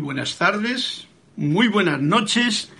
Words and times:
buenas 0.00 0.38
tardes, 0.38 1.06
muy 1.36 1.68
buenas 1.68 2.00
noches 2.00 2.72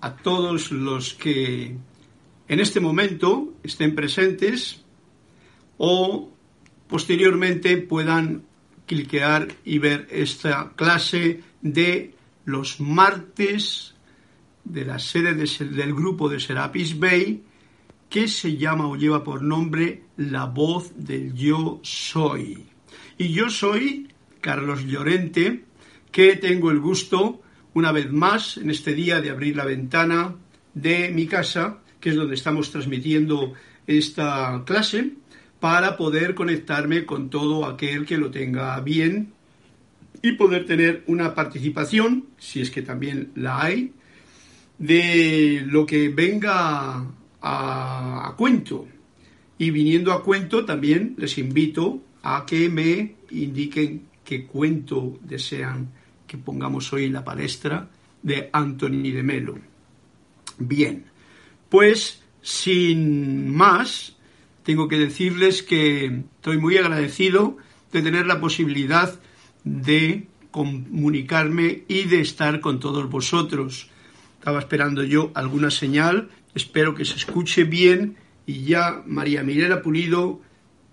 a 0.00 0.16
todos 0.16 0.70
los 0.70 1.14
que 1.14 1.76
en 2.48 2.60
este 2.60 2.80
momento 2.80 3.54
estén 3.62 3.94
presentes 3.94 4.82
o 5.78 6.30
posteriormente 6.88 7.78
puedan 7.78 8.44
cliquear 8.86 9.48
y 9.64 9.78
ver 9.78 10.08
esta 10.10 10.72
clase 10.76 11.42
de 11.62 12.14
los 12.44 12.80
martes 12.80 13.94
de 14.64 14.84
la 14.84 14.98
sede 14.98 15.34
del 15.34 15.94
grupo 15.94 16.28
de 16.28 16.40
Serapis 16.40 16.98
Bay 16.98 17.42
que 18.10 18.28
se 18.28 18.56
llama 18.56 18.88
o 18.88 18.96
lleva 18.96 19.24
por 19.24 19.42
nombre 19.42 20.02
La 20.16 20.44
voz 20.44 20.92
del 20.96 21.32
yo 21.32 21.80
soy. 21.82 22.66
Y 23.16 23.32
yo 23.32 23.48
soy 23.48 24.08
Carlos 24.40 24.84
Llorente, 24.84 25.64
que 26.10 26.36
tengo 26.36 26.70
el 26.70 26.80
gusto, 26.80 27.40
una 27.74 27.92
vez 27.92 28.10
más, 28.10 28.56
en 28.56 28.70
este 28.70 28.94
día, 28.94 29.20
de 29.20 29.30
abrir 29.30 29.56
la 29.56 29.64
ventana 29.64 30.34
de 30.74 31.10
mi 31.10 31.26
casa, 31.26 31.78
que 32.00 32.10
es 32.10 32.16
donde 32.16 32.34
estamos 32.34 32.70
transmitiendo 32.70 33.54
esta 33.86 34.62
clase, 34.64 35.12
para 35.60 35.96
poder 35.96 36.34
conectarme 36.34 37.04
con 37.04 37.28
todo 37.28 37.66
aquel 37.66 38.06
que 38.06 38.16
lo 38.16 38.30
tenga 38.30 38.80
bien 38.80 39.32
y 40.22 40.32
poder 40.32 40.66
tener 40.66 41.04
una 41.06 41.34
participación, 41.34 42.26
si 42.38 42.60
es 42.60 42.70
que 42.70 42.82
también 42.82 43.30
la 43.36 43.62
hay, 43.62 43.92
de 44.78 45.62
lo 45.66 45.84
que 45.84 46.08
venga 46.08 47.06
a, 47.42 48.28
a 48.28 48.34
cuento. 48.36 48.88
Y 49.58 49.70
viniendo 49.70 50.12
a 50.12 50.24
cuento, 50.24 50.64
también 50.64 51.14
les 51.18 51.36
invito 51.36 52.02
a 52.22 52.44
que 52.46 52.68
me 52.68 53.16
indiquen 53.30 54.06
qué 54.24 54.46
cuento 54.46 55.18
desean 55.22 55.99
que 56.30 56.38
pongamos 56.38 56.92
hoy 56.92 57.06
en 57.06 57.12
la 57.14 57.24
palestra 57.24 57.90
de 58.22 58.50
Anthony 58.52 59.10
de 59.10 59.24
Melo. 59.24 59.58
Bien, 60.58 61.06
pues 61.68 62.22
sin 62.40 63.52
más, 63.52 64.16
tengo 64.62 64.86
que 64.86 64.96
decirles 64.96 65.64
que 65.64 66.22
estoy 66.36 66.58
muy 66.58 66.76
agradecido 66.76 67.56
de 67.90 68.02
tener 68.02 68.26
la 68.26 68.40
posibilidad 68.40 69.18
de 69.64 70.28
comunicarme 70.52 71.82
y 71.88 72.04
de 72.04 72.20
estar 72.20 72.60
con 72.60 72.78
todos 72.78 73.10
vosotros. 73.10 73.90
Estaba 74.38 74.60
esperando 74.60 75.02
yo 75.02 75.32
alguna 75.34 75.72
señal, 75.72 76.30
espero 76.54 76.94
que 76.94 77.04
se 77.04 77.16
escuche 77.16 77.64
bien 77.64 78.18
y 78.46 78.66
ya 78.66 79.02
María 79.04 79.42
Mirela 79.42 79.82
Pulido 79.82 80.40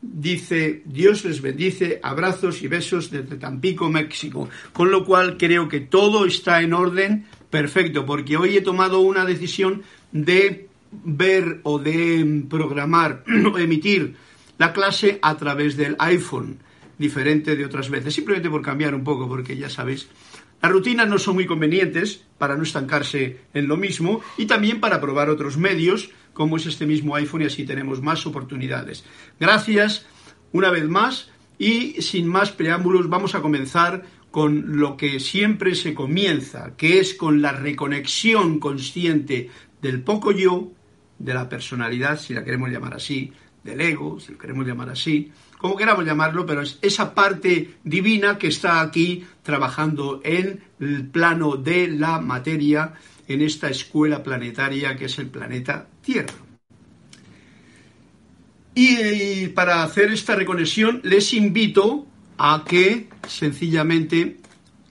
dice 0.02 0.84
Dios 0.86 1.26
les 1.26 1.42
bendice, 1.42 2.00
abrazos 2.04 2.62
y 2.62 2.68
besos 2.68 3.12
desde 3.12 3.38
Tampico, 3.38 3.90
México. 3.90 4.50
Con 4.74 4.92
lo 4.92 5.06
cual 5.06 5.38
creo 5.38 5.68
que 5.68 5.80
todo 5.80 6.26
está 6.26 6.62
en 6.62 6.74
orden 6.74 7.26
perfecto, 7.50 8.06
porque 8.06 8.38
hoy 8.38 8.58
he 8.58 8.62
tomado 8.62 9.02
una 9.02 9.26
decisión 9.26 9.84
de 10.12 10.68
ver 10.92 11.62
o 11.64 11.80
de 11.80 12.46
programar 12.50 13.24
o 13.54 13.58
emitir 13.58 14.16
la 14.58 14.74
clase 14.74 15.20
a 15.22 15.38
través 15.38 15.78
del 15.78 15.96
iPhone, 16.00 16.60
diferente 16.98 17.56
de 17.56 17.66
otras 17.66 17.90
veces, 17.90 18.14
simplemente 18.14 18.50
por 18.50 18.62
cambiar 18.62 18.96
un 18.96 19.04
poco, 19.04 19.28
porque 19.28 19.56
ya 19.56 19.70
sabéis, 19.70 20.08
las 20.62 20.72
rutinas 20.72 21.08
no 21.08 21.20
son 21.20 21.36
muy 21.36 21.46
convenientes 21.46 22.24
para 22.38 22.56
no 22.56 22.64
estancarse 22.64 23.42
en 23.54 23.68
lo 23.68 23.78
mismo 23.78 24.22
y 24.38 24.48
también 24.48 24.80
para 24.80 25.00
probar 25.00 25.30
otros 25.30 25.58
medios 25.58 26.10
como 26.38 26.58
es 26.58 26.68
este 26.68 26.86
mismo 26.86 27.16
iPhone 27.16 27.42
y 27.42 27.46
así 27.46 27.66
tenemos 27.66 28.00
más 28.00 28.28
oportunidades. 28.28 29.04
Gracias 29.40 30.06
una 30.52 30.70
vez 30.70 30.88
más 30.88 31.32
y 31.58 32.00
sin 32.04 32.28
más 32.28 32.52
preámbulos 32.52 33.10
vamos 33.10 33.34
a 33.34 33.42
comenzar 33.42 34.04
con 34.30 34.78
lo 34.78 34.98
que 34.98 35.20
siempre 35.20 35.74
se 35.74 35.96
comienza, 35.96 36.76
que 36.78 37.00
es 37.00 37.16
con 37.16 37.42
la 37.42 37.54
reconexión 37.54 38.60
consciente 38.60 39.50
del 39.82 40.04
poco 40.04 40.32
yo, 40.32 40.72
de 41.18 41.34
la 41.34 41.50
personalidad, 41.50 42.20
si 42.20 42.36
la 42.36 42.44
queremos 42.44 42.70
llamar 42.70 42.94
así, 42.94 43.34
del 43.64 43.82
ego, 43.82 44.20
si 44.20 44.34
lo 44.34 44.38
queremos 44.38 44.68
llamar 44.68 44.92
así, 44.92 45.32
como 45.58 45.76
queramos 45.76 46.06
llamarlo, 46.06 46.46
pero 46.46 46.62
es 46.62 46.78
esa 46.84 47.16
parte 47.16 47.78
divina 47.84 48.38
que 48.38 48.50
está 48.50 48.82
aquí 48.82 49.26
trabajando 49.42 50.22
en 50.24 50.62
el 50.80 51.08
plano 51.08 51.56
de 51.56 51.88
la 51.88 52.20
materia 52.20 52.94
en 53.28 53.42
esta 53.42 53.70
escuela 53.70 54.24
planetaria 54.24 54.96
que 54.96 55.06
es 55.06 55.20
el 55.20 55.28
planeta 55.28 55.88
Tierra. 56.08 56.34
Y, 58.74 59.48
para 59.48 59.84
hacer 59.84 60.14
esta 60.14 60.36
reconexión 60.36 61.02
les 61.04 61.34
invito 61.34 62.08
a 62.38 62.64
que 62.66 63.10
sencillamente 63.28 64.38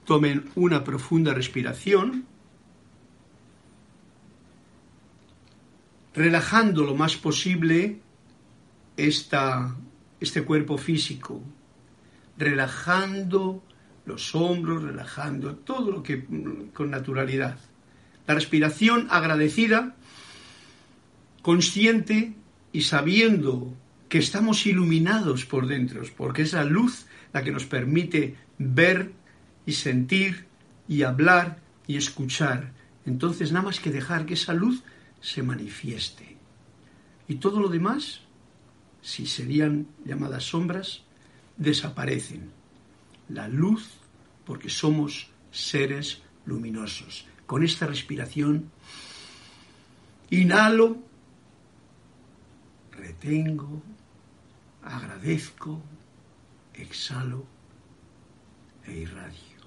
tomen 0.05 0.45
una 0.53 0.83
profunda 0.83 1.33
respiración, 1.33 2.27
relajando 6.13 6.83
lo 6.83 6.93
más 6.93 7.15
posible 7.15 7.99
esta, 8.95 9.75
este 10.19 10.43
cuerpo 10.43 10.77
físico, 10.77 11.41
relajando 12.37 13.63
los 14.05 14.35
hombros, 14.35 14.83
relajando 14.83 15.55
todo 15.55 15.89
lo 15.89 16.03
que 16.03 16.27
con 16.75 16.91
naturalidad 16.91 17.57
la 18.27 18.33
respiración 18.33 19.07
agradecida, 19.09 19.95
consciente 21.47 22.33
y 22.73 22.81
sabiendo 22.81 23.73
que 24.09 24.17
estamos 24.17 24.65
iluminados 24.65 25.45
por 25.45 25.65
dentro, 25.65 26.01
porque 26.17 26.41
es 26.41 26.51
la 26.51 26.65
luz 26.65 27.05
la 27.31 27.41
que 27.41 27.53
nos 27.53 27.65
permite 27.65 28.35
ver 28.57 29.13
y 29.65 29.71
sentir 29.71 30.47
y 30.89 31.03
hablar 31.03 31.61
y 31.87 31.95
escuchar. 31.95 32.73
Entonces 33.05 33.53
nada 33.53 33.63
más 33.63 33.79
que 33.79 33.91
dejar 33.91 34.25
que 34.25 34.33
esa 34.33 34.53
luz 34.53 34.83
se 35.21 35.41
manifieste. 35.41 36.35
Y 37.29 37.35
todo 37.35 37.61
lo 37.61 37.69
demás, 37.69 38.19
si 39.01 39.25
serían 39.25 39.87
llamadas 40.03 40.43
sombras, 40.43 41.03
desaparecen. 41.55 42.51
La 43.29 43.47
luz, 43.47 43.93
porque 44.43 44.67
somos 44.67 45.29
seres 45.51 46.21
luminosos 46.45 47.25
con 47.45 47.63
esta 47.63 47.87
respiración, 47.87 48.69
inhalo, 50.29 51.06
retengo, 52.97 53.81
agradezco, 54.83 55.81
exhalo 56.73 57.45
e 58.85 58.99
irradio. 58.99 59.57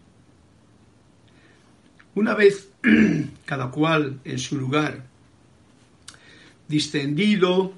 Una 2.14 2.34
vez 2.34 2.70
cada 3.44 3.70
cual 3.70 4.20
en 4.24 4.38
su 4.38 4.58
lugar, 4.58 5.06
distendido, 6.68 7.74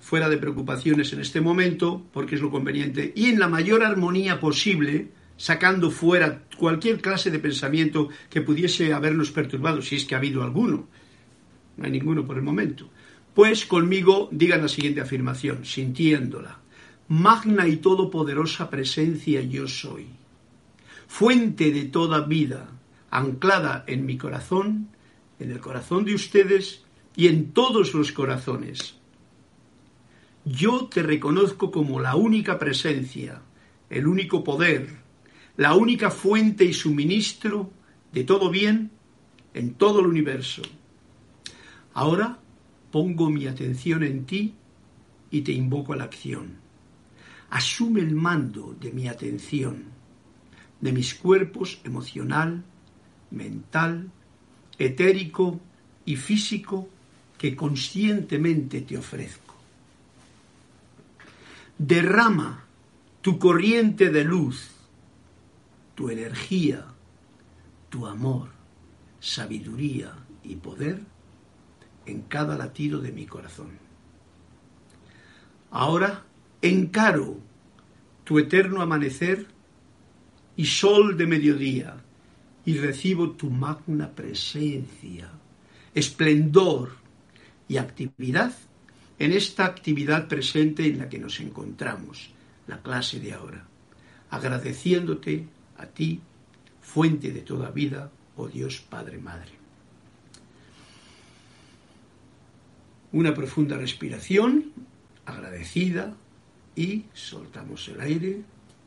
fuera 0.00 0.28
de 0.28 0.36
preocupaciones 0.36 1.12
en 1.12 1.20
este 1.20 1.40
momento, 1.40 2.04
porque 2.12 2.34
es 2.34 2.40
lo 2.40 2.50
conveniente, 2.50 3.12
y 3.14 3.26
en 3.26 3.38
la 3.38 3.48
mayor 3.48 3.84
armonía 3.84 4.40
posible, 4.40 5.08
sacando 5.36 5.90
fuera 5.90 6.42
cualquier 6.56 7.00
clase 7.00 7.30
de 7.30 7.38
pensamiento 7.38 8.08
que 8.28 8.42
pudiese 8.42 8.92
habernos 8.92 9.30
perturbado, 9.30 9.80
si 9.80 9.96
es 9.96 10.04
que 10.04 10.14
ha 10.14 10.18
habido 10.18 10.42
alguno. 10.42 10.88
No 11.76 11.84
hay 11.84 11.90
ninguno 11.90 12.26
por 12.26 12.36
el 12.36 12.42
momento. 12.42 12.90
Pues 13.34 13.66
conmigo 13.66 14.28
digan 14.30 14.62
la 14.62 14.68
siguiente 14.68 15.00
afirmación, 15.00 15.64
sintiéndola. 15.64 16.58
Magna 17.08 17.66
y 17.66 17.76
todopoderosa 17.76 18.70
presencia 18.70 19.42
yo 19.42 19.68
soy, 19.68 20.06
fuente 21.08 21.70
de 21.70 21.84
toda 21.84 22.20
vida, 22.20 22.70
anclada 23.10 23.84
en 23.86 24.06
mi 24.06 24.16
corazón, 24.16 24.88
en 25.38 25.50
el 25.50 25.60
corazón 25.60 26.04
de 26.04 26.14
ustedes 26.14 26.84
y 27.16 27.26
en 27.26 27.52
todos 27.52 27.92
los 27.92 28.12
corazones 28.12 29.02
yo 30.44 30.86
te 30.86 31.02
reconozco 31.02 31.70
como 31.70 32.00
la 32.00 32.16
única 32.16 32.58
presencia, 32.58 33.42
el 33.90 34.06
único 34.06 34.42
poder, 34.42 34.88
la 35.56 35.74
única 35.74 36.10
fuente 36.10 36.64
y 36.64 36.72
suministro 36.72 37.70
de 38.12 38.24
todo 38.24 38.50
bien 38.50 38.90
en 39.54 39.74
todo 39.74 40.00
el 40.00 40.06
universo. 40.06 40.62
Ahora 41.94 42.38
pongo 42.92 43.28
mi 43.28 43.48
atención 43.48 44.04
en 44.04 44.24
ti 44.24 44.54
y 45.32 45.40
te 45.40 45.50
invoco 45.50 45.94
a 45.94 45.96
la 45.96 46.04
acción. 46.04 46.58
Asume 47.50 48.00
el 48.00 48.14
mando 48.14 48.76
de 48.80 48.92
mi 48.92 49.08
atención, 49.08 49.86
de 50.80 50.92
mis 50.92 51.14
cuerpos 51.14 51.80
emocional, 51.82 52.62
mental, 53.32 54.10
etérico 54.78 55.60
y 56.04 56.14
físico 56.14 56.88
que 57.36 57.56
conscientemente 57.56 58.82
te 58.82 58.96
ofrezco 58.96 59.52
derrama 61.86 62.64
tu 63.22 63.38
corriente 63.38 64.10
de 64.10 64.22
luz, 64.22 64.70
tu 65.96 66.10
energía, 66.10 66.86
tu 67.88 68.06
amor, 68.06 68.50
sabiduría 69.18 70.14
y 70.44 70.56
poder 70.56 71.00
en 72.06 72.22
cada 72.22 72.56
latido 72.56 73.00
de 73.00 73.12
mi 73.12 73.26
corazón. 73.26 73.78
Ahora 75.70 76.24
encaro 76.60 77.38
tu 78.24 78.38
eterno 78.38 78.82
amanecer 78.82 79.46
y 80.56 80.66
sol 80.66 81.16
de 81.16 81.26
mediodía 81.26 81.96
y 82.64 82.76
recibo 82.78 83.30
tu 83.32 83.50
magna 83.50 84.10
presencia, 84.10 85.30
esplendor 85.94 86.90
y 87.68 87.78
actividad 87.78 88.52
en 89.18 89.32
esta 89.32 89.64
actividad 89.64 90.28
presente 90.28 90.86
en 90.86 90.98
la 90.98 91.08
que 91.08 91.18
nos 91.18 91.40
encontramos, 91.40 92.30
la 92.66 92.82
clase 92.82 93.20
de 93.20 93.32
ahora, 93.32 93.64
agradeciéndote 94.30 95.46
a 95.78 95.86
ti, 95.86 96.20
fuente 96.80 97.30
de 97.30 97.42
toda 97.42 97.70
vida, 97.70 98.10
oh 98.36 98.48
Dios 98.48 98.80
Padre 98.80 99.18
Madre. 99.18 99.61
Una 103.12 103.34
profunda 103.34 103.76
respiración, 103.76 104.72
agradecida, 105.26 106.14
y 106.74 107.04
soltamos 107.12 107.86
el 107.88 108.00
aire, 108.00 108.40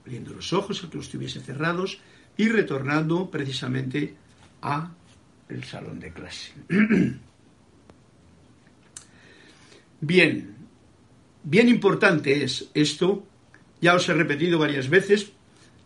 abriendo 0.03 0.33
los 0.33 0.51
ojos, 0.53 0.81
aunque 0.81 0.97
los 0.97 1.05
estuviese 1.05 1.39
cerrados, 1.41 1.99
y 2.37 2.49
retornando 2.49 3.29
precisamente 3.29 4.15
a 4.61 4.91
el 5.49 5.63
salón 5.63 5.99
de 5.99 6.11
clase. 6.11 6.51
Bien, 10.01 10.53
bien 11.41 11.69
importante 11.69 12.43
es 12.43 12.69
esto, 12.73 13.25
ya 13.81 13.95
os 13.95 14.07
he 14.09 14.13
repetido 14.13 14.59
varias 14.59 14.89
veces, 14.89 15.31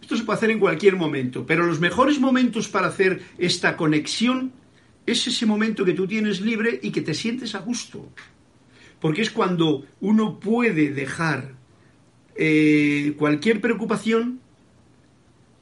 esto 0.01 0.17
se 0.17 0.23
puede 0.23 0.37
hacer 0.37 0.49
en 0.51 0.59
cualquier 0.59 0.95
momento, 0.95 1.45
pero 1.45 1.65
los 1.65 1.79
mejores 1.79 2.19
momentos 2.19 2.67
para 2.67 2.87
hacer 2.87 3.21
esta 3.37 3.77
conexión 3.77 4.51
es 5.11 5.27
ese 5.27 5.45
momento 5.45 5.85
que 5.85 5.93
tú 5.93 6.07
tienes 6.07 6.41
libre 6.41 6.79
y 6.81 6.91
que 6.91 7.01
te 7.01 7.13
sientes 7.13 7.55
a 7.55 7.59
gusto, 7.59 8.09
porque 8.99 9.21
es 9.21 9.29
cuando 9.29 9.85
uno 10.01 10.39
puede 10.39 10.91
dejar 10.91 11.53
eh, 12.35 13.13
cualquier 13.17 13.61
preocupación 13.61 14.39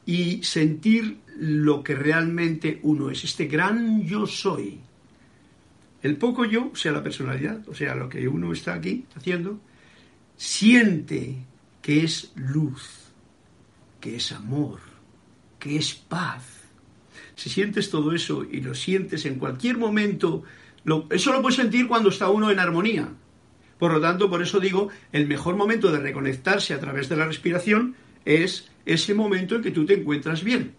y 0.05 0.43
sentir 0.43 1.19
lo 1.37 1.83
que 1.83 1.95
realmente 1.95 2.79
uno 2.83 3.09
es, 3.09 3.23
este 3.23 3.45
gran 3.45 4.03
yo 4.03 4.25
soy, 4.25 4.79
el 6.01 6.17
poco 6.17 6.45
yo, 6.45 6.71
o 6.71 6.75
sea, 6.75 6.91
la 6.91 7.03
personalidad, 7.03 7.67
o 7.67 7.73
sea, 7.73 7.95
lo 7.95 8.07
que 8.07 8.27
uno 8.27 8.53
está 8.53 8.75
aquí 8.75 9.05
haciendo, 9.15 9.59
siente 10.35 11.35
que 11.81 12.03
es 12.03 12.31
luz, 12.35 13.11
que 13.99 14.15
es 14.17 14.31
amor, 14.31 14.79
que 15.59 15.77
es 15.77 15.93
paz. 15.93 16.56
Si 17.37 17.51
sientes 17.51 17.91
todo 17.91 18.13
eso 18.13 18.43
y 18.51 18.61
lo 18.61 18.73
sientes 18.73 19.27
en 19.27 19.35
cualquier 19.35 19.77
momento, 19.77 20.43
eso 21.11 21.31
lo 21.31 21.41
puedes 21.43 21.55
sentir 21.55 21.87
cuando 21.87 22.09
está 22.09 22.31
uno 22.31 22.49
en 22.49 22.57
armonía. 22.57 23.09
Por 23.77 23.93
lo 23.93 24.01
tanto, 24.01 24.27
por 24.27 24.41
eso 24.41 24.59
digo, 24.59 24.89
el 25.11 25.27
mejor 25.27 25.55
momento 25.55 25.91
de 25.91 25.99
reconectarse 25.99 26.73
a 26.73 26.79
través 26.79 27.09
de 27.09 27.15
la 27.15 27.27
respiración 27.27 27.95
es 28.25 28.71
ese 28.87 29.13
momento 29.13 29.55
en 29.55 29.61
que 29.61 29.69
tú 29.69 29.85
te 29.85 29.93
encuentras 29.93 30.43
bien. 30.43 30.73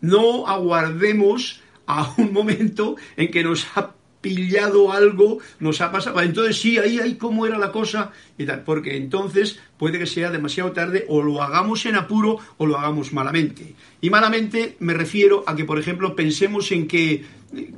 No 0.00 0.46
aguardemos 0.46 1.60
a 1.86 2.14
un 2.16 2.32
momento 2.32 2.96
en 3.18 3.30
que 3.30 3.44
nos 3.44 3.66
ha 3.76 3.94
pillado 4.20 4.92
algo, 4.92 5.38
nos 5.58 5.80
ha 5.80 5.90
pasado. 5.90 6.20
Entonces 6.20 6.60
sí, 6.60 6.78
ahí, 6.78 6.98
ahí, 6.98 7.14
cómo 7.16 7.46
era 7.46 7.58
la 7.58 7.72
cosa 7.72 8.12
y 8.36 8.44
tal. 8.44 8.62
Porque 8.64 8.96
entonces 8.96 9.58
puede 9.78 9.98
que 9.98 10.06
sea 10.06 10.30
demasiado 10.30 10.72
tarde 10.72 11.04
o 11.08 11.22
lo 11.22 11.42
hagamos 11.42 11.86
en 11.86 11.96
apuro 11.96 12.38
o 12.58 12.66
lo 12.66 12.78
hagamos 12.78 13.12
malamente. 13.12 13.74
Y 14.00 14.10
malamente 14.10 14.76
me 14.80 14.94
refiero 14.94 15.44
a 15.46 15.56
que, 15.56 15.64
por 15.64 15.78
ejemplo, 15.78 16.14
pensemos 16.14 16.70
en 16.72 16.86
que, 16.86 17.24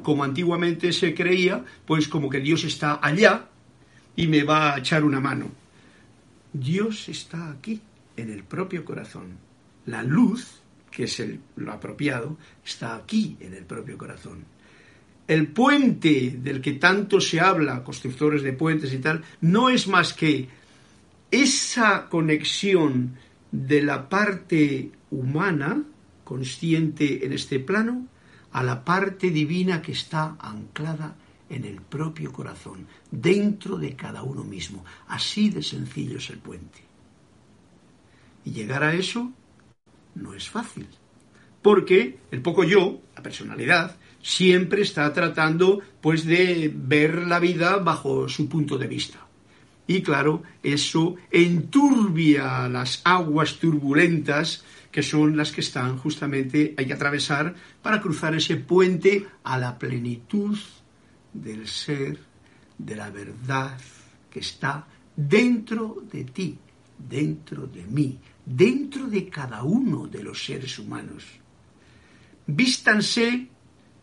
como 0.02 0.24
antiguamente 0.24 0.92
se 0.92 1.14
creía, 1.14 1.64
pues 1.86 2.08
como 2.08 2.28
que 2.28 2.40
Dios 2.40 2.64
está 2.64 2.98
allá 3.02 3.48
y 4.16 4.26
me 4.26 4.44
va 4.44 4.74
a 4.74 4.78
echar 4.78 5.04
una 5.04 5.20
mano. 5.20 5.50
Dios 6.52 7.08
está 7.08 7.50
aquí, 7.50 7.80
en 8.16 8.30
el 8.30 8.44
propio 8.44 8.84
corazón. 8.84 9.38
La 9.86 10.02
luz, 10.02 10.60
que 10.90 11.04
es 11.04 11.18
el, 11.20 11.40
lo 11.56 11.72
apropiado, 11.72 12.36
está 12.64 12.94
aquí, 12.94 13.36
en 13.40 13.54
el 13.54 13.64
propio 13.64 13.96
corazón 13.96 14.51
el 15.26 15.48
puente 15.48 16.36
del 16.38 16.60
que 16.60 16.72
tanto 16.72 17.20
se 17.20 17.40
habla, 17.40 17.84
constructores 17.84 18.42
de 18.42 18.52
puentes 18.52 18.92
y 18.92 18.98
tal, 18.98 19.22
no 19.40 19.68
es 19.68 19.86
más 19.86 20.12
que 20.12 20.48
esa 21.30 22.08
conexión 22.08 23.16
de 23.50 23.82
la 23.82 24.08
parte 24.08 24.90
humana, 25.10 25.82
consciente 26.24 27.24
en 27.24 27.32
este 27.32 27.60
plano, 27.60 28.06
a 28.52 28.62
la 28.62 28.84
parte 28.84 29.30
divina 29.30 29.80
que 29.80 29.92
está 29.92 30.36
anclada 30.38 31.16
en 31.48 31.64
el 31.64 31.80
propio 31.80 32.32
corazón, 32.32 32.86
dentro 33.10 33.76
de 33.76 33.94
cada 33.94 34.22
uno 34.22 34.42
mismo. 34.42 34.84
Así 35.08 35.50
de 35.50 35.62
sencillo 35.62 36.18
es 36.18 36.30
el 36.30 36.38
puente. 36.38 36.80
Y 38.44 38.52
llegar 38.52 38.82
a 38.82 38.94
eso 38.94 39.32
no 40.14 40.34
es 40.34 40.48
fácil, 40.48 40.86
porque 41.62 42.18
el 42.30 42.42
poco 42.42 42.64
yo, 42.64 43.00
la 43.14 43.22
personalidad, 43.22 43.96
siempre 44.22 44.82
está 44.82 45.12
tratando 45.12 45.80
pues 46.00 46.24
de 46.24 46.72
ver 46.74 47.26
la 47.26 47.38
vida 47.38 47.76
bajo 47.78 48.28
su 48.28 48.48
punto 48.48 48.78
de 48.78 48.86
vista. 48.86 49.26
Y 49.86 50.02
claro, 50.02 50.42
eso 50.62 51.16
enturbia 51.30 52.68
las 52.68 53.02
aguas 53.04 53.56
turbulentas 53.56 54.64
que 54.92 55.02
son 55.02 55.36
las 55.36 55.50
que 55.50 55.62
están 55.62 55.98
justamente 55.98 56.74
hay 56.76 56.86
que 56.86 56.92
atravesar 56.92 57.54
para 57.82 58.00
cruzar 58.00 58.34
ese 58.34 58.56
puente 58.56 59.26
a 59.42 59.58
la 59.58 59.78
plenitud 59.78 60.56
del 61.32 61.66
ser, 61.66 62.18
de 62.78 62.96
la 62.96 63.10
verdad 63.10 63.78
que 64.30 64.40
está 64.40 64.86
dentro 65.16 66.04
de 66.12 66.24
ti, 66.24 66.58
dentro 66.98 67.66
de 67.66 67.84
mí, 67.86 68.18
dentro 68.44 69.08
de 69.08 69.28
cada 69.28 69.62
uno 69.62 70.06
de 70.06 70.22
los 70.22 70.44
seres 70.44 70.78
humanos. 70.78 71.24
Vístanse 72.46 73.48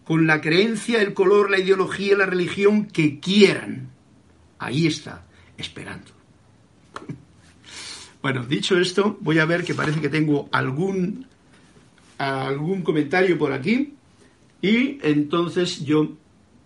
con 0.09 0.25
la 0.25 0.41
creencia, 0.41 1.03
el 1.03 1.13
color, 1.13 1.51
la 1.51 1.59
ideología, 1.59 2.17
la 2.17 2.25
religión 2.25 2.87
que 2.87 3.19
quieran. 3.19 3.91
Ahí 4.57 4.87
está, 4.87 5.27
esperando. 5.55 6.07
Bueno, 8.19 8.43
dicho 8.43 8.79
esto, 8.79 9.19
voy 9.21 9.37
a 9.37 9.45
ver 9.45 9.63
que 9.63 9.75
parece 9.75 10.01
que 10.01 10.09
tengo 10.09 10.49
algún, 10.51 11.27
algún 12.17 12.81
comentario 12.81 13.37
por 13.37 13.53
aquí. 13.53 13.93
Y 14.63 14.97
entonces 15.03 15.85
yo 15.85 16.17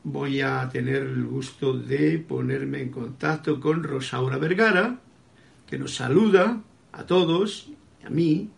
voy 0.06 0.40
a 0.40 0.70
tener 0.70 1.04
el 1.04 1.26
gusto 1.26 1.74
de 1.74 2.20
ponerme 2.20 2.82
en 2.82 2.92
contacto 2.92 3.60
con 3.60 3.84
Rosaura 3.84 4.38
Vergara, 4.38 5.02
que 5.68 5.78
nos 5.78 5.96
saluda 5.96 6.62
a 6.94 7.04
todos, 7.04 7.70
a 8.06 8.10
mí. 8.10 8.50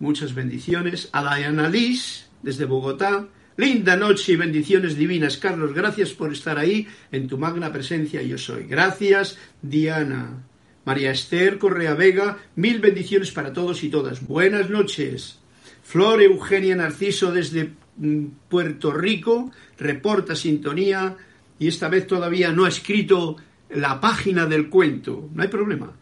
Muchas 0.00 0.34
bendiciones. 0.34 1.10
A 1.12 1.36
Diana 1.36 1.68
Liz, 1.68 2.30
desde 2.42 2.64
Bogotá. 2.64 3.28
Linda 3.58 3.96
noche 3.96 4.34
y 4.34 4.36
bendiciones 4.36 4.96
divinas. 4.96 5.36
Carlos, 5.36 5.74
gracias 5.74 6.10
por 6.10 6.32
estar 6.32 6.60
ahí 6.60 6.86
en 7.10 7.26
tu 7.26 7.38
magna 7.38 7.72
presencia. 7.72 8.22
Yo 8.22 8.38
soy. 8.38 8.68
Gracias, 8.68 9.36
Diana. 9.60 10.44
María 10.84 11.10
Esther 11.10 11.58
Correa 11.58 11.94
Vega, 11.94 12.38
mil 12.54 12.78
bendiciones 12.78 13.32
para 13.32 13.52
todos 13.52 13.82
y 13.82 13.88
todas. 13.88 14.24
Buenas 14.24 14.70
noches. 14.70 15.40
Flor 15.82 16.22
Eugenia 16.22 16.76
Narciso 16.76 17.32
desde 17.32 17.72
mm, 17.96 18.26
Puerto 18.48 18.92
Rico, 18.92 19.50
reporta 19.76 20.36
sintonía 20.36 21.16
y 21.58 21.66
esta 21.66 21.88
vez 21.88 22.06
todavía 22.06 22.52
no 22.52 22.64
ha 22.64 22.68
escrito 22.68 23.38
la 23.70 24.00
página 24.00 24.46
del 24.46 24.68
cuento. 24.68 25.30
No 25.34 25.42
hay 25.42 25.48
problema. 25.48 25.96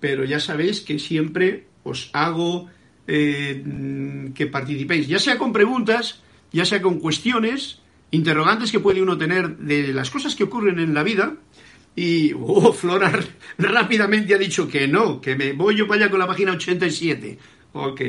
Pero 0.00 0.24
ya 0.24 0.38
sabéis 0.38 0.82
que 0.82 0.98
siempre 0.98 1.64
os 1.82 2.10
hago 2.12 2.68
eh, 3.06 3.62
mm, 3.64 4.32
que 4.34 4.48
participéis, 4.48 5.08
ya 5.08 5.18
sea 5.18 5.38
con 5.38 5.50
preguntas, 5.50 6.20
ya 6.52 6.64
sea 6.64 6.82
con 6.82 6.98
cuestiones, 6.98 7.80
interrogantes 8.10 8.72
que 8.72 8.80
puede 8.80 9.02
uno 9.02 9.16
tener 9.16 9.56
de 9.58 9.92
las 9.92 10.10
cosas 10.10 10.34
que 10.34 10.44
ocurren 10.44 10.78
en 10.78 10.94
la 10.94 11.02
vida. 11.02 11.34
Y, 11.96 12.32
oh, 12.32 12.72
Flora 12.72 13.12
rápidamente 13.58 14.34
ha 14.34 14.38
dicho 14.38 14.68
que 14.68 14.86
no, 14.88 15.20
que 15.20 15.36
me 15.36 15.52
voy 15.52 15.76
yo 15.76 15.86
para 15.86 16.02
allá 16.02 16.10
con 16.10 16.20
la 16.20 16.26
página 16.26 16.52
87. 16.52 17.38
Ok, 17.72 18.00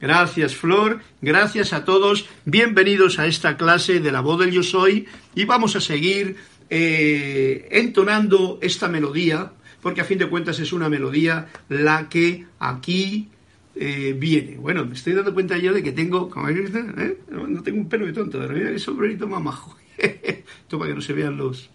gracias 0.00 0.54
Flor, 0.54 1.00
gracias 1.20 1.74
a 1.74 1.84
todos, 1.84 2.26
bienvenidos 2.46 3.18
a 3.18 3.26
esta 3.26 3.58
clase 3.58 4.00
de 4.00 4.10
la 4.10 4.22
voz 4.22 4.40
del 4.40 4.50
yo 4.50 4.62
soy 4.62 5.06
y 5.34 5.44
vamos 5.44 5.76
a 5.76 5.80
seguir 5.80 6.36
eh, 6.70 7.68
entonando 7.70 8.58
esta 8.62 8.88
melodía, 8.88 9.52
porque 9.82 10.00
a 10.00 10.04
fin 10.04 10.16
de 10.16 10.28
cuentas 10.28 10.58
es 10.58 10.72
una 10.72 10.88
melodía 10.88 11.48
la 11.68 12.08
que 12.08 12.46
aquí 12.60 13.28
eh, 13.82 14.12
viene. 14.12 14.58
Bueno, 14.58 14.84
me 14.84 14.92
estoy 14.92 15.14
dando 15.14 15.32
cuenta 15.32 15.56
yo 15.56 15.72
de 15.72 15.82
que 15.82 15.92
tengo, 15.92 16.28
como 16.28 16.50
¿eh? 16.50 17.18
no 17.30 17.62
tengo 17.62 17.78
un 17.78 17.88
pelo 17.88 18.04
de 18.04 18.12
tonto, 18.12 18.38
pero 18.38 18.52
mira 18.52 18.70
qué 18.70 18.78
sombrerito 18.78 19.26
más 19.26 19.42
majo. 19.42 19.74
Esto 19.96 20.78
para 20.78 20.90
que 20.90 20.96
no 20.96 21.00
se 21.00 21.14
vean 21.14 21.38
los... 21.38 21.70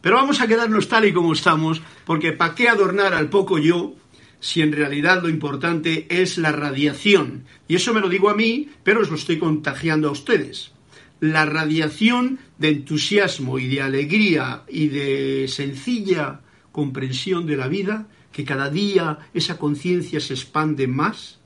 Pero 0.00 0.14
vamos 0.14 0.40
a 0.40 0.46
quedarnos 0.46 0.86
tal 0.86 1.04
y 1.04 1.12
como 1.12 1.32
estamos, 1.32 1.82
porque 2.04 2.30
¿para 2.30 2.54
qué 2.54 2.68
adornar 2.68 3.12
al 3.12 3.28
poco 3.28 3.58
yo 3.58 3.96
si 4.38 4.62
en 4.62 4.70
realidad 4.70 5.20
lo 5.20 5.28
importante 5.28 6.06
es 6.08 6.38
la 6.38 6.52
radiación? 6.52 7.42
Y 7.66 7.74
eso 7.74 7.92
me 7.92 8.00
lo 8.00 8.08
digo 8.08 8.30
a 8.30 8.36
mí, 8.36 8.68
pero 8.84 9.00
os 9.00 9.10
lo 9.10 9.16
estoy 9.16 9.40
contagiando 9.40 10.10
a 10.10 10.12
ustedes. 10.12 10.70
La 11.18 11.44
radiación 11.44 12.38
de 12.58 12.68
entusiasmo 12.68 13.58
y 13.58 13.66
de 13.66 13.82
alegría 13.82 14.62
y 14.68 14.88
de 14.88 15.48
sencilla 15.48 16.40
comprensión 16.70 17.46
de 17.46 17.56
la 17.56 17.66
vida 17.66 18.06
que 18.32 18.44
cada 18.44 18.70
día 18.70 19.18
esa 19.34 19.58
conciencia 19.58 20.20
se 20.20 20.34
expande 20.34 20.86
más, 20.86 21.38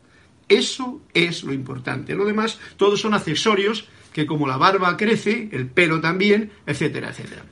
eso 0.49 1.00
es 1.12 1.43
lo 1.43 1.52
importante. 1.52 2.14
Lo 2.14 2.25
demás, 2.25 2.59
todos 2.76 3.00
son 3.00 3.14
accesorios 3.14 3.88
que 4.12 4.26
como 4.26 4.47
la 4.47 4.57
barba 4.57 4.97
crece, 4.97 5.49
el 5.52 5.66
pelo 5.66 6.00
también, 6.00 6.50
etcétera, 6.66 7.11
etcétera. 7.11 7.45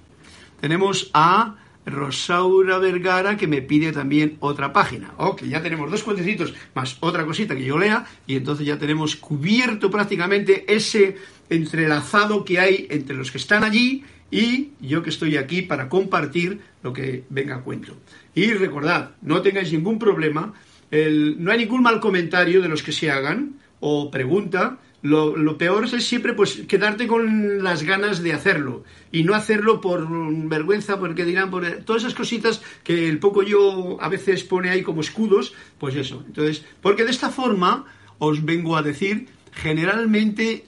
Tenemos 0.60 1.10
a 1.12 1.56
Rosaura 1.84 2.78
Vergara 2.78 3.36
que 3.36 3.46
me 3.46 3.60
pide 3.60 3.92
también 3.92 4.36
otra 4.40 4.72
página. 4.72 5.12
Ok, 5.18 5.42
ya 5.42 5.62
tenemos 5.62 5.90
dos 5.90 6.02
cuentecitos 6.02 6.54
más 6.74 6.96
otra 7.00 7.26
cosita 7.26 7.54
que 7.54 7.64
yo 7.64 7.78
lea 7.78 8.06
y 8.26 8.36
entonces 8.36 8.66
ya 8.66 8.78
tenemos 8.78 9.16
cubierto 9.16 9.90
prácticamente 9.90 10.64
ese 10.72 11.18
entrelazado 11.50 12.44
que 12.44 12.58
hay 12.58 12.86
entre 12.90 13.16
los 13.16 13.30
que 13.30 13.38
están 13.38 13.64
allí 13.64 14.04
y 14.30 14.70
yo 14.80 15.02
que 15.02 15.10
estoy 15.10 15.36
aquí 15.36 15.62
para 15.62 15.88
compartir 15.88 16.60
lo 16.82 16.92
que 16.92 17.24
venga 17.28 17.56
a 17.56 17.60
cuento. 17.60 17.94
Y 18.34 18.52
recordad, 18.52 19.10
no 19.22 19.42
tengáis 19.42 19.72
ningún 19.72 19.98
problema, 19.98 20.52
no 20.90 21.52
hay 21.52 21.58
ningún 21.58 21.82
mal 21.82 22.00
comentario 22.00 22.60
de 22.62 22.68
los 22.68 22.82
que 22.82 22.92
se 22.92 23.10
hagan 23.10 23.60
o 23.80 24.10
pregunta. 24.10 24.78
Lo, 25.02 25.58
peor 25.58 25.84
es 25.84 26.04
siempre 26.06 26.32
pues 26.32 26.62
quedarte 26.66 27.06
con 27.06 27.62
las 27.62 27.82
ganas 27.82 28.22
de 28.22 28.32
hacerlo 28.32 28.84
y 29.12 29.22
no 29.22 29.34
hacerlo 29.34 29.80
por 29.80 30.08
vergüenza, 30.48 30.98
porque 30.98 31.26
dirán, 31.26 31.50
por 31.50 31.66
todas 31.84 32.02
esas 32.02 32.14
cositas 32.14 32.62
que 32.82 33.08
el 33.08 33.18
poco 33.18 33.42
yo 33.42 33.98
a 34.00 34.08
veces 34.08 34.44
pone 34.44 34.70
ahí 34.70 34.82
como 34.82 35.02
escudos, 35.02 35.52
pues 35.78 35.94
eso. 35.94 36.24
Entonces, 36.26 36.64
porque 36.80 37.04
de 37.04 37.10
esta 37.10 37.28
forma 37.28 37.84
os 38.18 38.44
vengo 38.44 38.76
a 38.76 38.82
decir, 38.82 39.28
generalmente 39.52 40.64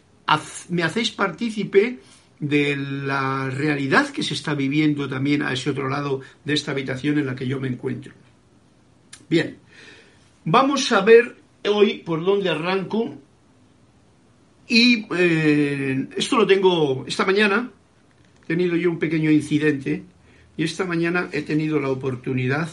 me 0.69 0.83
hacéis 0.83 1.11
partícipe 1.13 2.01
de 2.39 2.77
la 2.77 3.51
realidad 3.51 4.11
que 4.11 4.23
se 4.23 4.35
está 4.35 4.55
viviendo 4.55 5.09
también 5.09 5.43
a 5.43 5.53
ese 5.53 5.71
otro 5.71 5.89
lado 5.89 6.21
de 6.45 6.55
esta 6.55 6.73
habitación 6.73 7.19
en 7.19 7.27
la 7.27 7.35
que 7.35 7.47
yo 7.47 7.61
me 7.61 7.69
encuentro. 7.69 8.13
Bien, 9.29 9.57
vamos 10.45 10.93
a 10.93 11.01
ver 11.01 11.37
hoy 11.69 11.99
por 11.99 12.25
dónde 12.25 12.51
arranco. 12.51 13.17
Y 14.69 15.07
eh, 15.17 16.09
esto 16.17 16.37
lo 16.37 16.47
tengo 16.47 17.05
esta 17.07 17.25
mañana, 17.25 17.71
he 18.43 18.47
tenido 18.47 18.77
yo 18.77 18.91
un 18.91 18.99
pequeño 18.99 19.31
incidente 19.31 20.03
y 20.57 20.65
esta 20.65 20.85
mañana 20.85 21.29
he 21.33 21.43
tenido 21.43 21.79
la 21.79 21.89
oportunidad 21.89 22.69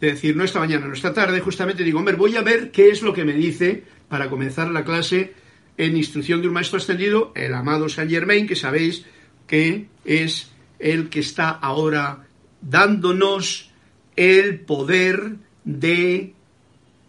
de 0.00 0.12
decir, 0.12 0.34
no 0.34 0.42
esta 0.42 0.58
mañana, 0.58 0.86
no 0.86 0.94
esta 0.94 1.12
tarde, 1.12 1.40
justamente 1.40 1.84
digo, 1.84 1.98
hombre, 1.98 2.16
voy 2.16 2.36
a 2.36 2.42
ver 2.42 2.70
qué 2.70 2.88
es 2.88 3.02
lo 3.02 3.12
que 3.12 3.24
me 3.24 3.34
dice 3.34 3.84
para 4.08 4.30
comenzar 4.30 4.70
la 4.70 4.84
clase 4.84 5.34
en 5.76 5.96
instrucción 5.96 6.42
de 6.42 6.48
un 6.48 6.54
maestro 6.54 6.78
ascendido, 6.78 7.32
el 7.34 7.54
amado 7.54 7.88
Saint 7.88 8.10
Germain, 8.10 8.46
que 8.46 8.56
sabéis 8.56 9.04
que 9.46 9.86
es 10.04 10.50
el 10.78 11.08
que 11.08 11.20
está 11.20 11.50
ahora 11.50 12.26
dándonos 12.60 13.70
el 14.16 14.60
poder 14.60 15.36
de 15.64 16.34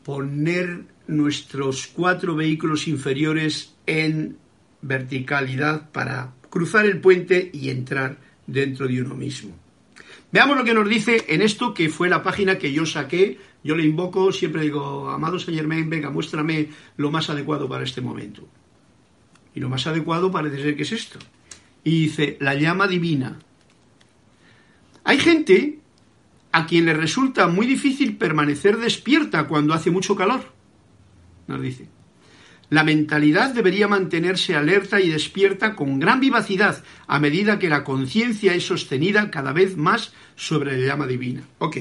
poner 0.04 0.84
nuestros 1.08 1.88
cuatro 1.88 2.36
vehículos 2.36 2.88
inferiores 2.88 3.76
en 3.86 4.38
verticalidad 4.82 5.92
para 5.92 6.34
cruzar 6.50 6.86
el 6.86 7.00
puente 7.00 7.50
y 7.54 7.70
entrar 7.70 8.18
dentro 8.48 8.88
de 8.88 9.02
uno 9.02 9.16
mismo. 9.16 9.58
Veamos 10.32 10.58
lo 10.58 10.64
que 10.64 10.74
nos 10.74 10.90
dice 10.90 11.26
en 11.28 11.42
esto 11.42 11.74
que 11.74 11.90
fue 11.90 12.10
la 12.10 12.24
página 12.24 12.58
que 12.58 12.74
yo 12.74 12.86
saqué. 12.86 13.38
Yo 13.64 13.76
le 13.76 13.86
invoco, 13.86 14.32
siempre 14.32 14.64
digo, 14.64 15.10
amado 15.10 15.40
Saint 15.40 15.58
Germain, 15.58 15.90
venga, 15.90 16.10
muéstrame 16.10 16.70
lo 16.98 17.12
más 17.12 17.30
adecuado 17.30 17.70
para 17.70 17.84
este 17.84 18.02
momento. 18.02 18.48
Y 19.56 19.60
lo 19.60 19.70
más 19.70 19.88
adecuado 19.88 20.32
parece 20.32 20.62
ser 20.62 20.76
que 20.76 20.84
es 20.84 20.92
esto. 20.92 21.20
Y 21.84 22.04
dice, 22.04 22.38
la 22.42 22.56
llama 22.56 22.88
divina. 22.88 23.40
Hay 25.06 25.20
gente 25.20 25.80
a 26.52 26.66
quien 26.66 26.86
le 26.86 26.94
resulta 26.94 27.48
muy 27.48 27.66
difícil 27.66 28.18
permanecer 28.18 28.78
despierta 28.78 29.48
cuando 29.48 29.74
hace 29.74 29.92
mucho 29.92 30.16
calor. 30.16 30.44
Nos 31.48 31.62
dice. 31.62 31.88
La 32.70 32.84
mentalidad 32.84 33.54
debería 33.54 33.88
mantenerse 33.88 34.56
alerta 34.56 35.00
y 35.00 35.10
despierta 35.10 35.76
con 35.76 36.00
gran 36.00 36.20
vivacidad 36.20 36.84
a 37.08 37.20
medida 37.20 37.60
que 37.60 37.70
la 37.70 37.84
conciencia 37.84 38.56
es 38.56 38.66
sostenida 38.66 39.30
cada 39.30 39.54
vez 39.54 39.78
más 39.78 40.14
sobre 40.36 40.78
la 40.78 40.88
llama 40.88 41.06
divina. 41.06 41.44
Ok, 41.60 41.78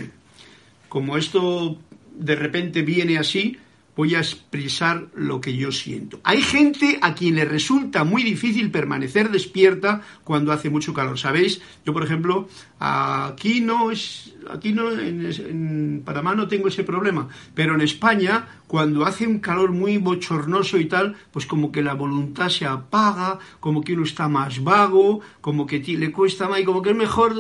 como 0.93 1.17
esto 1.17 1.79
de 2.15 2.37
repente 2.37 2.83
viene 2.83 3.17
así, 3.17 3.57
voy 3.97 4.15
a 4.15 4.19
expresar 4.19 5.07
lo 5.15 5.41
que 5.41 5.57
yo 5.57 5.73
siento. 5.73 6.21
Hay 6.23 6.43
gente 6.43 6.99
a 7.01 7.15
quien 7.15 7.37
le 7.37 7.47
resulta 7.47 8.05
muy 8.05 8.23
difícil 8.23 8.71
permanecer 8.71 9.31
despierta 9.31 10.03
cuando 10.23 10.53
hace 10.53 10.69
mucho 10.69 10.93
calor. 10.93 11.19
¿Sabéis? 11.19 11.63
Yo, 11.87 11.95
por 11.95 12.05
ejemplo, 12.05 12.47
aquí 12.79 13.63
no 13.63 13.91
es, 13.91 14.35
aquí 14.51 14.73
no, 14.73 14.93
en, 14.93 16.03
Panamá 16.05 16.35
no 16.35 16.47
tengo 16.47 16.69
ese 16.69 16.85
problema, 16.85 17.27
pero 17.55 17.75
en 17.75 17.81
España, 17.81 18.47
cuando 18.67 19.07
hace 19.07 19.27
un 19.27 19.39
calor 19.39 19.73
muy 19.73 19.97
bochornoso 19.97 20.77
y 20.77 20.85
tal, 20.85 21.17
pues 21.31 21.47
como 21.47 21.73
que 21.73 21.81
la 21.81 21.95
voluntad 21.95 22.51
se 22.51 22.67
apaga, 22.67 23.39
como 23.61 23.81
que 23.81 23.95
uno 23.95 24.03
está 24.03 24.29
más 24.29 24.63
vago, 24.63 25.23
como 25.41 25.67
que 25.67 25.79
le 25.79 26.13
cuesta 26.13 26.51
más 26.51 26.61
y 26.61 26.65
como 26.65 26.83
que 26.83 26.91
es 26.91 26.97
mejor, 26.97 27.33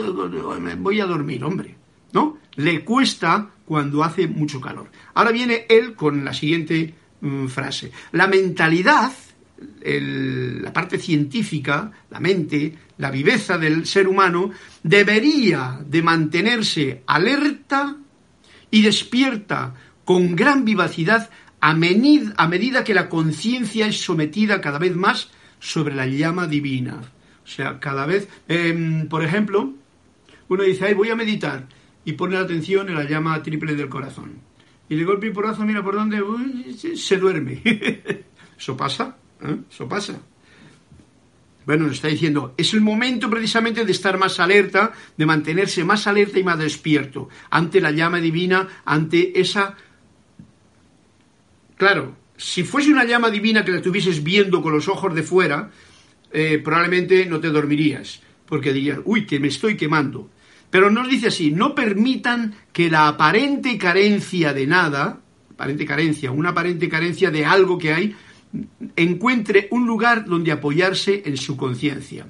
voy 0.79 1.01
a 1.01 1.05
dormir, 1.05 1.45
hombre. 1.45 1.77
¿No? 2.15 2.42
Le 2.57 2.85
cuesta 2.85 3.51
cuando 3.65 4.05
hace 4.05 4.27
mucho 4.27 4.61
calor. 4.61 4.91
Ahora 5.15 5.33
viene 5.33 5.67
él 5.69 5.95
con 5.95 6.25
la 6.25 6.35
siguiente 6.35 6.95
mm, 7.21 7.47
frase. 7.47 7.91
La 8.13 8.27
mentalidad, 8.27 9.13
la 9.85 10.73
parte 10.73 10.99
científica, 10.99 11.91
la 12.11 12.21
mente, 12.21 12.75
la 12.99 13.11
viveza 13.11 13.59
del 13.59 13.87
ser 13.87 14.09
humano, 14.09 14.51
debería 14.83 15.81
de 15.87 16.03
mantenerse 16.03 17.03
alerta 17.07 17.97
y 18.71 18.83
despierta 18.83 19.75
con 20.05 20.35
gran 20.35 20.65
vivacidad 20.65 21.31
a, 21.61 21.75
medida 21.75 22.83
que 22.83 22.95
la 22.95 23.09
conciencia 23.09 23.87
es 23.87 24.01
sometida 24.01 24.61
cada 24.61 24.79
vez 24.79 24.97
más 24.97 25.31
sobre 25.61 25.95
la 25.95 26.07
llama 26.07 26.49
divina. 26.49 27.01
O 27.45 27.47
sea, 27.47 27.79
cada 27.79 28.05
vez, 28.05 28.29
em, 28.49 29.09
por 29.09 29.23
ejemplo, 29.23 29.73
uno 30.49 30.63
dice, 30.65 30.87
ay, 30.87 30.95
voy 30.95 31.11
a 31.11 31.17
meditar 31.17 31.67
y 32.05 32.13
pone 32.13 32.37
la 32.37 32.43
atención 32.43 32.89
en 32.89 32.95
la 32.95 33.05
llama 33.05 33.43
triple 33.43 33.75
del 33.75 33.89
corazón. 33.89 34.33
Y 34.89 34.97
le 34.97 35.05
golpea 35.05 35.29
el 35.29 35.35
porrazo, 35.35 35.65
mira 35.65 35.83
por 35.83 35.95
dónde, 35.95 36.23
se 36.97 37.17
duerme. 37.17 37.63
Eso 38.59 38.77
pasa, 38.77 39.17
¿eh? 39.41 39.57
eso 39.69 39.89
pasa. 39.89 40.21
Bueno, 41.67 41.87
nos 41.87 41.95
está 41.95 42.09
diciendo, 42.09 42.55
es 42.57 42.75
el 42.75 42.81
momento 42.81 43.31
precisamente 43.31 43.85
de 43.85 43.93
estar 43.93 44.19
más 44.19 44.39
alerta, 44.41 44.93
de 45.17 45.27
mantenerse 45.27 45.85
más 45.85 46.07
alerta 46.07 46.39
y 46.39 46.45
más 46.45 46.59
despierto 46.59 47.29
ante 47.51 47.81
la 47.81 47.91
llama 47.91 48.19
divina, 48.19 48.69
ante 48.85 49.41
esa... 49.41 49.77
Claro, 51.77 52.17
si 52.37 52.65
fuese 52.65 52.91
una 52.91 53.05
llama 53.05 53.31
divina 53.31 53.65
que 53.65 53.71
la 53.71 53.79
estuvieses 53.79 54.23
viendo 54.23 54.62
con 54.62 54.73
los 54.73 54.88
ojos 54.88 55.15
de 55.15 55.23
fuera, 55.23 55.71
eh, 56.33 56.61
probablemente 56.62 57.27
no 57.27 57.41
te 57.41 57.51
dormirías, 57.51 58.21
porque 58.47 58.73
dirías, 58.73 59.01
uy, 59.05 59.27
que 59.27 59.41
me 59.41 59.49
estoy 59.49 59.77
quemando. 59.77 60.31
Pero 60.73 60.91
nos 60.91 61.07
dice 61.07 61.27
así, 61.27 61.51
no 61.51 61.75
permitan 61.75 62.55
que 62.73 62.89
la 62.89 63.07
aparente 63.07 63.77
carencia 63.77 64.55
de 64.55 64.67
nada, 64.67 65.21
aparente 65.53 65.85
carencia, 65.85 66.31
una 66.31 66.49
aparente 66.49 66.89
carencia 66.89 67.31
de 67.31 67.45
algo 67.45 67.77
que 67.77 67.93
hay, 67.93 68.17
encuentre 68.97 69.69
un 69.71 69.87
lugar 69.87 70.25
donde 70.25 70.51
apoyarse 70.51 71.25
en 71.27 71.37
su 71.37 71.59
conciencia. 71.59 72.27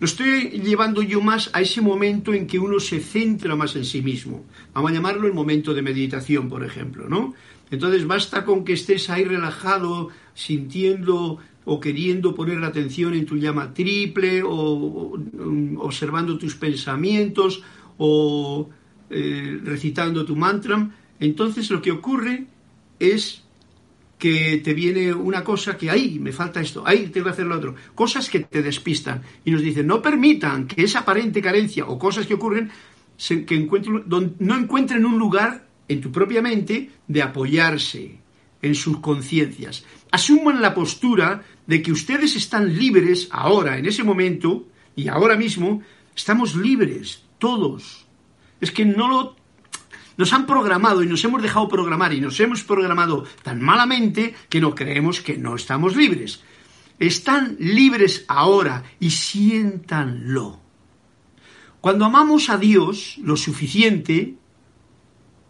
Lo 0.00 0.06
estoy 0.06 0.50
llevando 0.50 1.00
yo 1.00 1.20
más 1.20 1.48
a 1.52 1.60
ese 1.60 1.80
momento 1.80 2.34
en 2.34 2.48
que 2.48 2.58
uno 2.58 2.80
se 2.80 2.98
centra 2.98 3.54
más 3.54 3.76
en 3.76 3.84
sí 3.84 4.02
mismo. 4.02 4.44
Vamos 4.74 4.90
a 4.90 4.94
llamarlo 4.94 5.28
el 5.28 5.32
momento 5.32 5.74
de 5.74 5.82
meditación, 5.82 6.48
por 6.48 6.64
ejemplo, 6.64 7.08
¿no? 7.08 7.34
Entonces 7.70 8.04
basta 8.04 8.44
con 8.44 8.64
que 8.64 8.72
estés 8.72 9.10
ahí 9.10 9.24
relajado, 9.24 10.08
sintiendo 10.34 11.38
o 11.70 11.78
queriendo 11.78 12.34
poner 12.34 12.58
la 12.58 12.68
atención 12.68 13.12
en 13.12 13.26
tu 13.26 13.36
llama 13.36 13.74
triple, 13.74 14.42
o, 14.42 15.20
observando 15.76 16.38
tus 16.38 16.54
pensamientos, 16.54 17.62
o 17.98 18.70
eh, 19.10 19.60
recitando 19.62 20.24
tu 20.24 20.34
mantra. 20.34 20.90
Entonces 21.20 21.70
lo 21.70 21.82
que 21.82 21.92
ocurre 21.92 22.46
es 22.98 23.42
que 24.16 24.62
te 24.64 24.72
viene 24.72 25.12
una 25.12 25.44
cosa 25.44 25.76
que 25.76 25.90
ahí 25.90 26.18
me 26.18 26.32
falta 26.32 26.60
esto, 26.60 26.82
ahí 26.86 27.08
tengo 27.08 27.26
que 27.26 27.32
hacer 27.32 27.46
lo 27.46 27.56
otro, 27.56 27.74
cosas 27.94 28.30
que 28.30 28.40
te 28.40 28.62
despistan 28.62 29.22
y 29.44 29.50
nos 29.50 29.60
dicen 29.60 29.86
no 29.86 30.02
permitan 30.02 30.66
que 30.66 30.82
esa 30.82 31.00
aparente 31.00 31.40
carencia 31.40 31.86
o 31.86 31.98
cosas 31.98 32.26
que 32.26 32.34
ocurren 32.34 32.70
que 33.46 33.54
encuentren, 33.54 34.04
no 34.06 34.56
encuentren 34.56 35.04
un 35.04 35.18
lugar 35.18 35.68
en 35.86 36.00
tu 36.00 36.10
propia 36.10 36.42
mente 36.42 36.90
de 37.06 37.22
apoyarse 37.22 38.18
en 38.62 38.74
sus 38.74 38.98
conciencias. 38.98 39.84
Asuman 40.10 40.60
la 40.60 40.74
postura 40.74 41.44
de 41.66 41.82
que 41.82 41.92
ustedes 41.92 42.36
están 42.36 42.76
libres 42.76 43.28
ahora, 43.30 43.78
en 43.78 43.86
ese 43.86 44.04
momento 44.04 44.66
y 44.96 45.08
ahora 45.08 45.36
mismo, 45.36 45.82
estamos 46.16 46.56
libres, 46.56 47.22
todos. 47.38 48.06
Es 48.60 48.70
que 48.70 48.84
no 48.84 49.08
lo 49.08 49.38
nos 50.18 50.32
han 50.32 50.46
programado 50.46 51.04
y 51.04 51.06
nos 51.06 51.24
hemos 51.24 51.40
dejado 51.40 51.68
programar 51.68 52.12
y 52.12 52.20
nos 52.20 52.40
hemos 52.40 52.64
programado 52.64 53.24
tan 53.44 53.62
malamente 53.62 54.34
que 54.48 54.60
no 54.60 54.74
creemos 54.74 55.20
que 55.20 55.38
no 55.38 55.54
estamos 55.54 55.94
libres. 55.94 56.42
Están 56.98 57.56
libres 57.60 58.24
ahora 58.26 58.82
y 58.98 59.10
siéntanlo. 59.10 60.60
Cuando 61.80 62.04
amamos 62.04 62.50
a 62.50 62.58
Dios 62.58 63.14
lo 63.22 63.36
suficiente, 63.36 64.34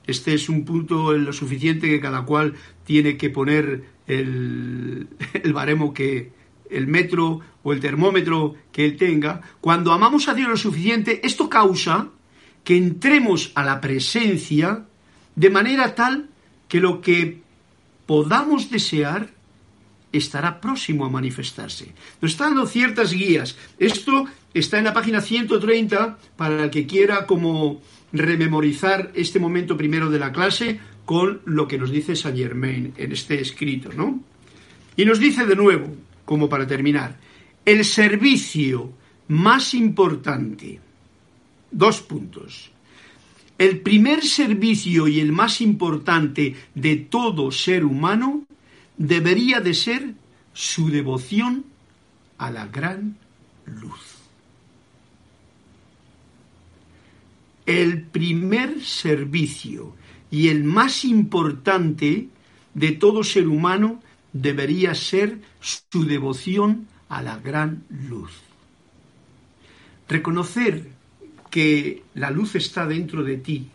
este 0.08 0.34
es 0.34 0.48
un 0.48 0.64
punto 0.64 1.14
en 1.14 1.24
lo 1.24 1.32
suficiente 1.32 1.88
que 1.88 2.00
cada 2.00 2.22
cual 2.22 2.54
tiene 2.84 3.16
que 3.16 3.30
poner 3.30 3.84
el, 4.08 5.06
el 5.44 5.52
baremo 5.52 5.94
que, 5.94 6.32
el 6.70 6.86
metro 6.86 7.40
o 7.62 7.72
el 7.72 7.80
termómetro 7.80 8.56
que 8.72 8.84
él 8.84 8.96
tenga, 8.96 9.40
cuando 9.60 9.92
amamos 9.92 10.28
a 10.28 10.34
Dios 10.34 10.48
lo 10.48 10.56
suficiente, 10.56 11.20
esto 11.24 11.48
causa 11.48 12.08
que 12.64 12.76
entremos 12.76 13.52
a 13.54 13.64
la 13.64 13.80
presencia 13.80 14.84
de 15.34 15.50
manera 15.50 15.94
tal 15.94 16.28
que 16.68 16.80
lo 16.80 17.00
que 17.00 17.40
podamos 18.06 18.70
desear 18.70 19.30
estará 20.12 20.60
próximo 20.60 21.04
a 21.04 21.10
manifestarse. 21.10 21.92
Nos 22.20 22.32
están 22.32 22.54
dando 22.54 22.66
ciertas 22.66 23.12
guías. 23.12 23.56
Esto 23.78 24.26
está 24.54 24.78
en 24.78 24.84
la 24.84 24.94
página 24.94 25.20
130 25.20 26.18
para 26.36 26.64
el 26.64 26.70
que 26.70 26.86
quiera 26.86 27.26
como 27.26 27.80
rememorizar 28.12 29.12
este 29.14 29.38
momento 29.38 29.76
primero 29.76 30.10
de 30.10 30.18
la 30.18 30.32
clase 30.32 30.80
con 31.04 31.40
lo 31.44 31.66
que 31.68 31.78
nos 31.78 31.90
dice 31.90 32.16
Saint 32.16 32.38
Germain 32.38 32.92
en 32.96 33.12
este 33.12 33.40
escrito, 33.40 33.90
¿no? 33.94 34.20
Y 34.96 35.04
nos 35.04 35.18
dice 35.18 35.46
de 35.46 35.56
nuevo, 35.56 35.94
como 36.24 36.48
para 36.48 36.66
terminar, 36.66 37.18
el 37.64 37.84
servicio 37.84 38.92
más 39.28 39.74
importante 39.74 40.80
Dos 41.70 42.00
puntos. 42.00 42.70
El 43.58 43.80
primer 43.80 44.24
servicio 44.24 45.08
y 45.08 45.20
el 45.20 45.32
más 45.32 45.60
importante 45.60 46.56
de 46.74 46.96
todo 46.96 47.50
ser 47.50 47.84
humano 47.84 48.44
debería 48.96 49.60
de 49.60 49.74
ser 49.74 50.14
su 50.54 50.88
devoción 50.88 51.64
a 52.38 52.50
la 52.50 52.66
gran 52.68 53.16
luz. 53.66 54.17
El 57.68 58.00
primer 58.00 58.82
servicio 58.82 59.94
y 60.30 60.48
el 60.48 60.64
más 60.64 61.04
importante 61.04 62.28
de 62.72 62.92
todo 62.92 63.22
ser 63.22 63.46
humano 63.46 64.02
debería 64.32 64.94
ser 64.94 65.42
su 65.60 66.06
devoción 66.06 66.88
a 67.10 67.20
la 67.20 67.36
gran 67.36 67.84
luz. 68.08 68.30
Reconocer 70.08 70.88
que 71.50 72.04
la 72.14 72.30
luz 72.30 72.54
está 72.54 72.86
dentro 72.86 73.22
de 73.22 73.36
ti, 73.36 73.68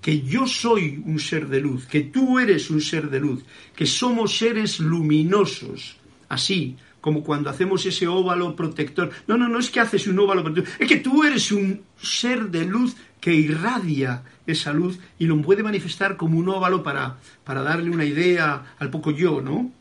que 0.00 0.22
yo 0.22 0.46
soy 0.46 1.02
un 1.04 1.20
ser 1.20 1.48
de 1.48 1.60
luz, 1.60 1.84
que 1.84 2.00
tú 2.00 2.38
eres 2.38 2.70
un 2.70 2.80
ser 2.80 3.10
de 3.10 3.20
luz, 3.20 3.44
que 3.76 3.84
somos 3.84 4.38
seres 4.38 4.80
luminosos, 4.80 5.98
así 6.30 6.76
como 7.02 7.22
cuando 7.22 7.50
hacemos 7.50 7.84
ese 7.86 8.08
óvalo 8.08 8.56
protector. 8.56 9.10
No, 9.28 9.36
no, 9.36 9.46
no 9.46 9.58
es 9.58 9.70
que 9.70 9.78
haces 9.78 10.06
un 10.06 10.18
óvalo 10.18 10.42
protector, 10.42 10.74
es 10.78 10.88
que 10.88 10.96
tú 10.96 11.22
eres 11.22 11.52
un 11.52 11.82
ser 12.00 12.50
de 12.50 12.64
luz 12.64 12.96
que 13.26 13.34
irradia 13.34 14.22
esa 14.46 14.72
luz 14.72 15.00
y 15.18 15.26
lo 15.26 15.42
puede 15.42 15.64
manifestar 15.64 16.16
como 16.16 16.38
un 16.38 16.48
óvalo 16.48 16.84
para, 16.84 17.16
para 17.42 17.60
darle 17.64 17.90
una 17.90 18.04
idea 18.04 18.76
al 18.78 18.88
poco 18.88 19.10
yo, 19.10 19.40
¿no? 19.40 19.72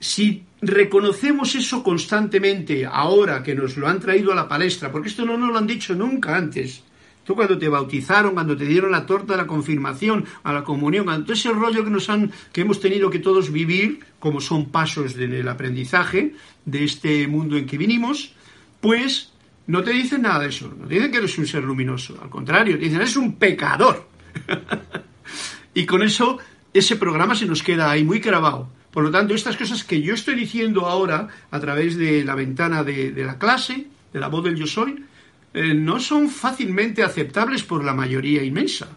Si 0.00 0.44
reconocemos 0.62 1.54
eso 1.54 1.82
constantemente 1.82 2.86
ahora 2.86 3.42
que 3.42 3.54
nos 3.54 3.76
lo 3.76 3.88
han 3.88 4.00
traído 4.00 4.32
a 4.32 4.34
la 4.34 4.48
palestra, 4.48 4.90
porque 4.90 5.08
esto 5.08 5.26
no 5.26 5.36
nos 5.36 5.50
lo 5.50 5.58
han 5.58 5.66
dicho 5.66 5.94
nunca 5.94 6.34
antes. 6.34 6.82
Tú 7.24 7.34
cuando 7.34 7.58
te 7.58 7.68
bautizaron, 7.68 8.32
cuando 8.32 8.56
te 8.56 8.64
dieron 8.64 8.92
la 8.92 9.04
torta 9.04 9.34
de 9.34 9.42
la 9.42 9.46
confirmación, 9.46 10.24
a 10.44 10.54
la 10.54 10.64
comunión, 10.64 11.04
todo 11.24 11.34
ese 11.34 11.50
rollo 11.50 11.84
que 11.84 11.90
nos 11.90 12.08
han, 12.08 12.32
que 12.54 12.62
hemos 12.62 12.80
tenido 12.80 13.10
que 13.10 13.18
todos 13.18 13.52
vivir, 13.52 14.00
como 14.18 14.40
son 14.40 14.70
pasos 14.70 15.14
del 15.14 15.46
aprendizaje 15.46 16.32
de 16.64 16.84
este 16.84 17.28
mundo 17.28 17.58
en 17.58 17.66
que 17.66 17.76
vinimos, 17.76 18.32
pues 18.80 19.35
no 19.66 19.82
te 19.82 19.92
dicen 19.92 20.22
nada 20.22 20.40
de 20.40 20.48
eso, 20.48 20.72
no 20.78 20.86
te 20.86 20.94
dicen 20.94 21.10
que 21.10 21.18
eres 21.18 21.36
un 21.38 21.46
ser 21.46 21.64
luminoso, 21.64 22.18
al 22.22 22.30
contrario, 22.30 22.78
te 22.78 22.84
dicen 22.84 23.00
eres 23.00 23.16
un 23.16 23.36
pecador. 23.36 24.08
y 25.74 25.84
con 25.86 26.02
eso 26.02 26.38
ese 26.72 26.96
programa 26.96 27.34
se 27.34 27.46
nos 27.46 27.62
queda 27.62 27.90
ahí 27.90 28.04
muy 28.04 28.20
grabado. 28.20 28.68
Por 28.92 29.04
lo 29.04 29.10
tanto, 29.10 29.34
estas 29.34 29.56
cosas 29.56 29.84
que 29.84 30.00
yo 30.00 30.14
estoy 30.14 30.34
diciendo 30.34 30.86
ahora 30.86 31.28
a 31.50 31.60
través 31.60 31.96
de 31.96 32.24
la 32.24 32.34
ventana 32.34 32.82
de, 32.82 33.12
la 33.16 33.38
clase, 33.38 33.86
de 34.12 34.20
la 34.20 34.28
voz 34.28 34.44
del 34.44 34.56
yo 34.56 34.66
soy, 34.66 35.04
eh, 35.52 35.74
no 35.74 36.00
son 36.00 36.30
fácilmente 36.30 37.02
aceptables 37.02 37.62
por 37.62 37.84
la 37.84 37.92
mayoría 37.92 38.42
inmensa. 38.42 38.88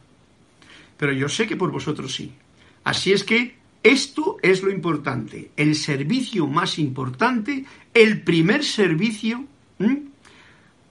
Pero 0.98 1.14
yo 1.14 1.28
sé 1.28 1.48
que 1.48 1.58
por 1.58 1.72
vosotros 1.72 2.14
sí. 2.14 2.32
Así 2.84 3.12
es 3.12 3.24
que 3.24 3.56
esto 3.84 4.38
es 4.42 4.62
lo 4.62 4.72
importante, 4.72 5.52
el 5.56 5.76
servicio 5.76 6.48
más 6.48 6.80
importante, 6.80 7.66
el 7.94 8.22
primer 8.22 8.64
servicio 8.64 9.46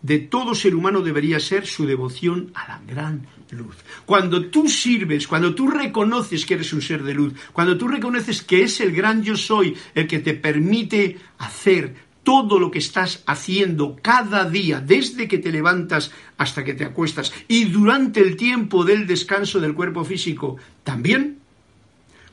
de 0.02 0.18
todo 0.18 0.54
ser 0.54 0.74
humano 0.74 1.00
debería 1.00 1.40
ser 1.40 1.66
su 1.66 1.86
devoción 1.86 2.52
a 2.54 2.68
la 2.68 2.80
gran 2.86 3.26
luz. 3.50 3.76
Cuando 4.04 4.46
tú 4.46 4.68
sirves, 4.68 5.26
cuando 5.26 5.54
tú 5.54 5.68
reconoces 5.68 6.46
que 6.46 6.54
eres 6.54 6.72
un 6.72 6.82
ser 6.82 7.02
de 7.02 7.14
luz, 7.14 7.34
cuando 7.52 7.76
tú 7.76 7.88
reconoces 7.88 8.42
que 8.42 8.62
es 8.62 8.80
el 8.80 8.92
gran 8.92 9.22
yo 9.22 9.36
soy 9.36 9.76
el 9.94 10.06
que 10.06 10.20
te 10.20 10.34
permite 10.34 11.18
hacer 11.38 12.08
todo 12.22 12.58
lo 12.58 12.70
que 12.70 12.78
estás 12.78 13.22
haciendo 13.26 13.96
cada 14.02 14.48
día, 14.48 14.80
desde 14.80 15.28
que 15.28 15.38
te 15.38 15.50
levantas 15.50 16.12
hasta 16.36 16.62
que 16.62 16.74
te 16.74 16.84
acuestas 16.84 17.32
y 17.48 17.64
durante 17.64 18.20
el 18.20 18.36
tiempo 18.36 18.84
del 18.84 19.06
descanso 19.06 19.60
del 19.60 19.74
cuerpo 19.74 20.04
físico, 20.04 20.58
también, 20.84 21.38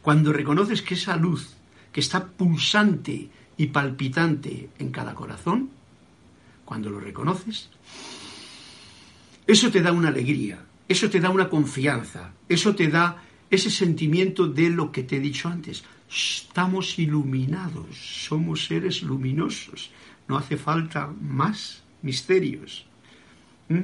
cuando 0.01 0.33
reconoces 0.33 0.81
que 0.81 0.95
esa 0.95 1.15
luz 1.15 1.55
que 1.93 2.01
está 2.01 2.27
pulsante 2.27 3.29
y 3.55 3.67
palpitante 3.67 4.69
en 4.79 4.91
cada 4.91 5.15
corazón, 5.15 5.69
cuando 6.65 6.89
lo 6.89 6.99
reconoces, 6.99 7.69
eso 9.47 9.71
te 9.71 9.81
da 9.81 9.91
una 9.91 10.09
alegría, 10.09 10.65
eso 10.87 11.09
te 11.09 11.19
da 11.19 11.29
una 11.29 11.49
confianza, 11.49 12.33
eso 12.49 12.75
te 12.75 12.87
da 12.87 13.23
ese 13.49 13.69
sentimiento 13.69 14.47
de 14.47 14.69
lo 14.69 14.91
que 14.91 15.03
te 15.03 15.17
he 15.17 15.19
dicho 15.19 15.47
antes. 15.47 15.83
Estamos 16.09 16.97
iluminados, 16.99 17.95
somos 18.27 18.65
seres 18.65 19.03
luminosos, 19.03 19.91
no 20.27 20.37
hace 20.37 20.57
falta 20.57 21.11
más 21.21 21.83
misterios. 22.01 22.85
¿Mm? 23.69 23.81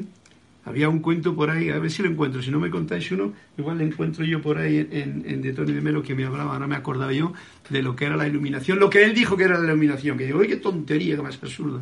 Había 0.64 0.90
un 0.90 1.00
cuento 1.00 1.36
por 1.36 1.50
ahí, 1.50 1.70
a 1.70 1.80
ver 1.80 1.90
si 1.90 2.04
lo 2.04 2.10
encuentro. 2.10 2.42
Si 2.42 2.52
no 2.52 2.60
me 2.60 2.70
contáis 2.70 3.12
uno, 3.12 3.34
igual 3.58 3.80
lo 3.80 3.84
encuentro 3.84 4.24
yo 4.24 4.42
por 4.42 4.60
ahí 4.60 4.88
en, 4.92 5.24
en 5.26 5.42
de 5.42 5.54
Tony 5.54 5.74
de 5.74 5.82
Melo 5.82 6.04
que 6.04 6.14
me 6.14 6.24
hablaba, 6.24 6.60
no 6.60 6.68
me 6.68 6.76
acordaba 6.76 7.12
yo 7.12 7.34
de 7.70 7.82
lo 7.82 7.96
que 7.96 8.06
era 8.06 8.16
la 8.16 8.28
iluminación, 8.28 8.80
lo 8.80 8.90
que 8.90 9.04
él 9.04 9.16
dijo 9.16 9.36
que 9.36 9.46
era 9.46 9.58
la 9.58 9.66
iluminación. 9.66 10.20
Que 10.20 10.26
digo, 10.26 10.40
oye, 10.40 10.50
qué 10.50 10.58
tontería, 10.58 11.16
qué 11.16 11.22
más 11.24 11.40
absurda. 11.42 11.82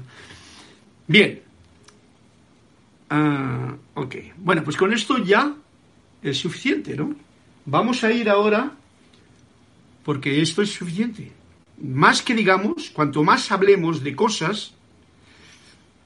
Bien. 1.09 1.41
Ah, 3.09 3.75
ok. 3.95 4.15
Bueno, 4.37 4.63
pues 4.63 4.77
con 4.77 4.93
esto 4.93 5.17
ya 5.17 5.55
es 6.21 6.37
suficiente, 6.37 6.95
¿no? 6.95 7.15
Vamos 7.65 8.03
a 8.03 8.11
ir 8.11 8.29
ahora, 8.29 8.73
porque 10.05 10.39
esto 10.39 10.61
es 10.61 10.71
suficiente. 10.71 11.31
Más 11.81 12.21
que 12.21 12.35
digamos, 12.35 12.91
cuanto 12.91 13.23
más 13.23 13.51
hablemos 13.51 14.03
de 14.03 14.15
cosas, 14.15 14.75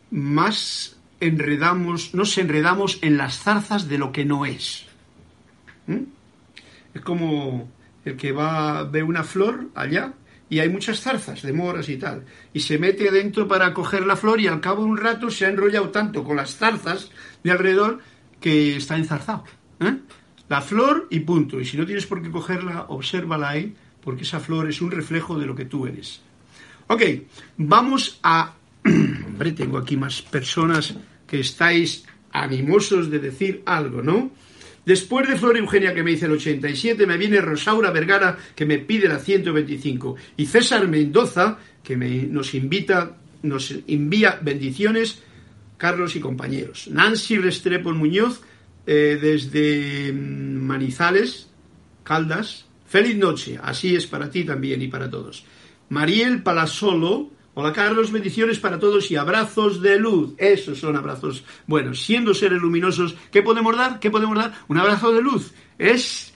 más 0.09 0.95
enredamos, 1.19 2.13
nos 2.13 2.37
enredamos 2.37 2.99
en 3.01 3.17
las 3.17 3.39
zarzas 3.39 3.89
de 3.89 3.97
lo 3.97 4.13
que 4.13 4.23
no 4.23 4.45
es. 4.45 4.85
¿Mm? 5.87 6.03
Es 6.93 7.01
como 7.01 7.69
el 8.05 8.15
que 8.15 8.31
va 8.31 8.79
a 8.79 8.83
ver 8.83 9.03
una 9.03 9.25
flor 9.25 9.67
allá 9.75 10.13
y 10.49 10.59
hay 10.59 10.69
muchas 10.69 10.99
zarzas 11.01 11.41
de 11.41 11.53
moras 11.53 11.89
y 11.89 11.97
tal, 11.97 12.25
y 12.53 12.59
se 12.59 12.77
mete 12.77 13.09
adentro 13.09 13.47
para 13.47 13.73
coger 13.73 14.05
la 14.05 14.15
flor 14.15 14.39
y 14.39 14.47
al 14.47 14.61
cabo 14.61 14.83
de 14.83 14.89
un 14.89 14.97
rato 14.97 15.29
se 15.31 15.45
ha 15.45 15.49
enrollado 15.49 15.89
tanto 15.89 16.23
con 16.23 16.37
las 16.37 16.55
zarzas 16.55 17.11
de 17.43 17.51
alrededor 17.51 17.99
que 18.39 18.75
está 18.75 18.97
enzarzado. 18.97 19.45
¿eh? 19.79 19.97
La 20.49 20.61
flor 20.61 21.07
y 21.09 21.21
punto. 21.21 21.59
Y 21.59 21.65
si 21.65 21.77
no 21.77 21.85
tienes 21.85 22.05
por 22.05 22.21
qué 22.21 22.29
cogerla, 22.29 22.85
obsérvala 22.89 23.49
ahí, 23.49 23.73
porque 24.03 24.23
esa 24.23 24.39
flor 24.39 24.69
es 24.69 24.81
un 24.81 24.91
reflejo 24.91 25.39
de 25.39 25.45
lo 25.45 25.55
que 25.55 25.65
tú 25.65 25.87
eres. 25.87 26.21
Ok, 26.87 27.01
vamos 27.57 28.19
a... 28.21 28.53
Hombre, 28.85 29.53
tengo 29.53 29.77
aquí 29.77 29.95
más 29.95 30.21
personas 30.21 30.93
que 31.25 31.39
estáis 31.39 32.05
animosos 32.31 33.09
de 33.09 33.19
decir 33.19 33.63
algo, 33.65 34.01
¿no? 34.01 34.31
Después 34.85 35.27
de 35.27 35.37
Flor 35.37 35.57
Eugenia 35.57 35.93
que 35.93 36.03
me 36.03 36.11
dice 36.11 36.25
el 36.25 36.33
87, 36.33 37.05
me 37.05 37.17
viene 37.17 37.39
Rosaura 37.39 37.91
Vergara 37.91 38.37
que 38.55 38.65
me 38.65 38.79
pide 38.79 39.07
la 39.07 39.19
125 39.19 40.15
y 40.37 40.45
César 40.45 40.87
Mendoza 40.87 41.57
que 41.83 41.95
nos 41.95 42.53
invita, 42.53 43.17
nos 43.43 43.73
envía 43.87 44.39
bendiciones, 44.41 45.21
Carlos 45.77 46.15
y 46.15 46.19
compañeros. 46.19 46.87
Nancy 46.89 47.37
Restrepo 47.37 47.91
Muñoz 47.93 48.41
eh, 48.85 49.17
desde 49.21 50.11
mm, 50.11 50.61
Manizales, 50.61 51.49
Caldas. 52.03 52.65
Feliz 52.85 53.15
noche, 53.15 53.59
así 53.61 53.95
es 53.95 54.05
para 54.05 54.29
ti 54.29 54.43
también 54.43 54.81
y 54.81 54.87
para 54.87 55.09
todos. 55.09 55.45
Mariel 55.89 56.43
Palasolo 56.43 57.31
Hola 57.55 57.71
Carlos, 57.71 58.11
bendiciones 58.11 58.57
para 58.57 58.79
todos 58.79 59.11
y 59.11 59.15
abrazos 59.15 59.79
de 59.79 59.99
luz. 59.99 60.33
Esos 60.39 60.79
son 60.79 60.95
abrazos 60.95 61.43
Bueno, 61.67 61.93
Siendo 61.93 62.33
seres 62.33 62.59
luminosos, 62.59 63.15
¿qué 63.31 63.43
podemos 63.43 63.77
dar? 63.77 63.99
¿Qué 63.99 64.09
podemos 64.09 64.35
dar? 64.35 64.55
Un 64.67 64.79
abrazo 64.79 65.13
de 65.13 65.21
luz. 65.21 65.53
Es 65.77 66.33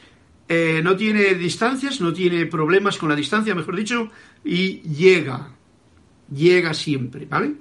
eh, 0.48 0.82
no 0.84 0.96
tiene 0.96 1.34
distancias, 1.34 2.00
no 2.02 2.14
tiene 2.14 2.46
problemas 2.46 2.98
con 2.98 3.10
la 3.10 3.16
distancia, 3.16 3.56
mejor 3.56 3.76
dicho, 3.76 4.10
y 4.46 4.80
llega, 4.82 5.50
llega 6.34 6.74
siempre, 6.76 7.26
¿vale? 7.26 7.56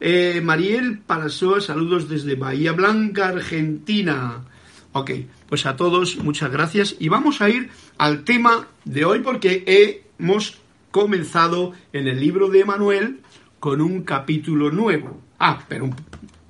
Eh, 0.00 0.40
Mariel 0.42 0.98
Palasoa, 0.98 1.60
saludos 1.60 2.08
desde 2.08 2.34
Bahía 2.34 2.72
Blanca, 2.72 3.28
Argentina. 3.28 4.42
Ok, 4.90 5.12
pues 5.48 5.64
a 5.66 5.76
todos 5.76 6.16
muchas 6.16 6.50
gracias 6.50 6.96
y 6.98 7.08
vamos 7.08 7.40
a 7.40 7.48
ir 7.48 7.70
al 7.96 8.24
tema 8.24 8.66
de 8.84 9.04
hoy 9.04 9.20
porque 9.20 10.04
hemos 10.18 10.61
comenzado 10.92 11.72
en 11.92 12.06
el 12.06 12.20
libro 12.20 12.48
de 12.48 12.60
Emanuel 12.60 13.20
con 13.58 13.80
un 13.80 14.02
capítulo 14.02 14.70
nuevo. 14.70 15.20
Ah, 15.40 15.64
pero 15.68 15.86
un 15.86 15.96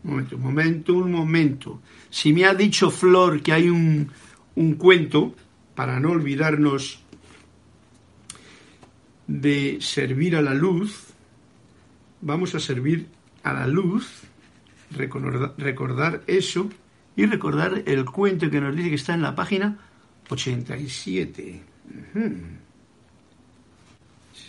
momento, 0.02 0.36
un 0.36 0.42
momento, 0.42 0.94
un 0.94 1.10
momento. 1.10 1.80
Si 2.10 2.34
me 2.34 2.44
ha 2.44 2.54
dicho 2.54 2.90
Flor 2.90 3.40
que 3.40 3.52
hay 3.52 3.70
un, 3.70 4.10
un 4.56 4.74
cuento, 4.74 5.34
para 5.74 5.98
no 6.00 6.10
olvidarnos 6.10 7.00
de 9.26 9.78
servir 9.80 10.36
a 10.36 10.42
la 10.42 10.54
luz, 10.54 11.06
vamos 12.20 12.54
a 12.54 12.60
servir 12.60 13.06
a 13.42 13.52
la 13.52 13.66
luz, 13.66 14.22
recordar, 14.90 16.22
eso 16.26 16.68
y 17.16 17.26
recordar 17.26 17.82
el 17.86 18.04
cuento 18.04 18.50
que 18.50 18.60
nos 18.60 18.76
dice 18.76 18.90
que 18.90 18.94
está 18.96 19.14
en 19.14 19.22
la 19.22 19.34
página 19.34 19.78
87. 20.28 21.62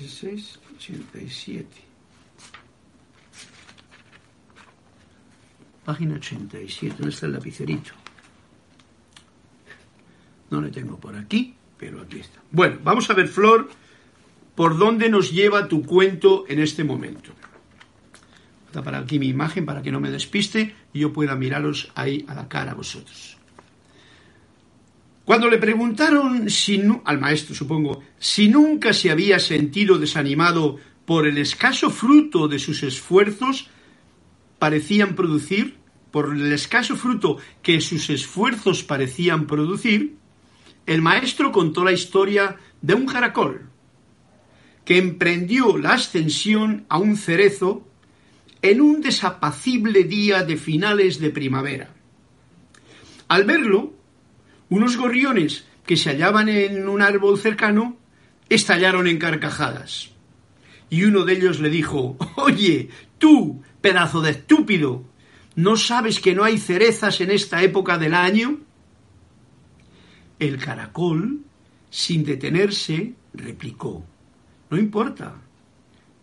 87. 0.03 1.65
Página 5.85 6.15
87. 6.15 6.95
¿Dónde 6.97 7.13
está 7.13 7.25
el 7.25 7.33
lapicerito? 7.33 7.91
No 10.49 10.61
le 10.61 10.69
tengo 10.69 10.97
por 10.99 11.15
aquí, 11.15 11.55
pero 11.77 12.01
aquí 12.01 12.19
está. 12.19 12.39
Bueno, 12.51 12.79
vamos 12.83 13.09
a 13.09 13.13
ver, 13.13 13.27
Flor, 13.27 13.69
por 14.55 14.77
dónde 14.77 15.09
nos 15.09 15.31
lleva 15.31 15.67
tu 15.67 15.83
cuento 15.83 16.45
en 16.47 16.59
este 16.59 16.83
momento. 16.83 17.31
Para 18.71 18.99
aquí 18.99 19.19
mi 19.19 19.27
imagen 19.27 19.65
para 19.65 19.81
que 19.81 19.91
no 19.91 19.99
me 19.99 20.09
despiste 20.09 20.75
y 20.93 20.99
yo 20.99 21.13
pueda 21.13 21.35
miraros 21.35 21.91
ahí 21.95 22.25
a 22.27 22.33
la 22.33 22.47
cara 22.47 22.71
a 22.71 22.75
vosotros. 22.75 23.32
Cuando 25.25 25.49
le 25.49 25.57
preguntaron 25.57 26.49
si 26.49 26.83
al 27.05 27.19
maestro, 27.19 27.55
supongo, 27.55 28.03
si 28.19 28.49
nunca 28.49 28.91
se 28.91 29.09
había 29.09 29.39
sentido 29.39 29.97
desanimado 29.97 30.77
por 31.05 31.27
el 31.27 31.37
escaso 31.37 31.89
fruto 31.89 32.47
de 32.47 32.59
sus 32.59 32.83
esfuerzos 32.83 33.69
parecían 34.59 35.15
producir, 35.15 35.77
por 36.11 36.35
el 36.35 36.51
escaso 36.51 36.95
fruto 36.95 37.37
que 37.61 37.81
sus 37.81 38.09
esfuerzos 38.09 38.83
parecían 38.83 39.47
producir, 39.47 40.15
el 40.85 41.01
maestro 41.01 41.51
contó 41.51 41.83
la 41.83 41.93
historia 41.93 42.57
de 42.81 42.93
un 42.93 43.05
caracol 43.05 43.69
que 44.85 44.97
emprendió 44.97 45.77
la 45.77 45.93
ascensión 45.93 46.85
a 46.89 46.97
un 46.97 47.15
cerezo 47.15 47.87
en 48.61 48.81
un 48.81 49.01
desapacible 49.01 50.03
día 50.03 50.43
de 50.43 50.57
finales 50.57 51.19
de 51.19 51.29
primavera. 51.29 51.93
Al 53.29 53.45
verlo, 53.45 53.93
unos 54.69 54.97
gorriones 54.97 55.65
que 55.85 55.97
se 55.97 56.09
hallaban 56.09 56.49
en 56.49 56.87
un 56.87 57.01
árbol 57.01 57.37
cercano 57.37 57.97
estallaron 58.49 59.07
en 59.07 59.17
carcajadas. 59.17 60.11
Y 60.89 61.05
uno 61.05 61.25
de 61.25 61.33
ellos 61.33 61.59
le 61.59 61.69
dijo, 61.69 62.17
Oye, 62.35 62.89
tú, 63.17 63.63
pedazo 63.81 64.21
de 64.21 64.31
estúpido, 64.31 65.03
¿no 65.55 65.75
sabes 65.77 66.19
que 66.19 66.35
no 66.35 66.43
hay 66.43 66.57
cerezas 66.57 67.19
en 67.21 67.31
esta 67.31 67.63
época 67.63 67.97
del 67.97 68.13
año? 68.13 68.59
El 70.39 70.57
caracol, 70.57 71.41
sin 71.89 72.23
detenerse, 72.23 73.13
replicó, 73.33 74.05
No 74.69 74.77
importa, 74.77 75.35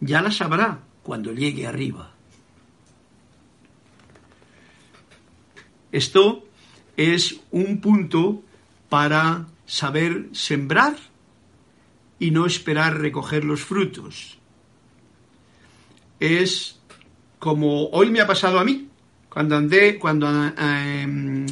ya 0.01 0.23
las 0.23 0.41
habrá 0.41 0.81
cuando 1.03 1.33
llegue 1.33 1.67
arriba. 1.67 2.15
Esto 5.93 6.45
es 7.01 7.41
un 7.51 7.81
punto 7.81 8.43
para 8.91 9.47
saber 9.65 10.29
sembrar 10.33 10.97
y 12.19 12.31
no 12.31 12.45
esperar 12.45 13.01
recoger 13.01 13.43
los 13.43 13.63
frutos. 13.63 14.39
Es 16.19 16.79
como 17.39 17.87
hoy 17.87 18.11
me 18.11 18.21
ha 18.21 18.27
pasado 18.27 18.59
a 18.59 18.65
mí, 18.65 18.89
cuando 19.31 19.57
andé, 19.57 19.99
cuando, 19.99 20.29
em, 20.59 21.47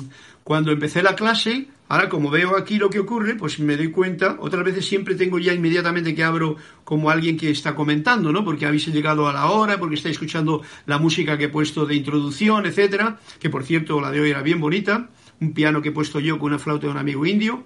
cuando 0.45 0.71
empecé 0.71 1.03
la 1.03 1.17
clase, 1.17 1.69
ahora 1.89 2.11
como 2.11 2.29
veo 2.29 2.55
aquí 2.55 2.77
lo 2.77 2.91
que 2.91 2.99
ocurre, 2.99 3.35
pues 3.35 3.59
me 3.59 3.79
doy 3.79 3.91
cuenta, 3.91 4.37
otras 4.41 4.63
veces 4.63 4.87
siempre 4.87 5.15
tengo 5.15 5.39
ya 5.39 5.55
inmediatamente 5.55 6.15
que 6.15 6.25
abro 6.25 6.57
como 6.85 7.09
alguien 7.09 7.39
que 7.39 7.49
está 7.49 7.75
comentando, 7.75 8.33
¿no? 8.33 8.45
Porque 8.45 8.67
habéis 8.67 8.87
llegado 8.89 9.27
a 9.27 9.33
la 9.33 9.47
hora, 9.47 9.79
porque 9.79 9.95
estáis 9.95 10.17
escuchando 10.17 10.61
la 10.85 10.99
música 10.99 11.39
que 11.39 11.45
he 11.45 11.49
puesto 11.49 11.87
de 11.87 11.95
introducción, 11.95 12.67
etcétera, 12.67 13.19
que 13.41 13.49
por 13.49 13.65
cierto 13.65 13.99
la 14.03 14.11
de 14.11 14.21
hoy 14.21 14.31
era 14.31 14.43
bien 14.43 14.61
bonita 14.61 15.09
un 15.41 15.53
piano 15.53 15.83
que 15.83 15.91
he 15.91 15.93
puesto 15.93 16.21
yo 16.21 16.39
con 16.39 16.49
una 16.49 16.59
flauta 16.59 16.87
de 16.87 16.93
un 16.93 16.99
amigo 16.99 17.25
indio. 17.27 17.65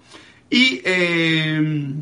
Y 0.51 0.83
eh, 0.85 1.95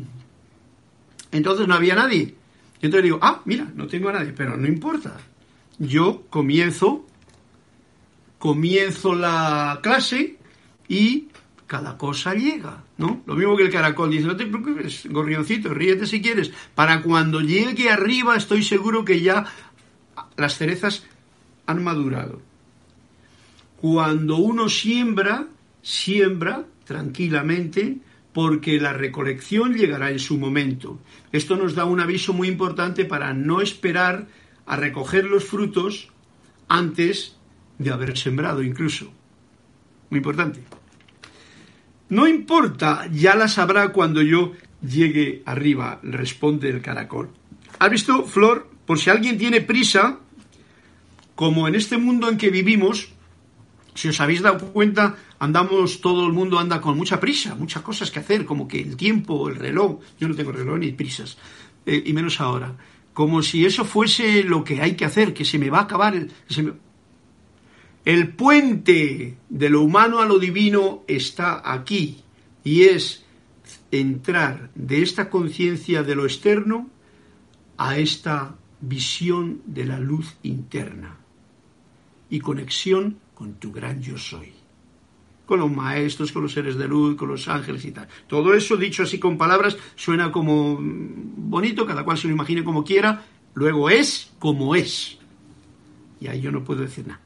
entonces 1.31 1.67
no 1.67 1.73
había 1.73 1.95
nadie. 1.95 2.35
Y 2.81 2.85
entonces 2.85 3.03
digo, 3.03 3.19
ah, 3.21 3.41
mira, 3.45 3.71
no 3.75 3.87
tengo 3.87 4.09
a 4.09 4.13
nadie, 4.13 4.33
pero 4.35 4.57
no 4.57 4.67
importa. 4.67 5.17
Yo 5.77 6.23
comienzo, 6.29 7.05
comienzo 8.39 9.15
la 9.15 9.79
clase 9.81 10.37
y 10.87 11.27
cada 11.67 11.97
cosa 11.97 12.33
llega, 12.33 12.83
¿no? 12.97 13.21
Lo 13.25 13.35
mismo 13.35 13.55
que 13.55 13.63
el 13.63 13.71
caracol 13.71 14.11
dice, 14.11 14.27
no 14.27 14.35
te 14.35 14.45
preocupes, 14.45 15.07
gorrioncito, 15.09 15.73
ríete 15.73 16.05
si 16.05 16.21
quieres. 16.21 16.51
Para 16.75 17.01
cuando 17.01 17.39
llegue 17.39 17.89
arriba 17.89 18.35
estoy 18.35 18.61
seguro 18.61 19.05
que 19.05 19.21
ya 19.21 19.45
las 20.35 20.57
cerezas 20.57 21.05
han 21.67 21.81
madurado. 21.81 22.41
Cuando 23.77 24.35
uno 24.35 24.67
siembra, 24.67 25.47
siembra 25.81 26.65
tranquilamente 26.85 27.99
porque 28.33 28.79
la 28.79 28.93
recolección 28.93 29.73
llegará 29.73 30.11
en 30.11 30.19
su 30.19 30.37
momento. 30.37 30.99
Esto 31.31 31.55
nos 31.55 31.75
da 31.75 31.85
un 31.85 31.99
aviso 31.99 32.33
muy 32.33 32.47
importante 32.47 33.05
para 33.05 33.33
no 33.33 33.61
esperar 33.61 34.27
a 34.65 34.75
recoger 34.75 35.25
los 35.25 35.43
frutos 35.43 36.09
antes 36.67 37.35
de 37.77 37.91
haber 37.91 38.17
sembrado 38.17 38.63
incluso. 38.63 39.11
muy 40.09 40.17
importante. 40.17 40.61
No 42.09 42.27
importa, 42.27 43.07
ya 43.11 43.35
la 43.35 43.47
sabrá 43.47 43.93
cuando 43.93 44.21
yo 44.21 44.51
llegue 44.81 45.41
arriba, 45.45 45.99
responde 46.03 46.69
el 46.69 46.81
caracol. 46.81 47.29
¿Has 47.79 47.89
visto, 47.89 48.25
Flor? 48.25 48.69
Por 48.85 48.99
si 48.99 49.09
alguien 49.09 49.37
tiene 49.37 49.61
prisa, 49.61 50.19
como 51.35 51.67
en 51.67 51.75
este 51.75 51.97
mundo 51.97 52.29
en 52.29 52.37
que 52.37 52.49
vivimos, 52.49 53.13
si 53.95 54.09
os 54.09 54.19
habéis 54.19 54.41
dado 54.41 54.71
cuenta, 54.73 55.15
andamos, 55.41 56.01
todo 56.01 56.27
el 56.27 56.33
mundo 56.33 56.59
anda 56.59 56.79
con 56.79 56.95
mucha 56.95 57.19
prisa, 57.19 57.55
muchas 57.55 57.81
cosas 57.81 58.11
que 58.11 58.19
hacer, 58.19 58.45
como 58.45 58.67
que 58.67 58.79
el 58.79 58.95
tiempo, 58.95 59.49
el 59.49 59.55
reloj, 59.55 59.99
yo 60.19 60.27
no 60.27 60.35
tengo 60.35 60.51
reloj 60.51 60.77
ni 60.77 60.91
prisas, 60.91 61.35
eh, 61.83 62.03
y 62.05 62.13
menos 62.13 62.39
ahora, 62.39 62.75
como 63.11 63.41
si 63.41 63.65
eso 63.65 63.83
fuese 63.83 64.43
lo 64.43 64.63
que 64.63 64.83
hay 64.83 64.95
que 64.95 65.03
hacer, 65.03 65.33
que 65.33 65.43
se 65.43 65.57
me 65.57 65.71
va 65.71 65.79
a 65.79 65.83
acabar, 65.83 66.15
el, 66.15 66.31
el 68.05 68.27
puente 68.35 69.37
de 69.49 69.69
lo 69.71 69.81
humano 69.81 70.19
a 70.19 70.27
lo 70.27 70.37
divino 70.37 71.01
está 71.07 71.63
aquí, 71.65 72.21
y 72.63 72.83
es 72.83 73.25
entrar 73.89 74.69
de 74.75 75.01
esta 75.01 75.31
conciencia 75.31 76.03
de 76.03 76.13
lo 76.13 76.25
externo 76.25 76.87
a 77.77 77.97
esta 77.97 78.57
visión 78.79 79.63
de 79.65 79.85
la 79.85 79.99
luz 79.99 80.35
interna 80.43 81.17
y 82.29 82.39
conexión 82.41 83.17
con 83.33 83.55
tu 83.55 83.71
gran 83.71 84.03
yo 84.03 84.19
soy. 84.19 84.60
Con 85.51 85.59
los 85.59 85.69
maestros, 85.69 86.31
con 86.31 86.43
los 86.43 86.53
seres 86.53 86.77
de 86.77 86.87
luz, 86.87 87.17
con 87.17 87.27
los 87.27 87.49
ángeles 87.49 87.83
y 87.83 87.91
tal. 87.91 88.07
Todo 88.25 88.53
eso 88.53 88.77
dicho 88.77 89.03
así 89.03 89.19
con 89.19 89.37
palabras 89.37 89.75
suena 89.97 90.31
como 90.31 90.77
bonito, 90.79 91.85
cada 91.85 92.05
cual 92.05 92.17
se 92.17 92.29
lo 92.29 92.33
imagine 92.33 92.63
como 92.63 92.85
quiera, 92.85 93.25
luego 93.53 93.89
es 93.89 94.31
como 94.39 94.75
es. 94.75 95.17
Y 96.21 96.27
ahí 96.27 96.39
yo 96.39 96.53
no 96.53 96.63
puedo 96.63 96.79
decir 96.79 97.05
nada. 97.05 97.19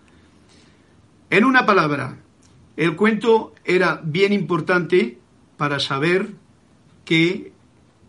En 1.30 1.46
una 1.46 1.68
palabra, 1.68 2.18
el 2.78 2.96
cuento 2.96 3.54
era 3.64 4.02
bien 4.04 4.34
importante 4.34 5.20
para 5.56 5.80
saber 5.80 6.32
que 7.06 7.54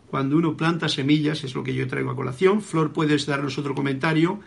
cuando 0.06 0.38
uno 0.38 0.56
planta 0.56 0.88
semillas, 0.88 1.44
es 1.44 1.54
lo 1.54 1.62
que 1.62 1.74
yo 1.74 1.86
traigo 1.88 2.10
a 2.10 2.16
colación, 2.16 2.62
Flor, 2.62 2.94
puedes 2.94 3.26
darnos 3.26 3.58
otro 3.58 3.74
comentario, 3.74 4.40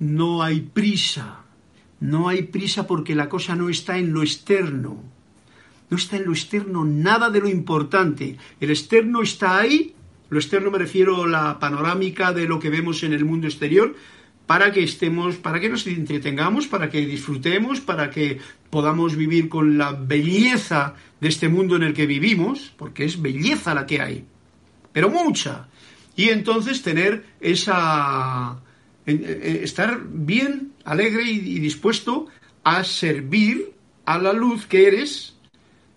no 0.00 0.42
hay 0.42 0.62
prisa, 0.62 1.44
no 2.00 2.28
hay 2.28 2.42
prisa 2.42 2.86
porque 2.86 3.14
la 3.14 3.28
cosa 3.28 3.56
no 3.56 3.68
está 3.68 3.98
en 3.98 4.12
lo 4.12 4.22
externo, 4.22 5.02
no 5.88 5.96
está 5.96 6.16
en 6.16 6.26
lo 6.26 6.32
externo 6.32 6.84
nada 6.84 7.30
de 7.30 7.40
lo 7.40 7.48
importante, 7.48 8.36
el 8.60 8.70
externo 8.70 9.22
está 9.22 9.58
ahí, 9.58 9.94
lo 10.28 10.38
externo 10.38 10.70
me 10.70 10.78
refiero 10.78 11.24
a 11.24 11.28
la 11.28 11.58
panorámica 11.58 12.32
de 12.32 12.46
lo 12.46 12.58
que 12.58 12.70
vemos 12.70 13.02
en 13.02 13.12
el 13.12 13.24
mundo 13.24 13.46
exterior, 13.46 13.94
para 14.46 14.70
que 14.70 14.82
estemos, 14.82 15.36
para 15.36 15.58
que 15.58 15.68
nos 15.68 15.86
entretengamos, 15.86 16.68
para 16.68 16.88
que 16.88 17.04
disfrutemos, 17.04 17.80
para 17.80 18.10
que 18.10 18.38
podamos 18.70 19.16
vivir 19.16 19.48
con 19.48 19.76
la 19.76 19.92
belleza 19.92 20.94
de 21.20 21.28
este 21.28 21.48
mundo 21.48 21.76
en 21.76 21.82
el 21.82 21.94
que 21.94 22.06
vivimos, 22.06 22.72
porque 22.76 23.04
es 23.04 23.20
belleza 23.20 23.74
la 23.74 23.86
que 23.86 24.00
hay, 24.00 24.24
pero 24.92 25.10
mucha. 25.10 25.68
Y 26.14 26.30
entonces 26.30 26.82
tener 26.82 27.24
esa... 27.40 28.60
estar 29.06 30.00
bien, 30.08 30.72
alegre 30.84 31.24
y 31.24 31.58
dispuesto 31.60 32.26
a 32.64 32.82
servir 32.84 33.72
a 34.04 34.18
la 34.18 34.32
luz 34.32 34.66
que 34.66 34.86
eres, 34.86 35.36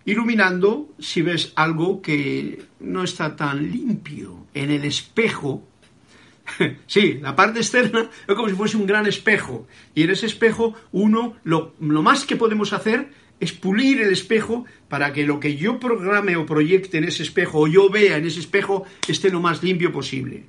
iluminando 0.06 0.94
si 1.00 1.22
ves 1.22 1.52
algo 1.56 2.02
que 2.02 2.64
no 2.80 3.04
está 3.04 3.36
tan 3.36 3.72
limpio 3.72 4.46
en 4.54 4.72
el 4.72 4.86
espejo 4.86 5.70
Sí, 6.88 7.20
la 7.22 7.36
parte 7.36 7.60
externa 7.60 8.10
es 8.28 8.36
como 8.36 8.50
si 8.50 8.56
fuese 8.56 8.78
un 8.78 8.88
gran 8.88 9.06
espejo. 9.08 9.68
Y 9.96 10.04
en 10.04 10.12
ese 10.12 10.26
espejo, 10.26 10.76
uno, 10.92 11.36
lo, 11.44 11.74
más 11.80 12.26
que 12.26 12.36
podemos 12.36 12.74
hacer 12.74 13.12
es 13.40 13.54
pulir 13.54 14.02
el 14.02 14.12
espejo 14.12 14.66
para 14.90 15.14
que 15.14 15.26
lo 15.26 15.40
que 15.40 15.56
yo 15.56 15.80
programe 15.80 16.36
o 16.36 16.46
proyecte 16.46 16.98
en 16.98 17.06
ese 17.06 17.24
espejo 17.24 17.60
o 17.60 17.68
yo 17.68 17.90
vea 17.90 18.18
en 18.18 18.26
ese 18.26 18.42
espejo 18.42 18.86
esté 19.08 19.30
lo 19.30 19.40
más 19.40 19.64
limpio 19.64 19.92
posible. 19.92 20.46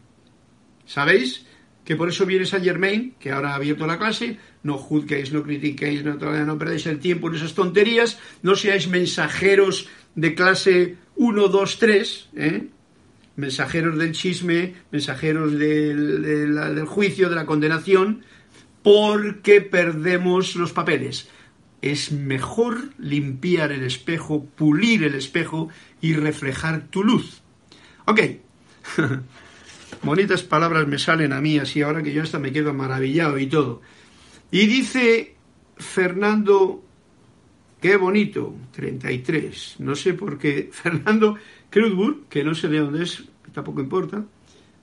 ¿Sabéis? 0.87 1.47
Que 1.91 1.97
por 1.97 2.09
eso 2.09 2.25
viene 2.25 2.47
Saint 2.47 2.65
Germain, 2.65 3.17
que 3.19 3.33
ahora 3.33 3.51
ha 3.51 3.57
abierto 3.57 3.85
la 3.85 3.99
clase, 3.99 4.39
no 4.63 4.79
juzguéis, 4.79 5.33
no 5.33 5.43
critiquéis, 5.43 6.05
no, 6.05 6.15
no 6.15 6.57
perdáis 6.57 6.87
el 6.87 7.01
tiempo 7.01 7.27
en 7.27 7.35
esas 7.35 7.55
tonterías, 7.55 8.17
no 8.45 8.55
seáis 8.55 8.87
mensajeros 8.87 9.89
de 10.15 10.37
clase 10.37 10.99
1, 11.17 11.49
2, 11.49 11.79
3, 11.81 12.29
¿eh? 12.37 12.69
mensajeros 13.35 13.99
del 13.99 14.13
chisme, 14.13 14.75
mensajeros 14.93 15.59
del, 15.59 16.85
juicio, 16.87 17.29
de 17.29 17.35
la 17.35 17.45
condenación, 17.45 18.23
porque 18.85 19.61
perdemos 19.61 20.55
los 20.55 20.71
papeles. 20.71 21.29
Es 21.83 22.13
mejor 22.13 22.91
limpiar 22.99 23.73
el 23.73 23.83
espejo, 23.83 24.45
pulir 24.45 25.03
el 25.03 25.17
espejo 25.17 25.71
y 26.01 26.13
reflejar 26.13 26.87
tu 26.87 27.03
luz. 27.03 27.43
Ok, 28.05 28.21
bonitas 30.03 30.43
palabras 30.43 30.87
me 30.87 30.99
salen 30.99 31.33
a 31.33 31.41
mí 31.41 31.59
así 31.59 31.83
ahora 31.83 32.03
que 32.03 32.13
yo 32.13 32.23
hasta 32.23 32.39
me 32.39 32.53
quedo 32.53 32.73
maravillado 32.75 33.39
y 33.39 33.47
todo. 33.47 33.81
Y 34.51 34.67
dice 34.67 35.35
Fernando, 35.77 36.83
qué 37.81 37.97
bonito, 37.97 38.55
33, 38.73 39.77
no 39.79 39.95
sé 39.95 40.15
por 40.15 40.39
qué, 40.39 40.71
Fernando 40.73 41.37
Crudwood, 41.71 42.25
que 42.29 42.45
no 42.45 42.55
sé 42.55 42.69
de 42.69 42.81
dónde 42.81 43.05
es, 43.05 43.25
tampoco 43.53 43.81
importa. 43.81 44.25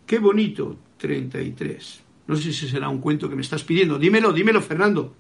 Qué 0.06 0.20
bonito, 0.20 0.78
33. 0.98 2.04
No 2.28 2.36
sé 2.36 2.54
si 2.54 2.67
será 2.67 2.89
un 2.89 3.00
cuento 3.00 3.30
que 3.30 3.36
me 3.36 3.41
estás 3.41 3.63
pidiendo. 3.63 4.00
Dímelo, 4.00 4.32
dímelo, 4.34 4.62
Fernando. 4.62 5.15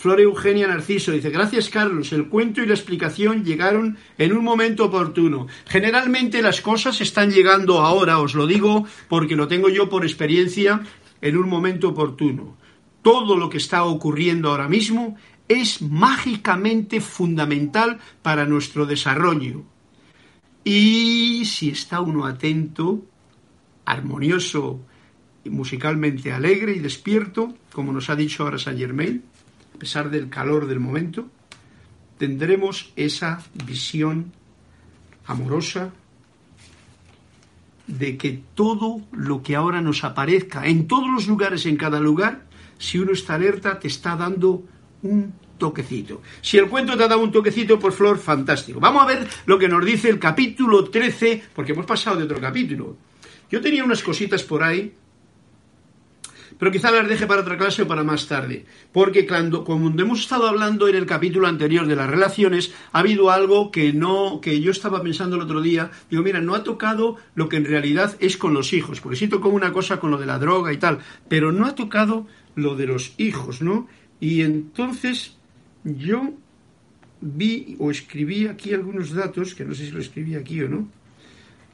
Flor 0.00 0.18
Eugenia 0.18 0.66
Narciso 0.66 1.12
dice, 1.12 1.28
gracias 1.28 1.68
Carlos, 1.68 2.10
el 2.14 2.30
cuento 2.30 2.62
y 2.62 2.66
la 2.66 2.72
explicación 2.72 3.44
llegaron 3.44 3.98
en 4.16 4.32
un 4.32 4.42
momento 4.42 4.86
oportuno. 4.86 5.46
Generalmente 5.66 6.40
las 6.40 6.62
cosas 6.62 7.02
están 7.02 7.30
llegando 7.30 7.80
ahora, 7.80 8.18
os 8.18 8.34
lo 8.34 8.46
digo 8.46 8.86
porque 9.10 9.36
lo 9.36 9.46
tengo 9.46 9.68
yo 9.68 9.90
por 9.90 10.04
experiencia, 10.04 10.80
en 11.20 11.36
un 11.36 11.50
momento 11.50 11.90
oportuno. 11.90 12.56
Todo 13.02 13.36
lo 13.36 13.50
que 13.50 13.58
está 13.58 13.84
ocurriendo 13.84 14.48
ahora 14.48 14.68
mismo 14.68 15.18
es 15.48 15.82
mágicamente 15.82 17.02
fundamental 17.02 17.98
para 18.22 18.46
nuestro 18.46 18.86
desarrollo. 18.86 19.64
Y 20.64 21.44
si 21.44 21.68
está 21.68 22.00
uno 22.00 22.24
atento, 22.24 23.04
armonioso 23.84 24.80
musicalmente 25.44 26.32
alegre 26.32 26.74
y 26.74 26.78
despierto, 26.78 27.54
como 27.72 27.92
nos 27.92 28.08
ha 28.08 28.16
dicho 28.16 28.44
ahora 28.44 28.58
Saint 28.58 28.78
Germain, 28.78 29.24
pesar 29.80 30.10
del 30.10 30.28
calor 30.28 30.68
del 30.68 30.78
momento, 30.78 31.28
tendremos 32.18 32.92
esa 32.94 33.42
visión 33.66 34.32
amorosa 35.26 35.90
de 37.88 38.16
que 38.16 38.42
todo 38.54 39.00
lo 39.10 39.42
que 39.42 39.56
ahora 39.56 39.80
nos 39.80 40.04
aparezca 40.04 40.66
en 40.66 40.86
todos 40.86 41.08
los 41.08 41.26
lugares, 41.26 41.66
en 41.66 41.76
cada 41.76 41.98
lugar, 41.98 42.44
si 42.78 42.98
uno 42.98 43.12
está 43.12 43.34
alerta, 43.34 43.80
te 43.80 43.88
está 43.88 44.14
dando 44.14 44.62
un 45.02 45.32
toquecito. 45.58 46.22
Si 46.40 46.58
el 46.58 46.68
cuento 46.68 46.96
te 46.96 47.04
ha 47.04 47.08
dado 47.08 47.22
un 47.22 47.32
toquecito, 47.32 47.78
por 47.78 47.92
Flor, 47.92 48.18
fantástico. 48.18 48.80
Vamos 48.80 49.02
a 49.02 49.06
ver 49.06 49.28
lo 49.46 49.58
que 49.58 49.68
nos 49.68 49.84
dice 49.84 50.08
el 50.08 50.18
capítulo 50.18 50.84
13, 50.84 51.42
porque 51.54 51.72
hemos 51.72 51.86
pasado 51.86 52.16
de 52.16 52.24
otro 52.24 52.40
capítulo. 52.40 52.96
Yo 53.50 53.60
tenía 53.60 53.84
unas 53.84 54.02
cositas 54.02 54.42
por 54.42 54.62
ahí, 54.62 54.94
pero 56.60 56.70
quizá 56.70 56.90
las 56.90 57.08
deje 57.08 57.26
para 57.26 57.40
otra 57.40 57.56
clase 57.56 57.82
o 57.82 57.88
para 57.88 58.04
más 58.04 58.28
tarde. 58.28 58.66
Porque 58.92 59.26
cuando, 59.26 59.64
como 59.64 59.88
hemos 59.98 60.20
estado 60.20 60.46
hablando 60.46 60.88
en 60.88 60.94
el 60.94 61.06
capítulo 61.06 61.48
anterior 61.48 61.86
de 61.86 61.96
las 61.96 62.08
relaciones, 62.08 62.74
ha 62.92 62.98
habido 62.98 63.30
algo 63.30 63.70
que 63.70 63.94
no, 63.94 64.42
que 64.42 64.60
yo 64.60 64.70
estaba 64.70 65.02
pensando 65.02 65.36
el 65.36 65.42
otro 65.42 65.62
día. 65.62 65.90
Digo, 66.10 66.22
mira, 66.22 66.42
no 66.42 66.54
ha 66.54 66.62
tocado 66.62 67.16
lo 67.34 67.48
que 67.48 67.56
en 67.56 67.64
realidad 67.64 68.14
es 68.20 68.36
con 68.36 68.52
los 68.52 68.74
hijos, 68.74 69.00
porque 69.00 69.16
sí 69.16 69.26
tocó 69.26 69.48
una 69.48 69.72
cosa 69.72 69.98
con 69.98 70.10
lo 70.10 70.18
de 70.18 70.26
la 70.26 70.38
droga 70.38 70.70
y 70.70 70.76
tal, 70.76 70.98
pero 71.28 71.50
no 71.50 71.64
ha 71.64 71.74
tocado 71.74 72.26
lo 72.54 72.76
de 72.76 72.86
los 72.86 73.14
hijos, 73.16 73.62
¿no? 73.62 73.88
Y 74.20 74.42
entonces 74.42 75.38
yo 75.82 76.34
vi 77.22 77.74
o 77.78 77.90
escribí 77.90 78.48
aquí 78.48 78.74
algunos 78.74 79.14
datos, 79.14 79.54
que 79.54 79.64
no 79.64 79.74
sé 79.74 79.86
si 79.86 79.92
lo 79.92 80.00
escribí 80.00 80.34
aquí 80.34 80.60
o 80.60 80.68
no, 80.68 80.88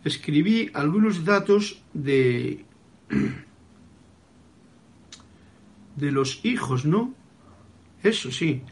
escribí 0.04 0.70
algunos 0.74 1.24
datos 1.24 1.82
de, 1.92 2.64
de 5.96 6.12
los 6.12 6.44
hijos, 6.44 6.84
¿no? 6.84 7.14
Eso 8.02 8.30
sí. 8.30 8.62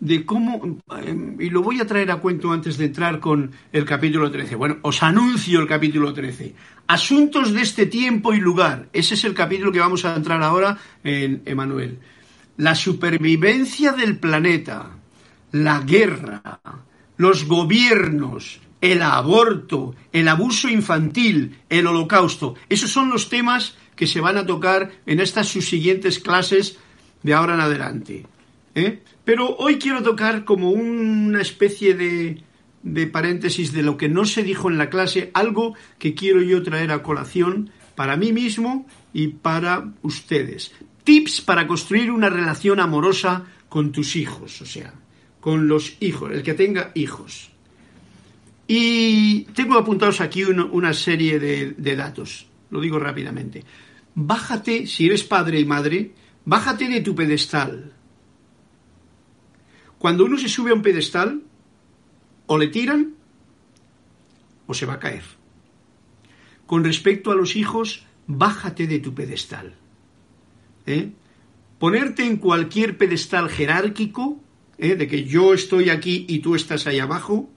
De 0.00 0.24
cómo, 0.24 0.80
em, 1.04 1.40
y 1.40 1.50
lo 1.50 1.62
voy 1.62 1.80
a 1.80 1.86
traer 1.86 2.10
a 2.10 2.16
cuento 2.16 2.50
antes 2.50 2.76
de 2.78 2.86
entrar 2.86 3.20
con 3.20 3.52
el 3.72 3.84
capítulo 3.84 4.30
13. 4.30 4.56
Bueno, 4.56 4.78
os 4.82 5.02
anuncio 5.02 5.60
el 5.60 5.68
capítulo 5.68 6.12
13. 6.12 6.54
Asuntos 6.86 7.52
de 7.52 7.62
este 7.62 7.86
tiempo 7.86 8.32
y 8.34 8.40
lugar. 8.40 8.88
Ese 8.92 9.14
es 9.14 9.24
el 9.24 9.34
capítulo 9.34 9.70
que 9.70 9.80
vamos 9.80 10.04
a 10.04 10.16
entrar 10.16 10.42
ahora 10.42 10.78
en 11.04 11.42
Emanuel 11.44 11.98
la 12.56 12.74
supervivencia 12.74 13.92
del 13.92 14.18
planeta, 14.18 14.90
la 15.52 15.80
guerra, 15.80 16.60
los 17.16 17.46
gobiernos, 17.46 18.60
el 18.80 19.02
aborto, 19.02 19.94
el 20.12 20.28
abuso 20.28 20.68
infantil, 20.68 21.58
el 21.68 21.86
holocausto. 21.86 22.54
Esos 22.68 22.90
son 22.90 23.10
los 23.10 23.28
temas 23.28 23.76
que 23.96 24.06
se 24.06 24.20
van 24.20 24.36
a 24.36 24.46
tocar 24.46 24.90
en 25.06 25.20
estas 25.20 25.48
subsiguientes 25.48 26.18
clases 26.18 26.78
de 27.22 27.34
ahora 27.34 27.54
en 27.54 27.60
adelante. 27.60 28.26
¿eh? 28.74 29.02
Pero 29.24 29.56
hoy 29.56 29.78
quiero 29.78 30.02
tocar 30.02 30.44
como 30.44 30.70
una 30.70 31.40
especie 31.40 31.94
de, 31.94 32.42
de 32.82 33.06
paréntesis 33.06 33.72
de 33.72 33.82
lo 33.82 33.96
que 33.96 34.08
no 34.08 34.24
se 34.24 34.42
dijo 34.42 34.70
en 34.70 34.78
la 34.78 34.90
clase, 34.90 35.30
algo 35.34 35.74
que 35.98 36.14
quiero 36.14 36.42
yo 36.42 36.62
traer 36.62 36.90
a 36.90 37.02
colación 37.02 37.70
para 37.94 38.16
mí 38.16 38.32
mismo 38.32 38.86
y 39.12 39.28
para 39.28 39.92
ustedes. 40.02 40.72
Tips 41.04 41.40
para 41.40 41.66
construir 41.66 42.10
una 42.10 42.28
relación 42.28 42.80
amorosa 42.80 43.44
con 43.68 43.92
tus 43.92 44.16
hijos, 44.16 44.60
o 44.62 44.66
sea, 44.66 44.94
con 45.40 45.68
los 45.68 45.96
hijos, 46.00 46.32
el 46.32 46.42
que 46.42 46.54
tenga 46.54 46.92
hijos. 46.94 47.50
Y 48.68 49.42
tengo 49.54 49.76
apuntados 49.76 50.20
aquí 50.20 50.44
una 50.44 50.92
serie 50.92 51.38
de, 51.38 51.72
de 51.76 51.96
datos, 51.96 52.46
lo 52.72 52.80
digo 52.80 52.98
rápidamente. 52.98 53.62
Bájate, 54.14 54.86
si 54.86 55.06
eres 55.06 55.22
padre 55.22 55.60
y 55.60 55.64
madre, 55.64 56.14
bájate 56.46 56.88
de 56.88 57.02
tu 57.02 57.14
pedestal. 57.14 57.92
Cuando 59.98 60.24
uno 60.24 60.38
se 60.38 60.48
sube 60.48 60.70
a 60.70 60.74
un 60.74 60.82
pedestal, 60.82 61.42
o 62.46 62.58
le 62.58 62.68
tiran 62.68 63.14
o 64.66 64.74
se 64.74 64.86
va 64.86 64.94
a 64.94 64.98
caer. 64.98 65.22
Con 66.66 66.82
respecto 66.82 67.30
a 67.30 67.34
los 67.34 67.56
hijos, 67.56 68.06
bájate 68.26 68.86
de 68.86 68.98
tu 69.00 69.14
pedestal. 69.14 69.74
¿eh? 70.86 71.12
Ponerte 71.78 72.24
en 72.24 72.38
cualquier 72.38 72.96
pedestal 72.96 73.50
jerárquico, 73.50 74.40
¿eh? 74.78 74.96
de 74.96 75.06
que 75.06 75.24
yo 75.24 75.52
estoy 75.52 75.90
aquí 75.90 76.24
y 76.26 76.38
tú 76.38 76.54
estás 76.54 76.86
ahí 76.86 76.98
abajo, 76.98 77.50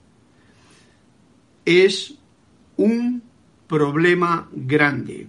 es 1.64 2.14
un 2.76 3.25
problema 3.66 4.48
grande. 4.52 5.28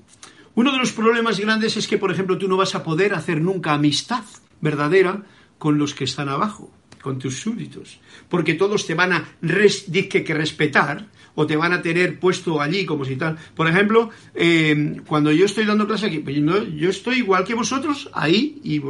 Uno 0.56 0.72
de 0.72 0.80
los 0.80 0.92
problemas 0.92 1.40
grandes 1.40 1.78
es 1.78 1.88
que, 1.88 1.98
por 1.98 2.12
ejemplo, 2.12 2.38
tú 2.38 2.48
no 2.48 2.58
vas 2.58 2.76
a 2.76 2.84
poder 2.84 3.14
hacer 3.14 3.42
nunca 3.42 3.74
amistad 3.74 4.24
verdadera 4.60 5.24
con 5.58 5.78
los 5.78 5.94
que 5.94 6.04
están 6.04 6.30
abajo 6.30 6.72
con 7.08 7.20
tus 7.20 7.40
súbditos, 7.40 8.00
porque 8.28 8.56
todos 8.56 8.86
te 8.86 8.94
van 8.94 9.14
a 9.14 9.24
res, 9.42 9.86
que 10.10 10.34
respetar 10.34 11.08
o 11.36 11.46
te 11.46 11.56
van 11.56 11.72
a 11.72 11.82
tener 11.82 12.20
puesto 12.20 12.60
allí 12.60 12.86
como 12.86 13.06
si 13.06 13.16
tal. 13.16 13.38
Por 13.56 13.68
ejemplo, 13.70 14.10
eh, 14.34 14.98
cuando 15.08 15.32
yo 15.32 15.46
estoy 15.46 15.66
dando 15.66 15.88
clase 15.88 16.08
aquí, 16.08 16.20
pues 16.20 16.36
yo 16.36 16.90
estoy 16.90 17.20
igual 17.20 17.46
que 17.46 17.54
vosotros 17.54 18.10
ahí 18.14 18.60
y 18.64 18.82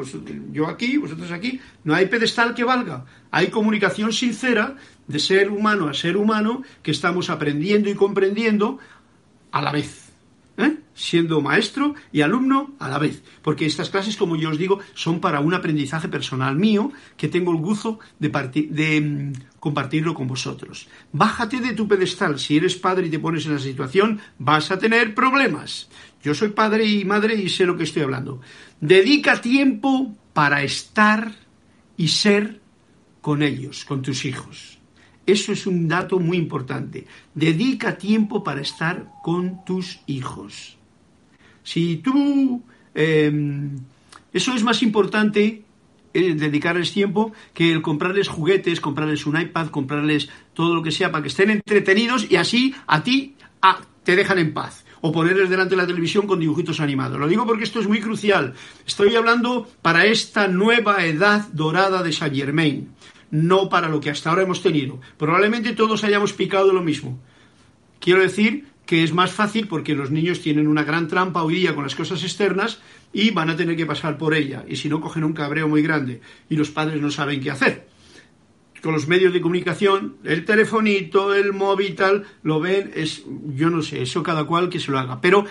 yo 0.51 0.65
aquí, 0.65 0.97
vosotros 0.97 1.29
aquí, 1.31 1.59
no 1.83 1.93
hay 1.93 2.07
pedestal 2.07 2.55
que 2.55 2.63
valga. 2.63 3.05
Hay 3.29 3.47
comunicación 3.47 4.13
sincera 4.13 4.77
de 5.07 5.19
ser 5.19 5.51
humano 5.51 5.87
a 5.87 5.93
ser 5.93 6.17
humano 6.17 6.63
que 6.81 6.91
estamos 6.91 7.29
aprendiendo 7.29 7.89
y 7.89 7.93
comprendiendo 7.93 8.79
a 9.51 9.61
la 9.61 9.71
vez. 9.71 10.07
¿eh? 10.57 10.77
siendo 10.93 11.41
maestro 11.41 11.93
y 12.11 12.21
alumno 12.21 12.73
a 12.79 12.89
la 12.89 12.97
vez. 12.97 13.23
Porque 13.41 13.65
estas 13.65 13.89
clases, 13.89 14.17
como 14.17 14.35
yo 14.35 14.49
os 14.49 14.57
digo, 14.57 14.79
son 14.95 15.19
para 15.19 15.39
un 15.39 15.53
aprendizaje 15.53 16.09
personal 16.09 16.55
mío 16.55 16.91
que 17.15 17.27
tengo 17.27 17.51
el 17.51 17.57
gusto 17.57 17.99
de, 18.19 18.29
de 18.69 19.01
mm, 19.01 19.33
compartirlo 19.59 20.13
con 20.13 20.27
vosotros. 20.27 20.87
Bájate 21.13 21.59
de 21.59 21.73
tu 21.73 21.87
pedestal. 21.87 22.39
Si 22.39 22.57
eres 22.57 22.75
padre 22.75 23.07
y 23.07 23.09
te 23.09 23.19
pones 23.19 23.45
en 23.45 23.53
la 23.53 23.59
situación, 23.59 24.19
vas 24.39 24.71
a 24.71 24.79
tener 24.79 25.13
problemas. 25.13 25.89
Yo 26.23 26.33
soy 26.33 26.49
padre 26.49 26.85
y 26.85 27.05
madre 27.05 27.35
y 27.35 27.47
sé 27.49 27.65
lo 27.65 27.77
que 27.77 27.83
estoy 27.83 28.03
hablando. 28.03 28.41
Dedica 28.81 29.39
tiempo 29.39 30.15
para 30.33 30.63
estar 30.63 31.31
y 31.95 32.07
ser 32.09 32.59
con 33.21 33.43
ellos, 33.43 33.85
con 33.85 34.01
tus 34.01 34.25
hijos. 34.25 34.76
Eso 35.27 35.51
es 35.51 35.67
un 35.67 35.89
dato 35.89 36.19
muy 36.19 36.37
importante. 36.37 37.05
Dedica 37.35 37.97
tiempo 37.97 38.45
para 38.45 38.61
estar 38.61 39.11
con 39.21 39.63
tus 39.65 39.99
hijos. 40.07 40.77
Si 41.63 41.97
tú... 41.97 42.63
Em, 42.95 43.77
eso 44.31 44.53
es 44.53 44.63
más 44.63 44.81
importante 44.83 45.63
eh, 46.13 46.33
dedicarles 46.33 46.93
tiempo 46.93 47.33
que 47.53 47.71
el 47.71 47.81
comprarles 47.81 48.29
juguetes, 48.29 48.79
comprarles 48.79 49.25
un 49.25 49.39
iPad, 49.39 49.67
comprarles 49.67 50.29
todo 50.53 50.73
lo 50.73 50.81
que 50.81 50.91
sea 50.91 51.11
para 51.11 51.23
que 51.23 51.27
estén 51.27 51.49
entretenidos 51.49 52.31
y 52.31 52.37
así 52.37 52.73
a 52.87 53.03
ti 53.03 53.35
te 54.03 54.15
dejan 54.15 54.39
en 54.39 54.53
paz. 54.53 54.85
O 55.01 55.11
ponerles 55.11 55.49
delante 55.49 55.75
de 55.75 55.81
la 55.81 55.87
televisión 55.87 56.25
con 56.25 56.39
dibujitos 56.39 56.79
animados. 56.79 57.19
Lo 57.19 57.27
digo 57.27 57.45
porque 57.45 57.65
esto 57.65 57.81
es 57.81 57.87
muy 57.87 57.99
crucial. 57.99 58.53
Estoy 58.85 59.15
hablando 59.15 59.69
para 59.81 60.05
esta 60.05 60.47
nueva 60.47 61.05
edad 61.05 61.49
dorada 61.51 62.01
de 62.01 62.13
Saint 62.13 62.35
Germain 62.35 62.89
no 63.31 63.69
para 63.69 63.89
lo 63.89 63.99
que 63.99 64.09
hasta 64.09 64.29
ahora 64.29 64.43
hemos 64.43 64.61
tenido. 64.61 64.99
Probablemente 65.17 65.73
todos 65.73 66.03
hayamos 66.03 66.33
picado 66.33 66.73
lo 66.73 66.81
mismo. 66.81 67.19
Quiero 67.99 68.21
decir 68.21 68.65
que 68.85 69.03
es 69.03 69.13
más 69.13 69.31
fácil 69.31 69.67
porque 69.67 69.95
los 69.95 70.11
niños 70.11 70.41
tienen 70.41 70.67
una 70.67 70.83
gran 70.83 71.07
trampa 71.07 71.43
hoy 71.43 71.55
día 71.55 71.75
con 71.75 71.83
las 71.83 71.95
cosas 71.95 72.23
externas 72.23 72.79
y 73.11 73.31
van 73.31 73.49
a 73.49 73.57
tener 73.57 73.75
que 73.75 73.85
pasar 73.85 74.17
por 74.17 74.33
ella. 74.33 74.63
Y 74.67 74.77
si 74.77 74.89
no, 74.89 75.01
cogen 75.01 75.23
un 75.23 75.33
cabreo 75.33 75.67
muy 75.67 75.81
grande 75.81 76.21
y 76.49 76.55
los 76.55 76.71
padres 76.71 77.01
no 77.01 77.11
saben 77.11 77.41
qué 77.41 77.51
hacer. 77.51 77.87
Con 78.81 78.93
los 78.93 79.07
medios 79.07 79.33
de 79.33 79.41
comunicación, 79.41 80.17
el 80.23 80.45
telefonito, 80.45 81.33
el 81.33 81.51
móvil, 81.51 81.95
tal, 81.95 82.25
lo 82.43 82.59
ven, 82.59 82.91
es, 82.95 83.25
yo 83.55 83.69
no 83.69 83.81
sé, 83.81 84.01
eso 84.03 84.23
cada 84.23 84.45
cual 84.45 84.69
que 84.69 84.79
se 84.79 84.91
lo 84.91 84.99
haga. 84.99 85.19
Pero 85.19 85.45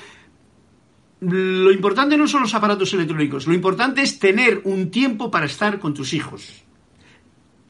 lo 1.21 1.73
importante 1.73 2.17
no 2.17 2.29
son 2.29 2.43
los 2.43 2.55
aparatos 2.55 2.95
electrónicos, 2.95 3.47
lo 3.47 3.55
importante 3.55 4.01
es 4.01 4.19
tener 4.19 4.61
un 4.65 4.91
tiempo 4.91 5.31
para 5.31 5.47
estar 5.47 5.79
con 5.79 5.93
tus 5.93 6.15
hijos 6.15 6.66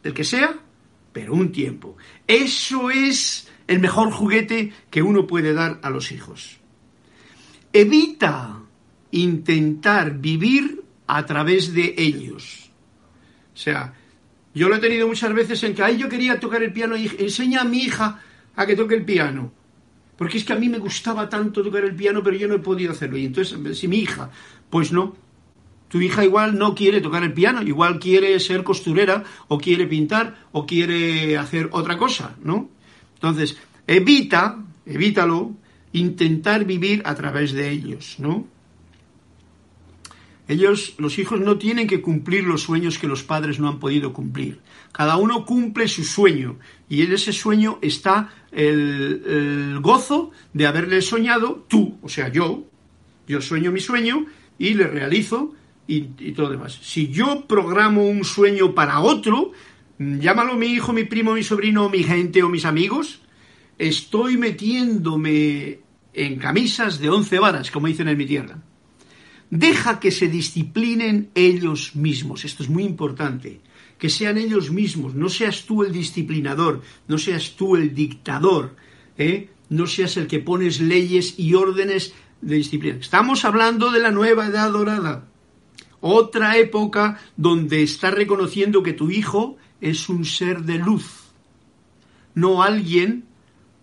el 0.06 0.14
que 0.14 0.24
sea, 0.24 0.58
pero 1.12 1.34
un 1.34 1.52
tiempo. 1.52 1.96
Eso 2.26 2.90
es 2.90 3.48
el 3.66 3.80
mejor 3.80 4.10
juguete 4.10 4.72
que 4.90 5.02
uno 5.02 5.26
puede 5.26 5.52
dar 5.52 5.80
a 5.82 5.90
los 5.90 6.12
hijos. 6.12 6.58
Evita 7.72 8.62
intentar 9.10 10.18
vivir 10.18 10.82
a 11.06 11.24
través 11.24 11.72
de 11.72 11.94
ellos. 11.96 12.70
O 13.54 13.56
sea, 13.56 13.94
yo 14.54 14.68
lo 14.68 14.76
he 14.76 14.80
tenido 14.80 15.06
muchas 15.06 15.32
veces 15.34 15.62
en 15.64 15.74
que, 15.74 15.82
ay, 15.82 15.96
yo 15.96 16.08
quería 16.08 16.40
tocar 16.40 16.62
el 16.62 16.72
piano 16.72 16.96
y 16.96 17.10
enseña 17.18 17.62
a 17.62 17.64
mi 17.64 17.78
hija 17.78 18.22
a 18.54 18.66
que 18.66 18.76
toque 18.76 18.94
el 18.94 19.04
piano. 19.04 19.52
Porque 20.16 20.38
es 20.38 20.44
que 20.44 20.54
a 20.54 20.56
mí 20.56 20.68
me 20.68 20.78
gustaba 20.78 21.28
tanto 21.28 21.62
tocar 21.62 21.84
el 21.84 21.94
piano, 21.94 22.22
pero 22.22 22.36
yo 22.36 22.48
no 22.48 22.54
he 22.54 22.60
podido 22.60 22.92
hacerlo. 22.92 23.18
Y 23.18 23.26
entonces, 23.26 23.78
si 23.78 23.86
mi 23.86 23.98
hija, 23.98 24.30
pues 24.70 24.92
no, 24.92 25.14
tu 25.88 26.00
hija 26.00 26.24
igual 26.24 26.58
no 26.58 26.74
quiere 26.74 27.00
tocar 27.00 27.22
el 27.22 27.32
piano, 27.32 27.62
igual 27.62 27.98
quiere 27.98 28.38
ser 28.40 28.64
costurera 28.64 29.24
o 29.48 29.58
quiere 29.58 29.86
pintar 29.86 30.36
o 30.52 30.66
quiere 30.66 31.36
hacer 31.36 31.68
otra 31.72 31.96
cosa, 31.96 32.36
¿no? 32.42 32.68
Entonces, 33.14 33.56
evita, 33.86 34.58
evítalo, 34.84 35.52
intentar 35.92 36.64
vivir 36.64 37.02
a 37.04 37.14
través 37.14 37.52
de 37.52 37.70
ellos, 37.70 38.16
¿no? 38.18 38.46
Ellos, 40.48 40.94
los 40.98 41.18
hijos, 41.18 41.40
no 41.40 41.58
tienen 41.58 41.88
que 41.88 42.00
cumplir 42.00 42.44
los 42.44 42.62
sueños 42.62 42.98
que 42.98 43.08
los 43.08 43.24
padres 43.24 43.58
no 43.58 43.68
han 43.68 43.80
podido 43.80 44.12
cumplir. 44.12 44.60
Cada 44.92 45.16
uno 45.16 45.44
cumple 45.44 45.88
su 45.88 46.04
sueño 46.04 46.56
y 46.88 47.02
en 47.02 47.12
ese 47.12 47.32
sueño 47.32 47.78
está 47.82 48.32
el, 48.52 49.78
gozo 49.80 50.30
de 50.52 50.66
haberle 50.66 51.02
soñado 51.02 51.64
tú, 51.68 51.98
o 52.00 52.08
sea, 52.08 52.28
yo. 52.28 52.64
Yo 53.26 53.40
sueño 53.40 53.72
mi 53.72 53.80
sueño 53.80 54.26
y 54.56 54.74
le 54.74 54.86
realizo 54.86 55.52
y, 55.86 56.00
todo 56.32 56.46
lo 56.46 56.52
demás. 56.52 56.78
Si 56.82 57.08
yo 57.08 57.46
programo 57.46 58.06
un 58.06 58.24
sueño 58.24 58.74
para 58.74 59.00
otro, 59.00 59.52
llámalo 59.98 60.56
mi 60.56 60.66
hijo, 60.66 60.92
mi 60.92 61.04
primo, 61.04 61.34
mi 61.34 61.42
sobrino, 61.42 61.88
mi 61.88 62.02
gente 62.02 62.42
o 62.42 62.48
mis 62.48 62.64
amigos, 62.64 63.20
estoy 63.78 64.36
metiéndome 64.36 65.80
en 66.12 66.36
camisas 66.36 66.98
de 66.98 67.10
once 67.10 67.38
varas, 67.38 67.70
como 67.70 67.86
dicen 67.86 68.08
en 68.08 68.18
mi 68.18 68.26
tierra. 68.26 68.58
Deja 69.50 70.00
que 70.00 70.10
se 70.10 70.28
disciplinen 70.28 71.30
ellos 71.34 71.94
mismos. 71.94 72.44
Esto 72.44 72.62
es 72.64 72.68
muy 72.68 72.82
importante. 72.82 73.60
Que 73.96 74.10
sean 74.10 74.38
ellos 74.38 74.70
mismos. 74.70 75.14
No 75.14 75.28
seas 75.28 75.64
tú 75.66 75.84
el 75.84 75.92
disciplinador. 75.92 76.82
No 77.06 77.16
seas 77.16 77.54
tú 77.56 77.76
el 77.76 77.94
dictador. 77.94 78.74
¿eh? 79.16 79.50
No 79.68 79.86
seas 79.86 80.16
el 80.16 80.26
que 80.26 80.40
pones 80.40 80.80
leyes 80.80 81.38
y 81.38 81.54
órdenes 81.54 82.12
de 82.40 82.56
disciplina. 82.56 82.98
Estamos 83.00 83.44
hablando 83.44 83.92
de 83.92 84.00
la 84.00 84.10
nueva 84.10 84.46
edad 84.46 84.70
dorada. 84.72 85.28
Otra 86.00 86.56
época 86.56 87.18
donde 87.36 87.82
estás 87.82 88.14
reconociendo 88.14 88.82
que 88.82 88.92
tu 88.92 89.10
hijo 89.10 89.56
es 89.80 90.08
un 90.08 90.24
ser 90.24 90.62
de 90.62 90.78
luz, 90.78 91.32
no 92.34 92.62
alguien 92.62 93.24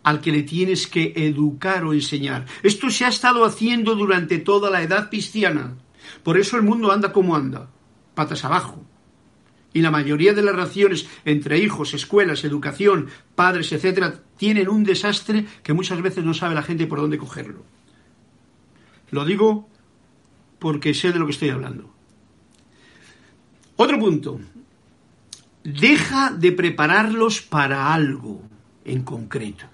al 0.04 0.22
que 0.22 0.32
le 0.32 0.44
tienes 0.44 0.88
que 0.88 1.14
educar 1.16 1.86
o 1.86 1.94
enseñar. 1.94 2.46
Esto 2.62 2.90
se 2.90 3.06
ha 3.06 3.08
estado 3.08 3.46
haciendo 3.46 3.96
durante 3.96 4.38
toda 4.38 4.70
la 4.70 4.82
edad 4.82 5.10
cristiana. 5.10 5.76
Por 6.24 6.38
eso 6.38 6.58
el 6.58 6.64
mundo 6.64 6.92
anda 6.92 7.14
como 7.14 7.36
anda, 7.36 7.70
patas 8.14 8.44
abajo. 8.44 8.84
Y 9.72 9.82
la 9.82 9.92
mayoría 9.92 10.34
de 10.34 10.44
las 10.44 10.54
relaciones 10.54 11.08
entre 11.26 11.58
hijos, 11.58 11.94
escuelas, 11.94 12.44
educación, 12.44 13.08
padres, 13.34 13.72
etcétera, 13.72 14.22
tienen 14.38 14.70
un 14.70 14.84
desastre 14.84 15.46
que 15.64 15.74
muchas 15.74 16.02
veces 16.02 16.24
no 16.24 16.34
sabe 16.34 16.54
la 16.54 16.62
gente 16.62 16.86
por 16.86 17.00
dónde 17.00 17.18
cogerlo. 17.18 17.64
Lo 19.10 19.26
digo 19.26 19.70
porque 20.60 20.94
sé 20.94 21.12
de 21.12 21.20
lo 21.20 21.26
que 21.26 21.32
estoy 21.32 21.50
hablando. 21.50 21.93
Otro 23.76 24.00
punto. 24.00 24.40
Deja 25.64 26.32
de 26.32 26.52
prepararlos 26.52 27.42
para 27.42 27.94
algo 27.94 28.42
en 28.86 29.04
concreto. 29.04 29.66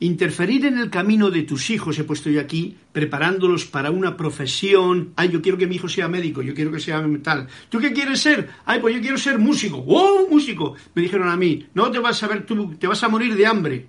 interferir 0.00 0.64
en 0.66 0.78
el 0.78 0.90
camino 0.90 1.28
de 1.28 1.42
tus 1.42 1.70
hijos, 1.70 1.98
he 1.98 2.04
puesto 2.04 2.30
yo 2.30 2.40
aquí, 2.40 2.76
preparándolos 2.92 3.64
para 3.64 3.90
una 3.90 4.16
profesión. 4.16 5.12
Ay, 5.16 5.30
yo 5.30 5.42
quiero 5.42 5.58
que 5.58 5.66
mi 5.66 5.74
hijo 5.74 5.88
sea 5.88 6.06
médico, 6.06 6.40
yo 6.40 6.54
quiero 6.54 6.70
que 6.70 6.78
sea 6.78 7.04
tal. 7.20 7.48
¿Tú 7.68 7.80
qué 7.80 7.92
quieres 7.92 8.20
ser? 8.20 8.48
Ay, 8.64 8.78
pues 8.80 8.94
yo 8.94 9.00
quiero 9.00 9.18
ser 9.18 9.40
músico. 9.40 9.82
¡Oh, 9.88 10.28
músico! 10.30 10.74
Me 10.94 11.02
dijeron 11.02 11.28
a 11.28 11.36
mí, 11.36 11.66
no 11.74 11.90
te 11.90 11.98
vas 11.98 12.22
a 12.22 12.28
ver, 12.28 12.46
tú 12.46 12.76
te 12.76 12.86
vas 12.86 13.02
a 13.02 13.08
morir 13.08 13.34
de 13.34 13.46
hambre. 13.46 13.86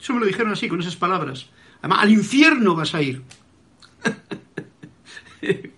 Eso 0.00 0.14
me 0.14 0.20
lo 0.20 0.26
dijeron 0.26 0.52
así, 0.52 0.68
con 0.68 0.80
esas 0.80 0.96
palabras. 0.96 1.50
Además, 1.80 1.98
al 2.02 2.10
infierno 2.12 2.74
vas 2.74 2.94
a 2.94 3.02
ir. 3.02 3.22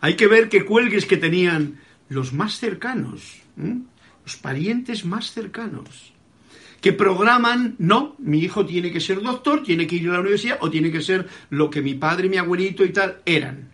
Hay 0.00 0.16
que 0.16 0.26
ver 0.26 0.48
qué 0.48 0.64
cuelgues 0.64 1.06
que 1.06 1.16
tenían 1.16 1.80
los 2.08 2.32
más 2.32 2.58
cercanos, 2.58 3.42
los 4.24 4.36
parientes 4.36 5.04
más 5.04 5.32
cercanos 5.32 6.12
que 6.80 6.92
programan, 6.92 7.74
no, 7.78 8.14
mi 8.18 8.38
hijo 8.38 8.64
tiene 8.64 8.90
que 8.90 9.00
ser 9.00 9.20
doctor, 9.20 9.62
tiene 9.62 9.86
que 9.86 9.96
ir 9.96 10.08
a 10.08 10.14
la 10.14 10.20
universidad 10.20 10.58
o 10.60 10.70
tiene 10.70 10.90
que 10.90 11.02
ser 11.02 11.28
lo 11.50 11.68
que 11.68 11.82
mi 11.82 11.94
padre, 11.94 12.28
mi 12.28 12.38
abuelito 12.38 12.84
y 12.84 12.92
tal 12.92 13.18
eran. 13.26 13.70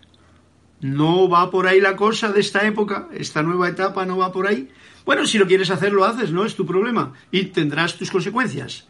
No 0.81 1.29
va 1.29 1.51
por 1.51 1.66
ahí 1.66 1.81
la 1.81 1.97
cosa 1.97 2.33
de 2.33 2.41
esta 2.41 2.66
época, 2.66 3.09
esta 3.14 3.43
nueva 3.43 3.68
etapa 3.68 4.05
no 4.05 4.18
va 4.18 4.33
por 4.33 4.47
ahí. 4.47 4.68
Bueno, 5.05 5.24
si 5.24 5.39
lo 5.39 5.47
quieres 5.47 5.70
hacer, 5.70 5.93
lo 5.93 6.05
haces, 6.05 6.33
no 6.33 6.45
es 6.45 6.57
tu 6.57 6.66
problema 6.66 7.12
y 7.31 7.45
tendrás 7.47 7.97
tus 7.97 8.11
consecuencias. 8.11 8.89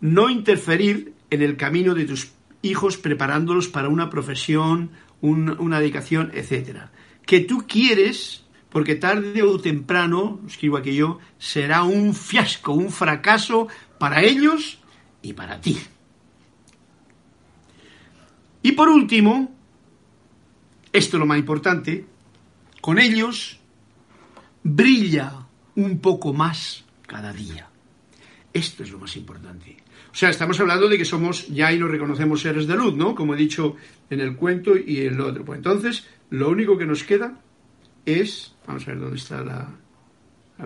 No 0.00 0.30
interferir 0.30 1.14
en 1.30 1.42
el 1.42 1.56
camino 1.56 1.94
de 1.94 2.04
tus 2.04 2.30
hijos 2.62 2.96
preparándolos 2.96 3.68
para 3.68 3.88
una 3.88 4.08
profesión, 4.08 4.90
una 5.20 5.80
dedicación, 5.80 6.30
etc. 6.34 6.88
Que 7.24 7.40
tú 7.40 7.66
quieres 7.66 8.46
porque 8.76 8.94
tarde 8.94 9.42
o 9.42 9.58
temprano, 9.58 10.40
escribo 10.46 10.76
aquí 10.76 10.94
yo, 10.94 11.18
será 11.38 11.84
un 11.84 12.14
fiasco, 12.14 12.72
un 12.72 12.90
fracaso 12.90 13.68
para 13.98 14.22
ellos 14.22 14.78
y 15.22 15.32
para 15.32 15.60
ti. 15.60 15.78
Y 18.62 18.72
por 18.72 18.90
último, 18.90 19.54
esto 20.92 21.16
es 21.16 21.20
lo 21.20 21.26
más 21.26 21.38
importante, 21.38 22.04
con 22.82 22.98
ellos 22.98 23.60
brilla 24.62 25.46
un 25.76 25.98
poco 26.00 26.34
más 26.34 26.84
cada 27.06 27.32
día. 27.32 27.70
Esto 28.52 28.82
es 28.82 28.90
lo 28.90 28.98
más 28.98 29.16
importante. 29.16 29.76
O 30.16 30.18
sea, 30.18 30.30
estamos 30.30 30.58
hablando 30.60 30.88
de 30.88 30.96
que 30.96 31.04
somos 31.04 31.46
ya 31.48 31.70
y 31.70 31.78
nos 31.78 31.90
reconocemos 31.90 32.40
seres 32.40 32.66
de 32.66 32.74
luz, 32.74 32.96
¿no? 32.96 33.14
Como 33.14 33.34
he 33.34 33.36
dicho 33.36 33.76
en 34.08 34.20
el 34.20 34.34
cuento 34.34 34.74
y 34.74 35.02
en 35.02 35.18
lo 35.18 35.26
otro. 35.26 35.44
Pues 35.44 35.58
entonces, 35.58 36.06
lo 36.30 36.48
único 36.48 36.78
que 36.78 36.86
nos 36.86 37.02
queda 37.02 37.38
es, 38.06 38.54
vamos 38.66 38.84
a 38.84 38.92
ver 38.92 39.00
dónde 39.00 39.18
está 39.18 39.44
la, 39.44 39.68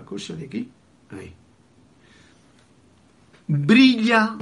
cosa 0.05 0.35
de 0.35 0.45
aquí, 0.45 0.69
ahí, 1.09 1.33
brilla 3.45 4.37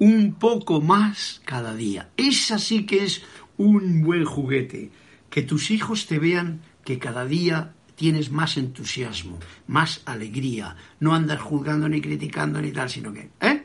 un 0.00 0.34
poco 0.34 0.80
más 0.80 1.40
cada 1.44 1.76
día. 1.76 2.08
Esa 2.16 2.58
sí 2.58 2.84
que 2.84 3.04
es 3.04 3.22
un 3.58 4.02
buen 4.02 4.24
juguete. 4.24 4.90
Que 5.30 5.42
tus 5.42 5.70
hijos 5.70 6.08
te 6.08 6.18
vean 6.18 6.62
que 6.84 6.98
cada 6.98 7.26
día 7.26 7.74
tienes 7.94 8.32
más 8.32 8.56
entusiasmo, 8.56 9.38
más 9.68 10.02
alegría. 10.04 10.74
No 10.98 11.14
andas 11.14 11.40
juzgando 11.40 11.88
ni 11.88 12.00
criticando 12.00 12.60
ni 12.60 12.72
tal, 12.72 12.90
sino 12.90 13.12
que, 13.12 13.30
¿eh? 13.40 13.57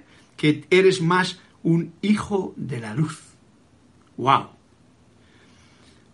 Que 0.43 0.65
eres 0.71 1.01
más 1.01 1.39
un 1.63 1.93
hijo 2.01 2.53
de 2.57 2.81
la 2.81 2.93
luz. 2.93 3.21
¡Wow! 4.17 4.47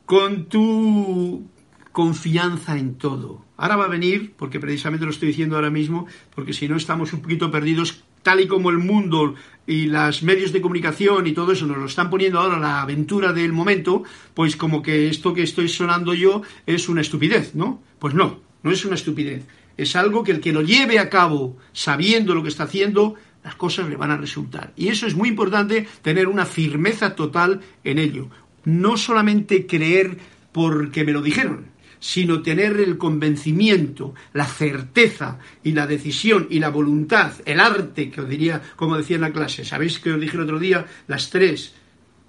Con 0.06 0.46
tu 0.46 1.48
confianza 1.92 2.78
en 2.78 2.94
todo. 2.94 3.44
Ahora 3.58 3.76
va 3.76 3.86
a 3.86 3.88
venir, 3.88 4.34
porque 4.38 4.60
precisamente 4.60 5.06
lo 5.08 5.12
estoy 5.12 5.30
diciendo 5.30 5.56
ahora 5.56 5.72
mismo, 5.72 6.06
porque 6.36 6.54
si 6.54 6.68
no 6.68 6.78
estamos 6.78 7.12
un 7.12 7.24
poquito 7.24 7.50
perdidos, 7.50 8.04
tal 8.22 8.40
y 8.40 8.48
como 8.48 8.70
el 8.70 8.78
mundo 8.78 9.34
y 9.66 9.88
los 9.88 10.22
medios 10.22 10.54
de 10.54 10.62
comunicación 10.62 11.26
y 11.26 11.32
todo 11.32 11.54
eso 11.54 11.66
nos 11.66 11.80
lo 11.80 11.88
están 11.88 12.12
poniendo 12.12 12.40
ahora 12.40 12.60
la 12.60 12.84
aventura 12.84 13.34
del 13.34 13.52
momento, 13.52 14.04
pues 14.36 14.56
como 14.56 14.84
que 14.84 15.10
esto 15.10 15.34
que 15.34 15.42
estoy 15.42 15.70
sonando 15.70 16.14
yo 16.14 16.44
es 16.68 16.88
una 16.88 17.02
estupidez, 17.02 17.56
¿no? 17.56 17.82
Pues 17.98 18.14
no, 18.14 18.42
no 18.62 18.70
es 18.70 18.86
una 18.86 18.94
estupidez. 18.94 19.48
Es 19.76 19.96
algo 19.96 20.24
que 20.24 20.34
el 20.34 20.40
que 20.40 20.54
lo 20.54 20.62
lleve 20.62 21.00
a 21.00 21.10
cabo 21.10 21.58
sabiendo 21.74 22.36
lo 22.36 22.44
que 22.44 22.50
está 22.50 22.66
haciendo, 22.66 23.16
las 23.44 23.56
cosas 23.56 23.90
le 23.90 23.96
van 23.96 24.12
a 24.12 24.18
resultar. 24.18 24.74
Y 24.76 24.90
eso 24.90 25.08
es 25.08 25.16
muy 25.16 25.30
importante, 25.30 25.88
tener 26.02 26.28
una 26.28 26.46
firmeza 26.46 27.16
total 27.16 27.62
en 27.84 28.00
ello. 28.00 28.30
No 28.66 28.98
solamente 28.98 29.66
creer 29.66 30.18
porque 30.52 31.04
me 31.04 31.14
lo 31.14 31.22
dijeron, 31.22 31.68
sino 32.00 32.42
tener 32.42 32.80
el 32.80 32.98
convencimiento, 32.98 34.14
la 34.34 34.46
certeza 34.46 35.40
y 35.64 35.74
la 35.74 35.88
decisión 35.88 36.48
y 36.50 36.60
la 36.60 36.70
voluntad, 36.70 37.34
el 37.46 37.60
arte, 37.60 38.10
que 38.10 38.22
os 38.22 38.30
diría, 38.30 38.62
como 38.76 38.98
decía 38.98 39.16
en 39.16 39.22
la 39.22 39.34
clase. 39.34 39.66
¿Sabéis 39.66 40.00
que 40.00 40.12
os 40.12 40.20
dije 40.20 40.38
el 40.38 40.44
otro 40.44 40.60
día? 40.60 40.86
Las 41.08 41.30
tres. 41.30 41.74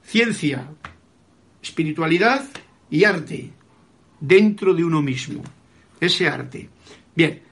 Ciencia, 0.02 0.68
espiritualidad 1.62 2.44
y 2.90 3.04
arte 3.04 3.52
dentro 4.20 4.74
de 4.74 4.84
uno 4.84 5.02
mismo. 5.02 5.42
Ese 6.00 6.28
arte. 6.28 6.68
Bien. 7.14 7.49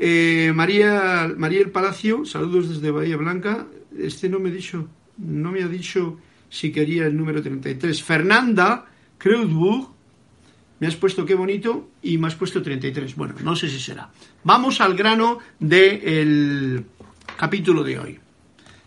Eh, 0.00 0.52
María, 0.54 1.32
María 1.36 1.60
el 1.60 1.70
Palacio, 1.70 2.24
saludos 2.24 2.68
desde 2.68 2.90
Bahía 2.90 3.16
Blanca. 3.16 3.66
Este 3.98 4.28
no 4.28 4.38
me 4.38 4.50
dicho, 4.50 4.88
no 5.16 5.50
me 5.50 5.62
ha 5.62 5.68
dicho 5.68 6.18
si 6.48 6.70
quería 6.70 7.06
el 7.06 7.16
número 7.16 7.42
33. 7.42 8.02
Fernanda 8.02 8.86
Kreuzburg 9.18 9.88
me 10.80 10.86
has 10.86 10.94
puesto 10.94 11.26
qué 11.26 11.34
bonito 11.34 11.90
y 12.02 12.18
me 12.18 12.28
has 12.28 12.36
puesto 12.36 12.62
33. 12.62 13.16
Bueno, 13.16 13.34
no 13.42 13.56
sé 13.56 13.68
si 13.68 13.80
será. 13.80 14.10
Vamos 14.44 14.80
al 14.80 14.94
grano 14.94 15.40
del 15.58 16.84
capítulo 17.36 17.82
de 17.82 17.98
hoy. 17.98 18.20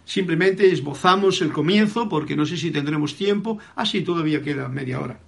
Simplemente 0.05 0.72
esbozamos 0.72 1.41
el 1.41 1.51
comienzo 1.51 2.07
porque 2.07 2.36
no 2.36 2.45
sé 2.45 2.55
si 2.57 2.72
tendremos 2.72 3.16
tiempo. 3.16 3.59
Así 3.76 4.01
todavía 4.01 4.41
queda 4.41 4.70
media 4.70 5.01
hora. 5.01 5.20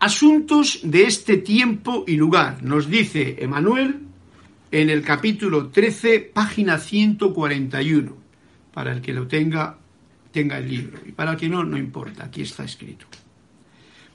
Asuntos 0.00 0.80
de 0.82 1.04
este 1.04 1.38
tiempo 1.38 2.04
y 2.06 2.16
lugar, 2.16 2.62
nos 2.62 2.88
dice 2.88 3.36
Emanuel 3.40 4.00
en 4.70 4.90
el 4.90 5.02
capítulo 5.02 5.68
13, 5.68 6.20
página 6.32 6.78
141. 6.78 8.16
Para 8.72 8.92
el 8.92 9.00
que 9.00 9.12
lo 9.12 9.26
tenga, 9.26 9.78
tenga 10.30 10.58
el 10.58 10.68
libro. 10.68 11.00
Y 11.04 11.12
para 11.12 11.32
el 11.32 11.36
que 11.36 11.48
no, 11.48 11.64
no 11.64 11.76
importa, 11.76 12.26
aquí 12.26 12.42
está 12.42 12.64
escrito 12.64 13.06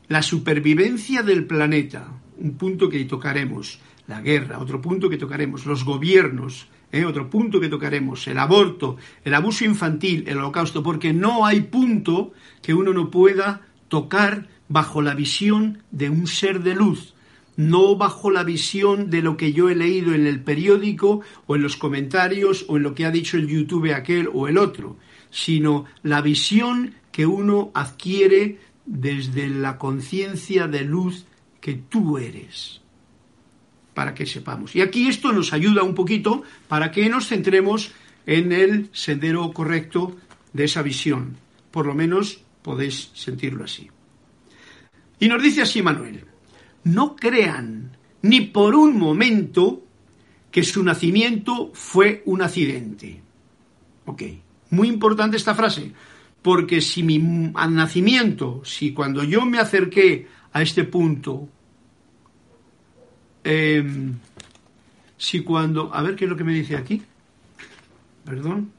la 0.07 0.21
supervivencia 0.21 1.23
del 1.23 1.45
planeta, 1.45 2.07
un 2.37 2.55
punto 2.55 2.89
que 2.89 3.03
tocaremos, 3.05 3.79
la 4.07 4.21
guerra, 4.21 4.59
otro 4.59 4.81
punto 4.81 5.09
que 5.09 5.17
tocaremos, 5.17 5.65
los 5.65 5.85
gobiernos, 5.85 6.67
¿eh? 6.91 7.05
otro 7.05 7.29
punto 7.29 7.59
que 7.59 7.69
tocaremos, 7.69 8.27
el 8.27 8.37
aborto, 8.37 8.97
el 9.23 9.33
abuso 9.33 9.65
infantil, 9.65 10.25
el 10.27 10.37
holocausto, 10.37 10.83
porque 10.83 11.13
no 11.13 11.45
hay 11.45 11.61
punto 11.61 12.33
que 12.61 12.73
uno 12.73 12.93
no 12.93 13.09
pueda 13.09 13.61
tocar 13.87 14.47
bajo 14.73 15.03
la 15.03 15.13
visión 15.13 15.83
de 15.91 16.09
un 16.09 16.25
ser 16.25 16.63
de 16.63 16.73
luz, 16.73 17.13
no 17.55 17.95
bajo 17.95 18.31
la 18.31 18.43
visión 18.43 19.11
de 19.11 19.21
lo 19.21 19.37
que 19.37 19.53
yo 19.53 19.69
he 19.69 19.75
leído 19.75 20.15
en 20.15 20.25
el 20.25 20.41
periódico 20.41 21.21
o 21.45 21.55
en 21.55 21.61
los 21.61 21.77
comentarios 21.77 22.65
o 22.67 22.77
en 22.77 22.83
lo 22.83 22.95
que 22.95 23.05
ha 23.05 23.11
dicho 23.11 23.37
el 23.37 23.47
YouTube 23.47 23.93
aquel 23.93 24.27
o 24.33 24.47
el 24.47 24.57
otro, 24.57 24.97
sino 25.29 25.85
la 26.01 26.21
visión 26.21 26.95
que 27.11 27.27
uno 27.27 27.69
adquiere 27.75 28.57
desde 28.87 29.47
la 29.47 29.77
conciencia 29.77 30.67
de 30.67 30.81
luz 30.81 31.25
que 31.61 31.75
tú 31.75 32.17
eres, 32.17 32.81
para 33.93 34.15
que 34.15 34.25
sepamos. 34.25 34.75
Y 34.75 34.81
aquí 34.81 35.07
esto 35.07 35.31
nos 35.31 35.53
ayuda 35.53 35.83
un 35.83 35.93
poquito 35.93 36.41
para 36.67 36.89
que 36.89 37.07
nos 37.09 37.27
centremos 37.27 37.91
en 38.25 38.51
el 38.51 38.89
sendero 38.91 39.53
correcto 39.53 40.15
de 40.51 40.63
esa 40.63 40.81
visión. 40.81 41.37
Por 41.69 41.85
lo 41.85 41.93
menos 41.93 42.41
podéis 42.63 43.11
sentirlo 43.13 43.65
así. 43.65 43.92
Y 45.23 45.29
nos 45.29 45.41
dice 45.41 45.61
así 45.61 45.81
Manuel, 45.81 46.25
no 46.83 47.15
crean 47.15 47.95
ni 48.23 48.41
por 48.41 48.75
un 48.75 48.99
momento 48.99 49.85
que 50.51 50.63
su 50.63 50.83
nacimiento 50.83 51.71
fue 51.73 52.23
un 52.25 52.41
accidente. 52.41 53.21
Ok, 54.03 54.21
muy 54.71 54.89
importante 54.89 55.37
esta 55.37 55.55
frase, 55.55 55.93
porque 56.41 56.81
si 56.81 57.03
mi 57.03 57.19
nacimiento, 57.19 58.63
si 58.65 58.91
cuando 58.91 59.23
yo 59.23 59.45
me 59.45 59.59
acerqué 59.59 60.27
a 60.51 60.61
este 60.61 60.83
punto, 60.83 61.47
em, 63.45 64.15
si 65.15 65.39
cuando, 65.39 65.95
a 65.95 66.01
ver 66.01 66.17
qué 66.17 66.25
es 66.25 66.29
lo 66.29 66.35
que 66.35 66.43
me 66.43 66.53
dice 66.53 66.75
aquí, 66.75 67.01
perdón, 68.25 68.73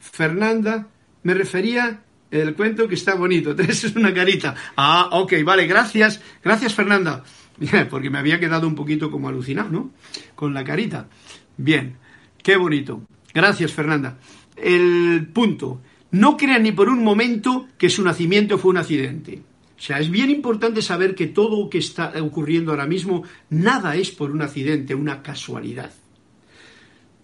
Fernanda, 0.00 0.88
me 1.22 1.34
refería 1.34 2.03
el 2.42 2.54
cuento 2.54 2.88
que 2.88 2.94
está 2.94 3.14
bonito, 3.14 3.54
tres 3.56 3.84
es 3.84 3.96
una 3.96 4.12
carita. 4.12 4.54
Ah, 4.76 5.08
ok, 5.12 5.34
vale, 5.44 5.66
gracias, 5.66 6.20
gracias 6.42 6.74
Fernanda, 6.74 7.24
porque 7.90 8.10
me 8.10 8.18
había 8.18 8.40
quedado 8.40 8.66
un 8.66 8.74
poquito 8.74 9.10
como 9.10 9.28
alucinado, 9.28 9.70
¿no? 9.70 9.90
Con 10.34 10.54
la 10.54 10.64
carita. 10.64 11.08
Bien, 11.56 11.96
qué 12.42 12.56
bonito. 12.56 13.02
Gracias 13.32 13.72
Fernanda. 13.72 14.18
El 14.56 15.28
punto, 15.32 15.80
no 16.12 16.36
crean 16.36 16.62
ni 16.62 16.72
por 16.72 16.88
un 16.88 17.02
momento 17.02 17.66
que 17.76 17.90
su 17.90 18.02
nacimiento 18.04 18.58
fue 18.58 18.70
un 18.70 18.78
accidente. 18.78 19.42
O 19.76 19.80
sea, 19.80 19.98
es 19.98 20.10
bien 20.10 20.30
importante 20.30 20.80
saber 20.80 21.14
que 21.14 21.26
todo 21.26 21.64
lo 21.64 21.68
que 21.68 21.78
está 21.78 22.12
ocurriendo 22.22 22.70
ahora 22.70 22.86
mismo, 22.86 23.24
nada 23.50 23.96
es 23.96 24.10
por 24.10 24.30
un 24.30 24.40
accidente, 24.42 24.94
una 24.94 25.22
casualidad. 25.22 25.92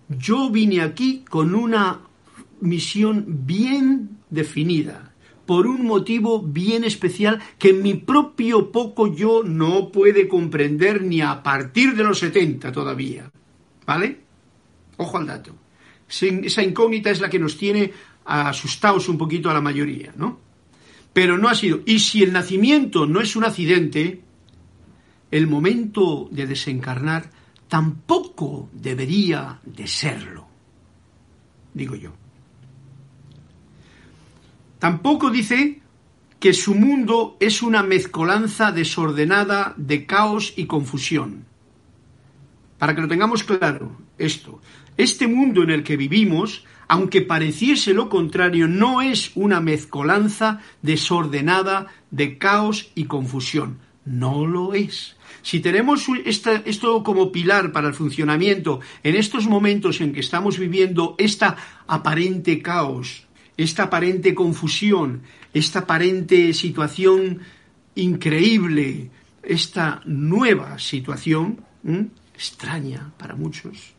yo 0.09 0.51
vine 0.51 0.83
aquí 0.83 1.25
con 1.29 1.55
una 1.55 2.01
misión 2.61 3.25
bien 3.47 4.19
definida, 4.31 5.13
por 5.47 5.67
un 5.67 5.85
motivo 5.85 6.41
bien 6.41 6.85
especial 6.85 7.41
que 7.59 7.73
mi 7.73 7.95
propio 7.95 8.71
poco 8.71 9.13
yo 9.13 9.43
no 9.43 9.91
puede 9.91 10.29
comprender 10.29 11.03
ni 11.03 11.21
a 11.21 11.43
partir 11.43 11.97
de 11.97 12.05
los 12.05 12.21
70 12.21 12.71
todavía. 12.71 13.31
¿Vale? 13.85 14.21
Ojo 14.97 15.19
al 15.19 15.27
dato. 15.27 15.57
Esa 16.09 16.63
incógnita 16.63 17.11
es 17.11 17.21
la 17.21 17.31
que 17.31 17.39
nos 17.39 17.57
tiene 17.57 17.93
asustados 18.25 19.09
un 19.09 19.19
poquito 19.19 19.51
a 19.51 19.55
la 19.55 19.61
mayoría, 19.61 20.13
¿no? 20.17 20.39
Pero 21.13 21.39
no 21.39 21.49
ha 21.49 21.55
sido. 21.55 21.81
Y 21.87 21.99
si 21.99 22.23
el 22.23 22.33
nacimiento 22.33 23.07
no 23.07 23.21
es 23.21 23.35
un 23.35 23.45
accidente, 23.45 24.23
el 25.31 25.47
momento 25.47 26.29
de 26.31 26.47
desencarnar 26.47 27.31
tampoco 27.69 28.69
debería 28.73 29.61
de 29.65 29.87
serlo, 29.87 30.47
digo 31.73 31.95
yo. 31.95 32.20
Tampoco 34.81 35.31
dice 35.31 35.81
que 36.41 36.55
su 36.55 36.75
mundo 36.75 37.37
es 37.39 37.63
una 37.63 37.83
mezcolanza 37.83 38.73
desordenada 38.73 39.75
de 39.77 40.07
caos 40.07 40.55
y 40.57 40.65
confusión. 40.65 41.45
Para 42.79 42.95
que 42.95 43.03
lo 43.03 43.09
tengamos 43.09 43.45
claro, 43.45 43.99
esto, 44.17 44.63
este 44.97 45.29
mundo 45.29 45.63
en 45.63 45.71
el 45.71 45.83
que 45.85 45.99
vivimos, 45.99 46.65
aunque 46.89 47.21
pareciese 47.21 47.93
lo 47.93 48.09
contrario, 48.09 48.69
no 48.69 49.03
es 49.03 49.33
una 49.35 49.61
mezcolanza 49.61 50.61
desordenada 50.81 51.89
de 52.11 52.39
caos 52.39 52.91
y 52.95 53.05
confusión. 53.05 53.81
No 54.07 54.47
lo 54.47 54.73
es. 54.73 55.15
Si 55.43 55.61
tenemos 55.61 56.07
esto 56.25 57.03
como 57.03 57.31
pilar 57.31 57.71
para 57.71 57.89
el 57.89 57.95
funcionamiento 57.95 58.81
en 59.03 59.15
estos 59.15 59.47
momentos 59.47 60.01
en 60.01 60.15
que 60.15 60.21
estamos 60.21 60.59
viviendo 60.59 61.17
esta 61.19 61.57
aparente 61.87 62.63
caos, 62.63 63.27
esta 63.57 63.85
aparente 63.85 64.35
confusión, 64.35 65.23
esta 65.53 65.81
aparente 65.81 66.55
situación 66.55 67.41
increíble, 67.95 69.11
esta 69.43 70.03
nueva 70.05 70.79
situación, 70.79 71.65
extraña 72.35 73.13
para 73.19 73.35
muchos, 73.35 73.95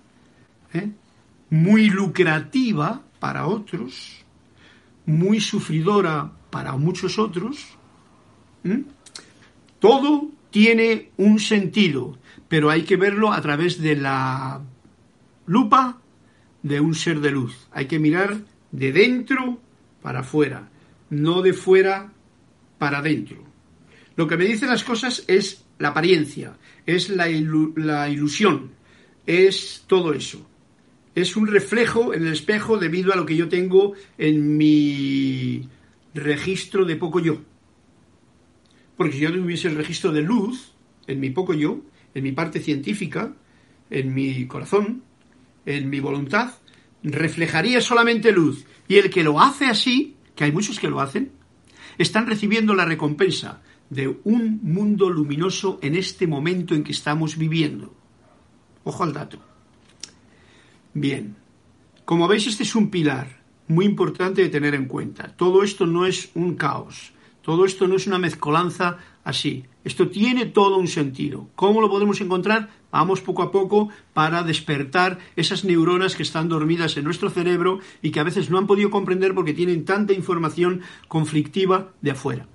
¿eh? 0.73 0.89
muy 1.49 1.89
lucrativa 1.89 3.01
para 3.19 3.47
otros, 3.47 4.23
muy 5.05 5.39
sufridora 5.39 6.31
para 6.49 6.75
muchos 6.77 7.19
otros, 7.19 7.77
todo 9.79 10.29
tiene 10.51 11.11
un 11.17 11.39
sentido, 11.39 12.17
pero 12.47 12.69
hay 12.69 12.83
que 12.83 12.97
verlo 12.97 13.31
a 13.31 13.41
través 13.41 13.79
de 13.81 13.95
la 13.95 14.61
lupa 15.45 15.97
de 16.63 16.79
un 16.79 16.93
ser 16.93 17.19
de 17.21 17.31
luz. 17.31 17.67
Hay 17.71 17.87
que 17.87 17.99
mirar 17.99 18.37
de 18.71 18.91
dentro 18.91 19.59
para 20.01 20.19
afuera, 20.19 20.69
no 21.09 21.41
de 21.41 21.53
fuera 21.53 22.11
para 22.77 22.99
adentro. 22.99 23.43
Lo 24.15 24.27
que 24.27 24.37
me 24.37 24.45
dicen 24.45 24.69
las 24.69 24.83
cosas 24.83 25.23
es 25.27 25.65
la 25.79 25.89
apariencia, 25.89 26.57
es 26.85 27.09
la, 27.09 27.27
la 27.75 28.09
ilusión, 28.09 28.71
es 29.25 29.83
todo 29.87 30.13
eso. 30.13 30.47
Es 31.13 31.35
un 31.35 31.47
reflejo 31.47 32.13
en 32.13 32.25
el 32.25 32.33
espejo 32.33 32.77
debido 32.77 33.11
a 33.11 33.17
lo 33.17 33.25
que 33.25 33.35
yo 33.35 33.49
tengo 33.49 33.93
en 34.17 34.57
mi 34.57 35.67
registro 36.13 36.85
de 36.85 36.95
poco 36.95 37.19
yo. 37.19 37.41
Porque 38.95 39.13
si 39.13 39.19
yo 39.19 39.33
tuviese 39.33 39.67
el 39.67 39.75
registro 39.75 40.11
de 40.11 40.21
luz 40.21 40.73
en 41.07 41.19
mi 41.19 41.29
poco 41.29 41.53
yo, 41.53 41.81
en 42.13 42.23
mi 42.23 42.31
parte 42.31 42.59
científica, 42.59 43.33
en 43.89 44.13
mi 44.13 44.45
corazón, 44.47 45.03
en 45.65 45.89
mi 45.89 45.99
voluntad, 45.99 46.53
reflejaría 47.03 47.81
solamente 47.81 48.31
luz. 48.31 48.65
Y 48.87 48.97
el 48.97 49.09
que 49.09 49.23
lo 49.23 49.39
hace 49.39 49.65
así, 49.65 50.15
que 50.35 50.43
hay 50.43 50.51
muchos 50.51 50.79
que 50.79 50.89
lo 50.89 50.99
hacen, 50.99 51.31
están 51.97 52.27
recibiendo 52.27 52.73
la 52.73 52.85
recompensa 52.85 53.61
de 53.89 54.19
un 54.23 54.59
mundo 54.63 55.09
luminoso 55.09 55.79
en 55.81 55.95
este 55.95 56.27
momento 56.27 56.73
en 56.73 56.83
que 56.83 56.93
estamos 56.93 57.37
viviendo. 57.37 57.93
Ojo 58.83 59.03
al 59.03 59.13
dato. 59.13 59.39
Bien, 60.93 61.35
como 62.05 62.27
veis 62.27 62.47
este 62.47 62.63
es 62.63 62.75
un 62.75 62.89
pilar 62.89 63.41
muy 63.67 63.85
importante 63.85 64.41
de 64.41 64.49
tener 64.49 64.75
en 64.75 64.85
cuenta. 64.85 65.35
Todo 65.35 65.63
esto 65.63 65.85
no 65.85 66.05
es 66.05 66.31
un 66.35 66.55
caos, 66.55 67.13
todo 67.41 67.65
esto 67.65 67.87
no 67.87 67.95
es 67.95 68.07
una 68.07 68.17
mezcolanza 68.17 68.97
así. 69.23 69.65
Esto 69.83 70.09
tiene 70.09 70.45
todo 70.45 70.77
un 70.77 70.87
sentido. 70.87 71.49
¿Cómo 71.55 71.81
lo 71.81 71.89
podemos 71.89 72.19
encontrar? 72.21 72.69
Vamos 72.91 73.21
poco 73.21 73.43
a 73.43 73.51
poco 73.51 73.89
para 74.13 74.43
despertar 74.43 75.19
esas 75.35 75.63
neuronas 75.63 76.15
que 76.15 76.23
están 76.23 76.49
dormidas 76.49 76.97
en 76.97 77.05
nuestro 77.05 77.29
cerebro 77.29 77.79
y 78.01 78.11
que 78.11 78.19
a 78.19 78.23
veces 78.23 78.49
no 78.49 78.57
han 78.57 78.67
podido 78.67 78.89
comprender 78.89 79.33
porque 79.33 79.53
tienen 79.53 79.85
tanta 79.85 80.13
información 80.13 80.81
conflictiva 81.07 81.91
de 82.01 82.11
afuera. 82.11 82.47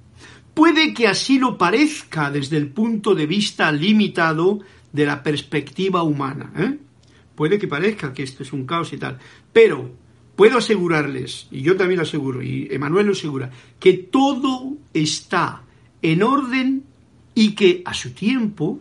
Puede 0.53 0.95
que 0.95 1.07
así 1.07 1.39
lo 1.39 1.59
parezca 1.59 2.31
desde 2.31 2.57
el 2.57 2.69
punto 2.69 3.15
de 3.15 3.27
vista 3.27 3.71
limitado 3.73 4.61
de 4.93 5.07
la 5.07 5.23
perspectiva 5.23 6.03
humana. 6.03 6.53
¿eh? 6.57 6.79
Puede 7.35 7.59
que 7.59 7.69
parezca 7.69 8.15
que 8.15 8.23
esto 8.23 8.43
es 8.43 8.53
un 8.53 8.65
caos 8.65 8.93
y 8.93 8.97
tal, 8.97 9.19
pero 9.53 9.91
puedo 10.35 10.59
asegurarles, 10.59 11.49
y 11.51 11.61
yo 11.63 11.77
también 11.77 11.99
lo 11.99 12.05
aseguro, 12.05 12.43
y 12.43 12.69
Emanuel 12.71 13.07
lo 13.07 13.13
asegura, 13.13 13.51
que 13.79 13.95
todo 13.95 14.77
está 14.95 15.63
en 16.03 16.23
orden 16.23 16.85
y 17.35 17.55
que 17.55 17.83
a 17.85 17.93
su 17.93 18.13
tiempo 18.13 18.81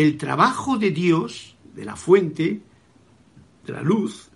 el 0.00 0.16
trabajo 0.16 0.78
de 0.78 0.90
Dios, 0.90 1.56
de 1.74 1.84
la 1.84 1.96
fuente, 1.96 2.60
de 3.66 3.72
la 3.72 3.82
luz, 3.82 4.30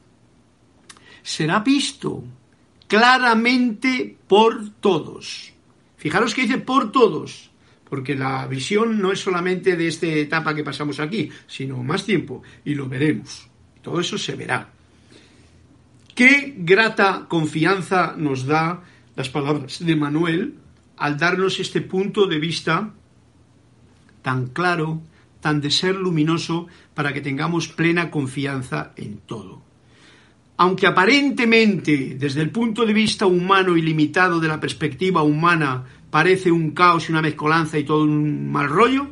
será 1.23 1.61
visto 1.61 2.23
claramente 2.87 4.17
por 4.29 4.71
todos. 4.81 5.53
Fijaros 5.97 6.35
que 6.35 6.43
dice 6.43 6.59
por 6.59 6.93
todos, 6.93 7.51
porque 7.89 8.15
la 8.15 8.47
visión 8.47 9.01
no 9.01 9.11
es 9.11 9.21
solamente 9.21 9.77
de 9.77 9.89
esta 9.89 10.07
etapa 10.07 10.55
que 10.55 10.65
pasamos 10.65 11.01
aquí, 11.01 11.31
sino 11.47 11.83
más 11.83 12.05
tiempo, 12.05 12.43
y 12.65 12.75
lo 12.75 12.89
veremos. 12.89 13.49
Todo 13.83 14.01
eso 14.01 14.19
se 14.19 14.35
verá. 14.35 14.71
Qué 16.15 16.55
grata 16.59 17.27
confianza 17.29 18.15
nos 18.17 18.47
da 18.47 18.83
las 19.17 19.31
palabras 19.31 19.85
de 19.85 19.97
Manuel 19.97 20.55
al 20.97 21.17
darnos 21.17 21.59
este 21.59 21.81
punto 21.81 22.27
de 22.27 22.39
vista 22.39 22.93
tan 24.23 24.49
claro, 24.49 25.03
tan 25.45 25.61
de 25.61 25.71
ser 25.71 25.95
luminoso, 25.95 26.69
para 26.95 27.13
que 27.13 27.21
tengamos 27.21 27.69
plena 27.69 28.11
confianza 28.11 28.93
en 28.97 29.19
todo. 29.19 29.61
Aunque 30.57 30.87
aparentemente, 30.87 32.17
desde 32.19 32.41
el 32.41 32.49
punto 32.49 32.87
de 32.87 32.95
vista 32.95 33.27
humano 33.27 33.77
y 33.77 33.83
limitado 33.83 34.41
de 34.41 34.49
la 34.49 34.59
perspectiva 34.59 35.23
humana, 35.23 35.85
parece 36.09 36.51
un 36.51 36.71
caos 36.71 37.05
y 37.05 37.13
una 37.13 37.21
mezcolanza 37.21 37.79
y 37.79 37.85
todo 37.85 38.05
un 38.05 38.51
mal 38.51 38.71
rollo, 38.71 39.07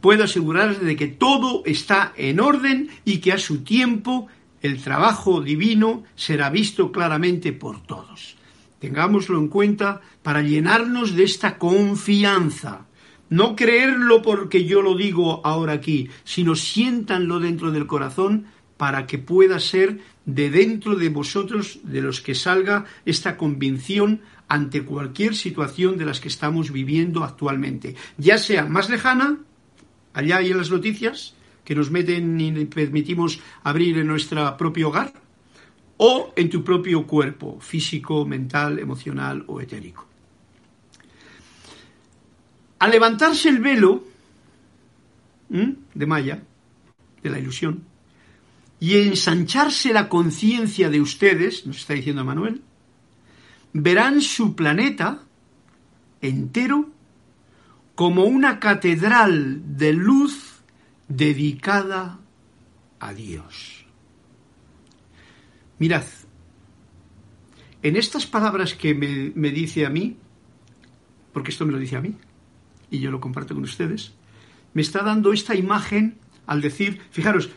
puedo 0.00 0.24
asegurarles 0.24 0.80
de 0.80 0.96
que 0.96 1.08
todo 1.08 1.64
está 1.66 2.14
en 2.16 2.40
orden 2.40 2.88
y 3.04 3.18
que 3.18 3.34
a 3.34 3.38
su 3.38 3.62
tiempo 3.62 4.26
el 4.62 4.80
trabajo 4.82 5.42
divino 5.42 6.04
será 6.16 6.48
visto 6.48 6.92
claramente 6.92 7.52
por 7.52 7.82
todos. 7.82 8.36
Tengámoslo 8.78 9.38
en 9.38 9.48
cuenta 9.48 10.00
para 10.22 10.40
llenarnos 10.40 11.14
de 11.14 11.24
esta 11.24 11.58
confianza. 11.58 12.86
No 13.30 13.54
creerlo 13.56 14.22
porque 14.22 14.64
yo 14.64 14.82
lo 14.82 14.96
digo 14.96 15.40
ahora 15.44 15.74
aquí, 15.74 16.10
sino 16.24 16.56
siéntanlo 16.56 17.38
dentro 17.38 17.70
del 17.70 17.86
corazón 17.86 18.46
para 18.76 19.06
que 19.06 19.18
pueda 19.18 19.60
ser 19.60 20.00
de 20.24 20.50
dentro 20.50 20.96
de 20.96 21.10
vosotros 21.10 21.78
de 21.84 22.02
los 22.02 22.20
que 22.20 22.34
salga 22.34 22.86
esta 23.04 23.36
convicción 23.36 24.20
ante 24.48 24.84
cualquier 24.84 25.36
situación 25.36 25.96
de 25.96 26.06
las 26.06 26.18
que 26.18 26.28
estamos 26.28 26.72
viviendo 26.72 27.22
actualmente, 27.22 27.94
ya 28.18 28.36
sea 28.36 28.66
más 28.66 28.90
lejana, 28.90 29.38
allá 30.12 30.38
hay 30.38 30.50
en 30.50 30.58
las 30.58 30.70
noticias, 30.70 31.34
que 31.64 31.76
nos 31.76 31.90
meten 31.92 32.40
y 32.40 32.64
permitimos 32.64 33.38
abrir 33.62 33.98
en 33.98 34.08
nuestro 34.08 34.56
propio 34.56 34.88
hogar, 34.88 35.12
o 35.98 36.32
en 36.34 36.50
tu 36.50 36.64
propio 36.64 37.06
cuerpo, 37.06 37.60
físico, 37.60 38.24
mental, 38.24 38.80
emocional 38.80 39.44
o 39.46 39.60
etérico. 39.60 40.09
Al 42.80 42.90
levantarse 42.90 43.48
el 43.48 43.60
velo 43.60 44.04
de 45.48 46.06
Maya, 46.06 46.42
de 47.22 47.30
la 47.30 47.38
ilusión, 47.38 47.84
y 48.80 48.96
ensancharse 48.96 49.92
la 49.92 50.08
conciencia 50.08 50.88
de 50.88 51.00
ustedes, 51.00 51.66
nos 51.66 51.76
está 51.76 51.94
diciendo 51.94 52.24
Manuel, 52.24 52.62
verán 53.72 54.22
su 54.22 54.56
planeta 54.56 55.22
entero 56.20 56.90
como 57.94 58.24
una 58.24 58.58
catedral 58.58 59.76
de 59.76 59.92
luz 59.92 60.62
dedicada 61.08 62.18
a 62.98 63.12
Dios. 63.12 63.84
Mirad, 65.78 66.04
en 67.82 67.96
estas 67.96 68.26
palabras 68.26 68.74
que 68.74 68.94
me, 68.94 69.50
dice 69.50 69.84
a 69.84 69.90
mí, 69.90 70.16
porque 71.32 71.50
esto 71.50 71.66
me 71.66 71.72
lo 71.72 71.78
dice 71.78 71.96
a 71.96 72.00
mí, 72.00 72.14
y 72.90 72.98
yo 72.98 73.10
lo 73.10 73.20
comparto 73.20 73.54
con 73.54 73.64
ustedes, 73.64 74.12
me 74.74 74.82
está 74.82 75.02
dando 75.02 75.32
esta 75.32 75.54
imagen 75.54 76.16
al 76.46 76.60
decir, 76.60 77.00
fijaros, 77.10 77.50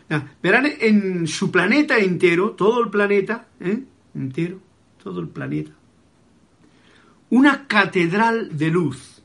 verán 0.43 0.71
en 0.79 1.27
su 1.27 1.49
planeta 1.49 1.97
entero, 1.97 2.51
todo 2.51 2.83
el 2.83 2.91
planeta, 2.91 3.47
¿eh? 3.59 3.79
entero, 4.13 4.59
todo 5.03 5.19
el 5.19 5.29
planeta, 5.29 5.71
una 7.31 7.65
catedral 7.65 8.55
de 8.55 8.69
luz 8.69 9.23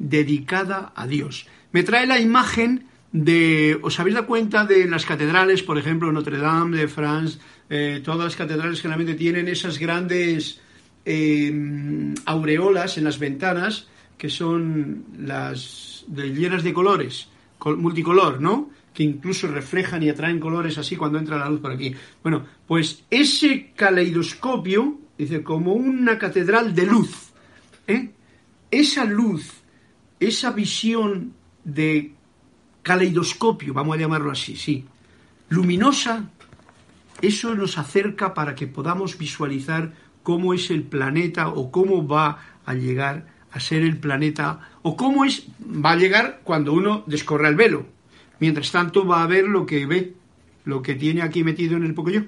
dedicada 0.00 0.92
a 0.96 1.06
Dios. 1.06 1.46
Me 1.70 1.84
trae 1.84 2.08
la 2.08 2.18
imagen 2.18 2.86
de, 3.12 3.78
¿os 3.82 4.00
habéis 4.00 4.14
dado 4.14 4.26
cuenta 4.26 4.64
de 4.64 4.88
las 4.88 5.06
catedrales, 5.06 5.62
por 5.62 5.78
ejemplo, 5.78 6.10
Notre 6.10 6.38
Dame 6.38 6.76
de 6.76 6.88
France, 6.88 7.38
eh, 7.68 8.00
todas 8.04 8.24
las 8.24 8.36
catedrales 8.36 8.80
generalmente 8.80 9.14
tienen 9.14 9.46
esas 9.46 9.78
grandes 9.78 10.60
eh, 11.04 12.14
aureolas 12.26 12.98
en 12.98 13.04
las 13.04 13.20
ventanas 13.20 13.86
que 14.20 14.28
son 14.28 15.06
las 15.18 16.04
llenas 16.14 16.62
de 16.62 16.74
colores, 16.74 17.30
multicolor, 17.78 18.38
¿no? 18.38 18.68
Que 18.92 19.02
incluso 19.02 19.46
reflejan 19.46 20.02
y 20.02 20.10
atraen 20.10 20.38
colores 20.38 20.76
así 20.76 20.94
cuando 20.94 21.18
entra 21.18 21.38
la 21.38 21.48
luz 21.48 21.60
por 21.60 21.72
aquí. 21.72 21.94
Bueno, 22.22 22.44
pues 22.66 23.02
ese 23.08 23.72
caleidoscopio, 23.74 24.98
dice, 25.16 25.42
como 25.42 25.72
una 25.72 26.18
catedral 26.18 26.74
de 26.74 26.84
luz, 26.84 27.30
¿eh? 27.86 28.10
esa 28.70 29.06
luz, 29.06 29.50
esa 30.20 30.50
visión 30.50 31.32
de 31.64 32.12
caleidoscopio, 32.82 33.72
vamos 33.72 33.96
a 33.96 34.00
llamarlo 34.00 34.32
así, 34.32 34.54
sí, 34.54 34.84
luminosa, 35.48 36.28
eso 37.22 37.54
nos 37.54 37.78
acerca 37.78 38.34
para 38.34 38.54
que 38.54 38.66
podamos 38.66 39.16
visualizar 39.16 39.94
cómo 40.22 40.52
es 40.52 40.70
el 40.70 40.82
planeta 40.82 41.48
o 41.48 41.70
cómo 41.70 42.06
va 42.06 42.60
a 42.66 42.74
llegar 42.74 43.39
a 43.52 43.60
ser 43.60 43.82
el 43.82 43.98
planeta 43.98 44.70
o 44.82 44.96
cómo 44.96 45.24
es 45.24 45.46
va 45.60 45.92
a 45.92 45.96
llegar 45.96 46.40
cuando 46.44 46.72
uno 46.72 47.04
descorra 47.06 47.48
el 47.48 47.56
velo. 47.56 47.86
Mientras 48.38 48.70
tanto 48.70 49.06
va 49.06 49.22
a 49.22 49.26
ver 49.26 49.44
lo 49.44 49.66
que 49.66 49.86
ve, 49.86 50.14
lo 50.64 50.82
que 50.82 50.94
tiene 50.94 51.22
aquí 51.22 51.44
metido 51.44 51.76
en 51.76 51.84
el 51.84 51.94
yo. 51.94 52.22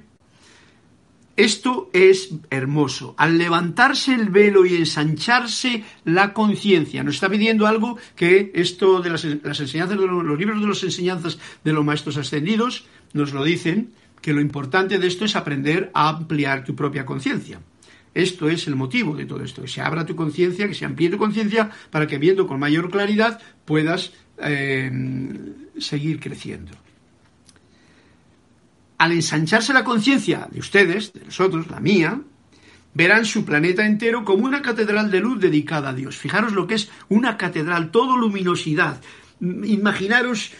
Esto 1.37 1.89
es 1.95 2.35
hermoso. 2.51 3.15
Al 3.17 3.39
levantarse 3.39 4.15
el 4.15 4.29
velo 4.29 4.67
y 4.67 4.77
ensancharse 4.77 5.83
la 6.05 6.35
conciencia, 6.35 7.03
nos 7.03 7.15
está 7.15 7.31
pidiendo 7.31 7.67
algo 7.67 7.97
que 8.15 8.53
esto 8.55 9.01
de 9.01 9.11
las, 9.11 9.25
enseñanzas 9.25 9.99
de 9.99 10.07
los 10.07 10.39
libros 10.39 10.61
de 10.61 10.69
las 10.69 10.83
enseñanzas 10.83 11.39
de 11.65 11.73
los 11.73 11.85
maestros 11.85 12.19
ascendidos 12.19 12.85
nos 13.15 13.33
lo 13.33 13.45
dicen, 13.45 13.93
que 14.21 14.33
lo 14.33 14.41
importante 14.41 14.99
de 14.99 15.07
esto 15.07 15.25
es 15.25 15.35
aprender 15.35 15.91
a 15.95 16.09
ampliar 16.09 16.65
tu 16.65 16.77
propia 16.77 17.05
conciencia. 17.05 17.61
Esto 18.15 18.49
es 18.49 18.67
el 18.67 18.77
motivo 18.77 19.17
de 19.17 19.25
todo 19.25 19.43
esto, 19.43 19.63
que 19.63 19.69
se 19.69 19.81
abra 19.81 20.05
tu 20.05 20.15
conciencia, 20.15 20.69
que 20.69 20.75
se 20.75 20.85
amplíe 20.85 21.11
tu 21.11 21.19
conciencia 21.19 21.71
para 21.91 22.07
que 22.07 22.19
viendo 22.19 22.47
con 22.47 22.61
mayor 22.61 22.91
claridad 22.91 23.41
puedas 23.65 24.13
eh, 24.39 24.91
seguir 25.79 26.21
creciendo. 26.21 26.73
Al 28.99 29.13
ensancharse 29.13 29.73
la 29.73 29.83
conciencia 29.83 30.47
de 30.51 30.61
ustedes, 30.61 31.13
de 31.13 31.25
nosotros, 31.25 31.69
la 31.71 31.81
mía, 31.81 32.21
verán 32.95 33.25
su 33.25 33.45
planeta 33.45 33.87
entero 33.87 34.25
como 34.25 34.45
una 34.45 34.63
catedral 34.63 35.11
de 35.11 35.21
luz 35.21 35.41
dedicada 35.41 35.91
a 35.91 35.95
Dios. 35.95 36.17
Fijaros 36.17 36.53
lo 36.53 36.67
que 36.67 36.75
es 36.75 36.91
una 37.09 37.37
catedral, 37.37 37.91
todo 37.91 38.17
luminosidad. 38.17 39.01
Imaginaros 39.41 40.53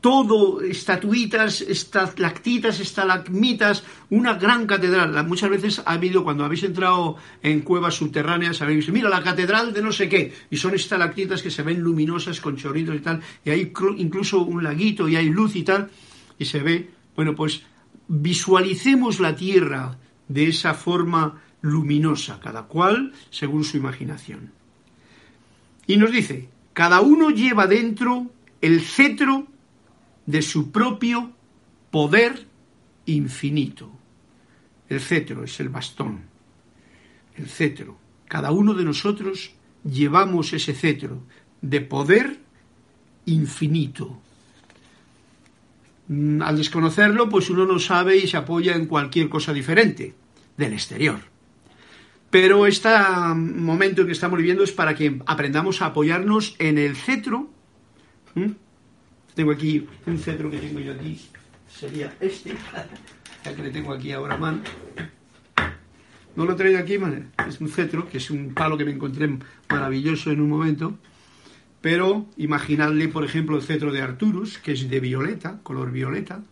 todo, 0.00 0.60
estatuitas, 0.60 1.60
estalactitas, 1.60 2.78
estalagmitas, 2.78 3.82
una 4.10 4.34
gran 4.34 4.66
catedral. 4.66 5.26
Muchas 5.26 5.50
veces 5.50 5.82
ha 5.84 5.92
habido, 5.92 6.22
cuando 6.22 6.44
habéis 6.44 6.62
entrado 6.62 7.16
en 7.42 7.62
cuevas 7.62 7.94
subterráneas, 7.94 8.62
habéis 8.62 8.78
visto, 8.78 8.92
mira, 8.92 9.08
la 9.08 9.22
catedral 9.22 9.72
de 9.72 9.82
no 9.82 9.90
sé 9.92 10.08
qué, 10.08 10.32
y 10.50 10.56
son 10.56 10.74
estalactitas 10.74 11.42
que 11.42 11.50
se 11.50 11.62
ven 11.62 11.80
luminosas 11.80 12.40
con 12.40 12.56
chorritos 12.56 12.94
y 12.94 13.00
tal, 13.00 13.20
y 13.44 13.50
hay 13.50 13.72
incluso 13.96 14.42
un 14.42 14.62
laguito 14.62 15.08
y 15.08 15.16
hay 15.16 15.30
luz 15.30 15.56
y 15.56 15.64
tal, 15.64 15.90
y 16.38 16.44
se 16.44 16.60
ve, 16.60 16.90
bueno, 17.16 17.34
pues 17.34 17.62
visualicemos 18.06 19.18
la 19.18 19.34
Tierra 19.34 19.98
de 20.28 20.48
esa 20.48 20.74
forma 20.74 21.42
luminosa, 21.60 22.38
cada 22.38 22.64
cual 22.64 23.12
según 23.30 23.64
su 23.64 23.76
imaginación. 23.76 24.52
Y 25.88 25.96
nos 25.96 26.12
dice, 26.12 26.48
cada 26.72 27.00
uno 27.00 27.30
lleva 27.30 27.66
dentro 27.66 28.26
el 28.60 28.80
cetro 28.80 29.46
de 30.28 30.42
su 30.42 30.70
propio 30.70 31.32
poder 31.90 32.46
infinito. 33.06 33.90
El 34.90 35.00
cetro 35.00 35.42
es 35.42 35.58
el 35.58 35.70
bastón, 35.70 36.20
el 37.34 37.48
cetro. 37.48 37.96
Cada 38.26 38.50
uno 38.50 38.74
de 38.74 38.84
nosotros 38.84 39.52
llevamos 39.90 40.52
ese 40.52 40.74
cetro 40.74 41.22
de 41.62 41.80
poder 41.80 42.40
infinito. 43.24 44.20
Mm, 46.08 46.42
al 46.42 46.58
desconocerlo, 46.58 47.30
pues 47.30 47.48
uno 47.48 47.64
no 47.64 47.78
sabe 47.78 48.18
y 48.18 48.26
se 48.26 48.36
apoya 48.36 48.76
en 48.76 48.84
cualquier 48.84 49.30
cosa 49.30 49.54
diferente 49.54 50.14
del 50.58 50.74
exterior. 50.74 51.20
Pero 52.28 52.66
este 52.66 52.90
momento 53.34 54.04
que 54.04 54.12
estamos 54.12 54.36
viviendo 54.36 54.62
es 54.62 54.72
para 54.72 54.94
que 54.94 55.22
aprendamos 55.24 55.80
a 55.80 55.86
apoyarnos 55.86 56.54
en 56.58 56.76
el 56.76 56.96
cetro 56.96 57.48
tengo 59.38 59.52
aquí 59.52 59.86
un 60.04 60.18
cetro 60.18 60.50
que 60.50 60.58
tengo 60.58 60.80
yo 60.80 60.94
aquí, 60.94 61.16
sería 61.70 62.12
este, 62.18 62.50
ya 63.44 63.54
que 63.54 63.62
le 63.62 63.70
tengo 63.70 63.92
aquí 63.92 64.10
ahora 64.10 64.34
a 64.34 64.36
mano. 64.36 64.62
No 66.34 66.44
lo 66.44 66.56
traigo 66.56 66.76
aquí, 66.80 66.98
es 67.46 67.60
un 67.60 67.68
cetro, 67.68 68.08
que 68.08 68.18
es 68.18 68.32
un 68.32 68.52
palo 68.52 68.76
que 68.76 68.84
me 68.84 68.90
encontré 68.90 69.38
maravilloso 69.68 70.32
en 70.32 70.40
un 70.40 70.48
momento. 70.48 70.98
Pero 71.80 72.26
imaginadle, 72.36 73.06
por 73.06 73.24
ejemplo, 73.24 73.54
el 73.54 73.62
cetro 73.62 73.92
de 73.92 74.02
Arturus, 74.02 74.58
que 74.58 74.72
es 74.72 74.90
de 74.90 74.98
violeta, 74.98 75.60
color 75.62 75.92
violeta, 75.92 76.42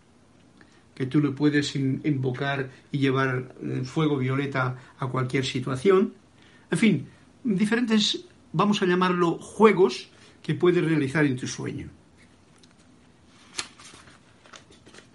que 0.94 1.06
tú 1.06 1.20
le 1.20 1.32
puedes 1.32 1.74
invocar 1.74 2.70
y 2.92 2.98
llevar 2.98 3.56
eh, 3.64 3.82
fuego 3.82 4.16
violeta 4.16 4.76
a 5.00 5.08
cualquier 5.08 5.44
situación. 5.44 6.14
En 6.70 6.78
fin, 6.78 7.08
diferentes, 7.42 8.26
vamos 8.52 8.80
a 8.80 8.86
llamarlo, 8.86 9.38
juegos 9.38 10.08
que 10.40 10.54
puedes 10.54 10.84
realizar 10.84 11.24
en 11.26 11.34
tu 11.34 11.48
sueño. 11.48 11.90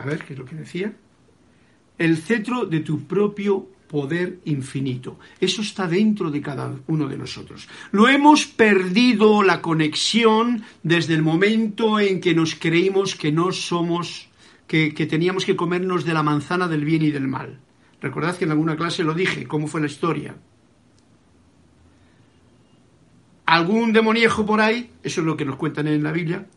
A 0.02 0.06
ver 0.06 0.24
qué 0.24 0.34
es 0.34 0.39
lo 0.39 0.45
que 0.45 0.56
decía, 0.56 0.93
el 1.97 2.18
cetro 2.18 2.66
de 2.66 2.80
tu 2.80 3.06
propio 3.06 3.68
poder 3.88 4.39
infinito. 4.45 5.20
Eso 5.39 5.62
está 5.62 5.88
dentro 5.88 6.32
de 6.32 6.41
cada 6.41 6.74
uno 6.88 7.08
de 7.08 7.18
nosotros. 7.18 7.68
Lo 7.91 8.08
hemos 8.08 8.45
perdido 8.45 9.43
la 9.43 9.62
conexión 9.62 10.64
desde 10.82 11.14
el 11.14 11.22
momento 11.22 11.99
en 11.99 12.22
que 12.22 12.34
nos 12.34 12.56
creímos 12.56 13.16
que 13.16 13.32
no 13.32 13.52
somos, 13.52 14.30
que, 14.66 14.93
que 14.93 15.06
teníamos 15.06 15.45
que 15.45 15.58
comernos 15.58 16.06
de 16.06 16.14
la 16.14 16.24
manzana 16.24 16.68
del 16.70 16.86
bien 16.86 17.02
y 17.02 17.12
del 17.12 17.28
mal. 17.28 17.60
Recordad 18.02 18.38
que 18.38 18.45
en 18.45 18.52
alguna 18.52 18.78
clase 18.78 19.04
lo 19.04 19.14
dije, 19.14 19.45
cómo 19.45 19.68
fue 19.68 19.82
la 19.82 19.88
historia. 19.88 20.36
Algún 23.45 23.91
demoniejo 23.91 24.45
por 24.45 24.62
ahí, 24.62 24.89
eso 25.04 25.20
es 25.20 25.28
lo 25.28 25.36
que 25.36 25.43
nos 25.43 25.58
cuentan 25.58 25.88
en 25.88 26.02
la 26.02 26.14
Biblia, 26.14 26.47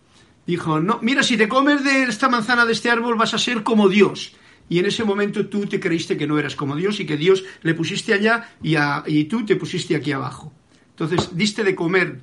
dijo, 0.46 0.80
no, 0.80 0.98
mira, 1.02 1.22
si 1.22 1.36
te 1.36 1.48
comes 1.48 1.84
de 1.84 2.04
esta 2.04 2.28
manzana 2.28 2.66
de 2.66 2.72
este 2.72 2.90
árbol 2.90 3.16
vas 3.16 3.34
a 3.34 3.38
ser 3.38 3.62
como 3.62 3.88
Dios. 3.88 4.34
Y 4.68 4.78
en 4.78 4.86
ese 4.86 5.04
momento 5.04 5.46
tú 5.46 5.66
te 5.66 5.78
creíste 5.78 6.16
que 6.16 6.26
no 6.26 6.38
eras 6.38 6.56
como 6.56 6.76
Dios 6.76 6.98
y 7.00 7.06
que 7.06 7.16
Dios 7.16 7.44
le 7.62 7.74
pusiste 7.74 8.14
allá 8.14 8.50
y, 8.62 9.24
tú 9.24 9.44
te 9.44 9.56
pusiste 9.56 9.94
aquí 9.94 10.12
abajo. 10.12 10.52
Entonces 10.90 11.36
diste 11.36 11.64
de 11.64 11.74
comer 11.74 12.20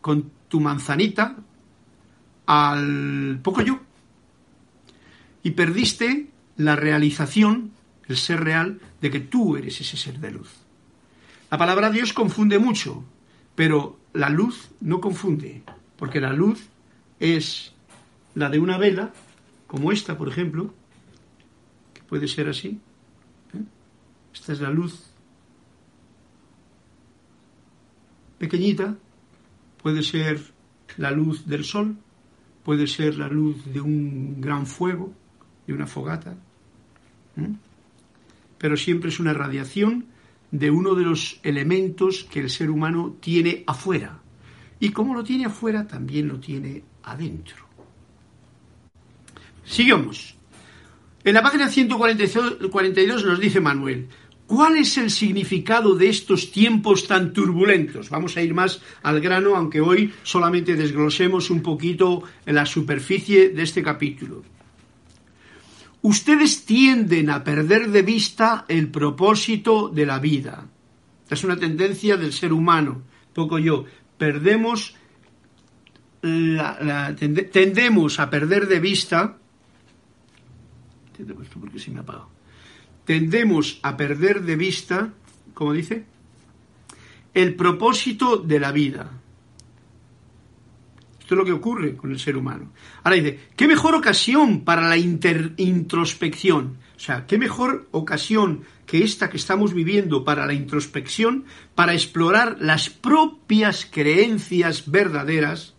con 0.00 0.30
tu 0.48 0.60
manzanita 0.60 1.36
al 2.46 3.40
poco 3.42 3.62
yo. 3.62 3.80
Y 5.42 5.52
perdiste 5.52 6.28
la 6.56 6.76
realización, 6.76 7.72
el 8.06 8.16
ser 8.16 8.44
real, 8.44 8.80
de 9.00 9.10
que 9.10 9.20
tú 9.20 9.56
eres 9.56 9.80
ese 9.80 9.96
ser 9.96 10.20
de 10.20 10.30
luz. 10.30 10.50
La 11.50 11.58
palabra 11.58 11.90
Dios 11.90 12.12
confunde 12.12 12.58
mucho, 12.60 13.04
pero 13.56 13.98
la 14.12 14.28
luz 14.28 14.70
no 14.80 15.00
confunde, 15.00 15.62
porque 15.96 16.20
la 16.20 16.32
luz 16.32 16.68
es 17.22 17.72
la 18.34 18.48
de 18.48 18.58
una 18.58 18.78
vela, 18.78 19.12
como 19.68 19.92
esta, 19.92 20.18
por 20.18 20.28
ejemplo, 20.28 20.74
que 21.94 22.02
puede 22.02 22.26
ser 22.26 22.48
así. 22.48 22.80
¿eh? 23.54 23.62
Esta 24.34 24.52
es 24.52 24.60
la 24.60 24.70
luz 24.70 25.06
pequeñita, 28.38 28.96
puede 29.80 30.02
ser 30.02 30.40
la 30.96 31.12
luz 31.12 31.46
del 31.46 31.64
sol, 31.64 31.96
puede 32.64 32.88
ser 32.88 33.16
la 33.16 33.28
luz 33.28 33.72
de 33.72 33.80
un 33.80 34.40
gran 34.40 34.66
fuego, 34.66 35.14
de 35.68 35.74
una 35.74 35.86
fogata, 35.86 36.36
¿eh? 37.36 37.52
pero 38.58 38.76
siempre 38.76 39.10
es 39.10 39.20
una 39.20 39.32
radiación 39.32 40.06
de 40.50 40.72
uno 40.72 40.96
de 40.96 41.04
los 41.04 41.38
elementos 41.44 42.24
que 42.24 42.40
el 42.40 42.50
ser 42.50 42.68
humano 42.68 43.14
tiene 43.20 43.62
afuera. 43.68 44.18
Y 44.80 44.90
como 44.90 45.14
lo 45.14 45.22
tiene 45.22 45.44
afuera, 45.44 45.86
también 45.86 46.26
lo 46.26 46.40
tiene 46.40 46.82
adentro. 47.02 47.66
Sigamos. 49.64 50.36
En 51.24 51.34
la 51.34 51.42
página 51.42 51.68
142 51.68 53.24
nos 53.24 53.38
dice 53.38 53.60
Manuel, 53.60 54.08
¿Cuál 54.52 54.76
es 54.76 54.98
el 54.98 55.10
significado 55.10 55.94
de 55.94 56.10
estos 56.10 56.52
tiempos 56.52 57.06
tan 57.06 57.32
turbulentos? 57.32 58.10
Vamos 58.10 58.36
a 58.36 58.42
ir 58.42 58.52
más 58.52 58.82
al 59.02 59.18
grano, 59.18 59.56
aunque 59.56 59.80
hoy 59.80 60.12
solamente 60.24 60.74
desglosemos 60.74 61.48
un 61.48 61.62
poquito 61.62 62.22
la 62.44 62.66
superficie 62.66 63.48
de 63.48 63.62
este 63.62 63.82
capítulo. 63.82 64.42
Ustedes 66.02 66.66
tienden 66.66 67.30
a 67.30 67.42
perder 67.42 67.88
de 67.90 68.02
vista 68.02 68.66
el 68.68 68.90
propósito 68.90 69.88
de 69.88 70.04
la 70.04 70.18
vida. 70.18 70.66
Es 71.30 71.44
una 71.44 71.56
tendencia 71.56 72.18
del 72.18 72.34
ser 72.34 72.52
humano, 72.52 73.04
poco 73.32 73.58
yo. 73.58 73.86
Perdemos 74.18 74.96
tendemos 76.22 78.20
a 78.20 78.30
perder 78.30 78.68
de 78.68 78.80
vista. 78.80 79.36
porque 81.60 81.78
se 81.78 81.90
me 81.90 82.00
tendemos 83.04 83.80
a 83.82 83.96
perder 83.96 84.42
de 84.42 84.56
vista, 84.56 85.12
como 85.54 85.72
dice, 85.72 86.04
el 87.34 87.54
propósito 87.54 88.36
de 88.36 88.60
la 88.60 88.72
vida. 88.72 89.10
Esto 91.18 91.34
es 91.34 91.38
lo 91.38 91.44
que 91.44 91.52
ocurre 91.52 91.96
con 91.96 92.10
el 92.10 92.18
ser 92.18 92.36
humano. 92.36 92.72
Ahora 93.02 93.16
dice, 93.16 93.40
¿qué 93.56 93.66
mejor 93.66 93.94
ocasión 93.94 94.60
para 94.64 94.88
la 94.88 94.96
introspección? 94.96 96.78
O 96.96 97.00
sea, 97.00 97.26
¿qué 97.26 97.38
mejor 97.38 97.88
ocasión 97.90 98.64
que 98.86 99.02
esta 99.02 99.30
que 99.30 99.36
estamos 99.38 99.74
viviendo 99.74 100.24
para 100.24 100.46
la 100.46 100.52
introspección, 100.52 101.46
para 101.74 101.94
explorar 101.94 102.58
las 102.60 102.90
propias 102.90 103.88
creencias 103.90 104.90
verdaderas 104.90 105.71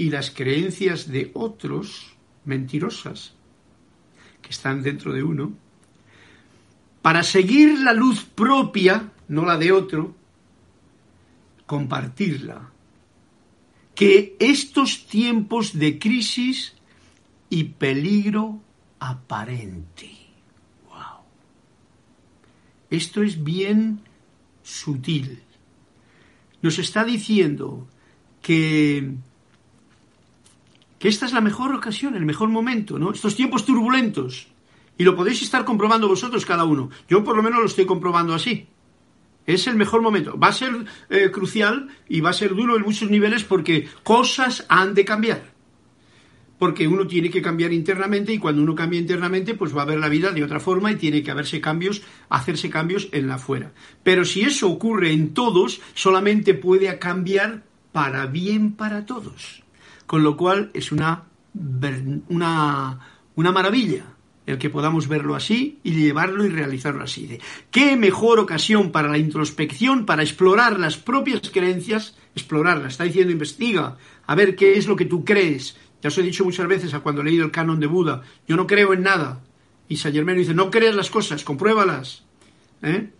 y 0.00 0.10
las 0.10 0.30
creencias 0.30 1.08
de 1.08 1.30
otros 1.34 2.16
mentirosas 2.44 3.34
que 4.42 4.50
están 4.50 4.82
dentro 4.82 5.12
de 5.12 5.22
uno? 5.22 5.52
para 7.02 7.22
seguir 7.22 7.78
la 7.80 7.92
luz 7.92 8.24
propia, 8.24 9.12
no 9.28 9.44
la 9.44 9.56
de 9.56 9.72
otro, 9.72 10.14
compartirla. 11.66 12.70
Que 13.94 14.36
estos 14.38 15.06
tiempos 15.06 15.78
de 15.78 15.98
crisis 15.98 16.74
y 17.48 17.64
peligro 17.64 18.60
aparente. 18.98 20.10
Wow. 20.88 21.24
Esto 22.90 23.22
es 23.22 23.42
bien 23.42 24.00
sutil. 24.62 25.42
Nos 26.62 26.78
está 26.78 27.04
diciendo 27.04 27.88
que 28.42 29.14
que 31.00 31.08
esta 31.08 31.24
es 31.24 31.32
la 31.32 31.40
mejor 31.40 31.74
ocasión, 31.74 32.14
el 32.14 32.26
mejor 32.26 32.50
momento, 32.50 32.98
¿no? 32.98 33.10
Estos 33.10 33.34
tiempos 33.34 33.64
turbulentos 33.64 34.48
y 34.98 35.02
lo 35.02 35.16
podéis 35.16 35.40
estar 35.40 35.64
comprobando 35.64 36.06
vosotros 36.06 36.44
cada 36.44 36.64
uno. 36.64 36.90
Yo 37.08 37.24
por 37.24 37.34
lo 37.34 37.42
menos 37.42 37.60
lo 37.60 37.66
estoy 37.66 37.86
comprobando 37.86 38.34
así. 38.34 38.66
Es 39.46 39.66
el 39.66 39.76
mejor 39.76 40.02
momento. 40.02 40.38
Va 40.38 40.48
a 40.48 40.52
ser 40.52 40.84
eh, 41.08 41.30
crucial 41.32 41.88
y 42.06 42.20
va 42.20 42.28
a 42.28 42.34
ser 42.34 42.54
duro 42.54 42.76
en 42.76 42.82
muchos 42.82 43.08
niveles 43.08 43.44
porque 43.44 43.88
cosas 44.02 44.66
han 44.68 44.92
de 44.92 45.06
cambiar. 45.06 45.54
Porque 46.58 46.86
uno 46.86 47.06
tiene 47.06 47.30
que 47.30 47.40
cambiar 47.40 47.72
internamente 47.72 48.34
y 48.34 48.38
cuando 48.38 48.60
uno 48.60 48.74
cambia 48.74 49.00
internamente, 49.00 49.54
pues 49.54 49.74
va 49.74 49.82
a 49.82 49.86
ver 49.86 49.98
la 49.98 50.10
vida 50.10 50.32
de 50.32 50.44
otra 50.44 50.60
forma 50.60 50.92
y 50.92 50.96
tiene 50.96 51.22
que 51.22 51.30
haberse 51.30 51.62
cambios, 51.62 52.02
hacerse 52.28 52.68
cambios 52.68 53.08
en 53.12 53.26
la 53.26 53.38
fuera. 53.38 53.72
Pero 54.02 54.26
si 54.26 54.42
eso 54.42 54.68
ocurre 54.68 55.12
en 55.12 55.32
todos, 55.32 55.80
solamente 55.94 56.52
puede 56.52 56.98
cambiar 56.98 57.62
para 57.90 58.26
bien 58.26 58.72
para 58.72 59.06
todos. 59.06 59.62
Con 60.10 60.24
lo 60.24 60.36
cual 60.36 60.72
es 60.74 60.90
una, 60.90 61.22
una, 62.28 62.98
una 63.36 63.52
maravilla 63.52 64.06
el 64.44 64.58
que 64.58 64.68
podamos 64.68 65.06
verlo 65.06 65.36
así 65.36 65.78
y 65.84 65.92
llevarlo 65.92 66.44
y 66.44 66.48
realizarlo 66.48 67.04
así. 67.04 67.38
¿Qué 67.70 67.96
mejor 67.96 68.40
ocasión 68.40 68.90
para 68.90 69.06
la 69.06 69.18
introspección, 69.18 70.06
para 70.06 70.24
explorar 70.24 70.80
las 70.80 70.96
propias 70.96 71.48
creencias? 71.50 72.16
Explorarlas, 72.34 72.94
está 72.94 73.04
diciendo 73.04 73.30
investiga, 73.30 73.98
a 74.26 74.34
ver 74.34 74.56
qué 74.56 74.76
es 74.76 74.88
lo 74.88 74.96
que 74.96 75.04
tú 75.04 75.24
crees. 75.24 75.76
Ya 76.02 76.08
os 76.08 76.18
he 76.18 76.22
dicho 76.22 76.44
muchas 76.44 76.66
veces 76.66 76.92
a 76.92 76.98
cuando 76.98 77.20
he 77.20 77.26
leído 77.26 77.44
el 77.44 77.52
canon 77.52 77.78
de 77.78 77.86
Buda, 77.86 78.22
yo 78.48 78.56
no 78.56 78.66
creo 78.66 78.92
en 78.92 79.04
nada. 79.04 79.42
Y 79.88 79.98
Saint 79.98 80.16
Germain 80.16 80.38
dice, 80.38 80.54
no 80.54 80.72
creas 80.72 80.96
las 80.96 81.08
cosas, 81.08 81.44
compruébalas. 81.44 82.24
¿Eh? 82.82 83.10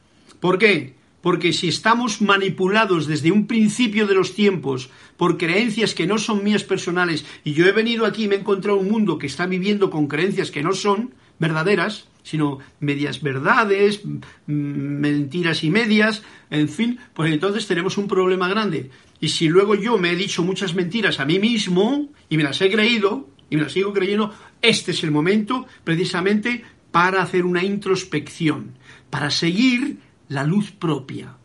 ¿Por 0.40 0.58
qué? 0.58 0.96
Porque 1.22 1.52
si 1.52 1.68
estamos 1.68 2.22
manipulados 2.22 3.06
desde 3.06 3.30
un 3.30 3.46
principio 3.46 4.06
de 4.06 4.14
los 4.14 4.34
tiempos 4.34 4.90
por 5.16 5.36
creencias 5.36 5.94
que 5.94 6.06
no 6.06 6.18
son 6.18 6.42
mías 6.42 6.64
personales 6.64 7.26
y 7.44 7.52
yo 7.52 7.66
he 7.66 7.72
venido 7.72 8.06
aquí 8.06 8.24
y 8.24 8.28
me 8.28 8.36
he 8.36 8.40
encontrado 8.40 8.78
un 8.78 8.90
mundo 8.90 9.18
que 9.18 9.26
está 9.26 9.46
viviendo 9.46 9.90
con 9.90 10.06
creencias 10.06 10.50
que 10.50 10.62
no 10.62 10.72
son 10.72 11.12
verdaderas, 11.38 12.06
sino 12.22 12.58
medias 12.80 13.22
verdades, 13.22 14.02
mentiras 14.46 15.64
y 15.64 15.70
medias, 15.70 16.22
en 16.50 16.68
fin, 16.68 16.98
pues 17.14 17.32
entonces 17.32 17.66
tenemos 17.66 17.98
un 17.98 18.08
problema 18.08 18.48
grande. 18.48 18.90
Y 19.20 19.28
si 19.28 19.48
luego 19.48 19.74
yo 19.74 19.98
me 19.98 20.12
he 20.12 20.16
dicho 20.16 20.42
muchas 20.42 20.74
mentiras 20.74 21.20
a 21.20 21.24
mí 21.24 21.38
mismo 21.38 22.08
y 22.28 22.36
me 22.36 22.42
las 22.42 22.60
he 22.60 22.70
creído 22.70 23.28
y 23.48 23.56
me 23.56 23.62
las 23.62 23.72
sigo 23.72 23.92
creyendo, 23.92 24.34
este 24.62 24.92
es 24.92 25.02
el 25.02 25.10
momento 25.10 25.66
precisamente 25.84 26.62
para 26.90 27.22
hacer 27.22 27.44
una 27.44 27.64
introspección, 27.64 28.72
para 29.10 29.30
seguir 29.30 29.98
la 30.30 30.44
luz 30.44 30.70
propia. 30.70 31.36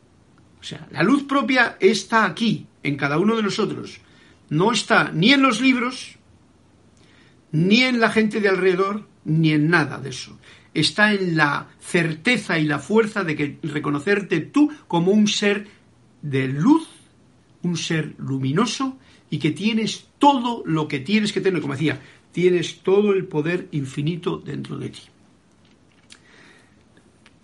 O 0.59 0.63
sea, 0.63 0.87
la 0.91 1.03
luz 1.03 1.23
propia 1.23 1.77
está 1.79 2.23
aquí, 2.23 2.67
en 2.83 2.95
cada 2.95 3.17
uno 3.17 3.35
de 3.35 3.43
nosotros. 3.43 3.99
No 4.49 4.71
está 4.71 5.11
ni 5.11 5.33
en 5.33 5.41
los 5.41 5.59
libros, 5.59 6.17
ni 7.51 7.81
en 7.81 7.99
la 7.99 8.09
gente 8.09 8.39
de 8.39 8.49
alrededor, 8.49 9.07
ni 9.25 9.51
en 9.51 9.69
nada 9.69 9.97
de 9.97 10.09
eso. 10.09 10.39
Está 10.73 11.13
en 11.13 11.35
la 11.35 11.67
certeza 11.79 12.59
y 12.59 12.65
la 12.65 12.79
fuerza 12.79 13.23
de 13.23 13.35
que 13.35 13.57
reconocerte 13.63 14.39
tú 14.41 14.71
como 14.87 15.11
un 15.11 15.27
ser 15.27 15.67
de 16.21 16.47
luz, 16.47 16.87
un 17.63 17.77
ser 17.77 18.13
luminoso 18.19 18.97
y 19.31 19.39
que 19.39 19.51
tienes 19.51 20.09
todo 20.19 20.61
lo 20.65 20.87
que 20.87 20.99
tienes 20.99 21.33
que 21.33 21.41
tener, 21.41 21.59
como 21.61 21.73
decía, 21.73 21.99
tienes 22.31 22.81
todo 22.83 23.13
el 23.13 23.25
poder 23.25 23.67
infinito 23.71 24.37
dentro 24.37 24.77
de 24.77 24.89
ti. 24.89 25.01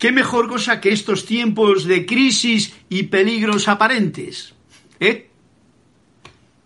¿Qué 0.02 0.10
mejor 0.10 0.48
cosa 0.48 0.80
que 0.80 0.88
estos 0.88 1.26
tiempos 1.26 1.84
de 1.84 2.04
crisis 2.06 2.74
y 2.88 3.04
peligros 3.04 3.68
aparentes? 3.68 4.52
¿Eh? 4.98 5.30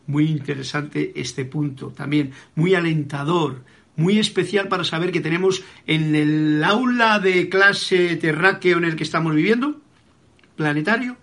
Muy 0.07 0.31
interesante 0.31 1.13
este 1.17 1.45
punto 1.45 1.89
también, 1.89 2.33
muy 2.55 2.75
alentador, 2.75 3.63
muy 3.95 4.19
especial 4.19 4.69
para 4.69 4.85
saber 4.85 5.13
que 5.13 5.21
tenemos 5.21 5.63
en 5.87 6.15
el 6.15 6.65
aula 6.65 7.19
de 7.19 7.51
clase 7.51 8.17
terráqueo 8.17 8.79
en 8.79 8.85
el 8.85 8.97
que 8.97 9.05
estamos 9.05 9.35
viviendo, 9.35 9.83
planetario, 10.57 11.19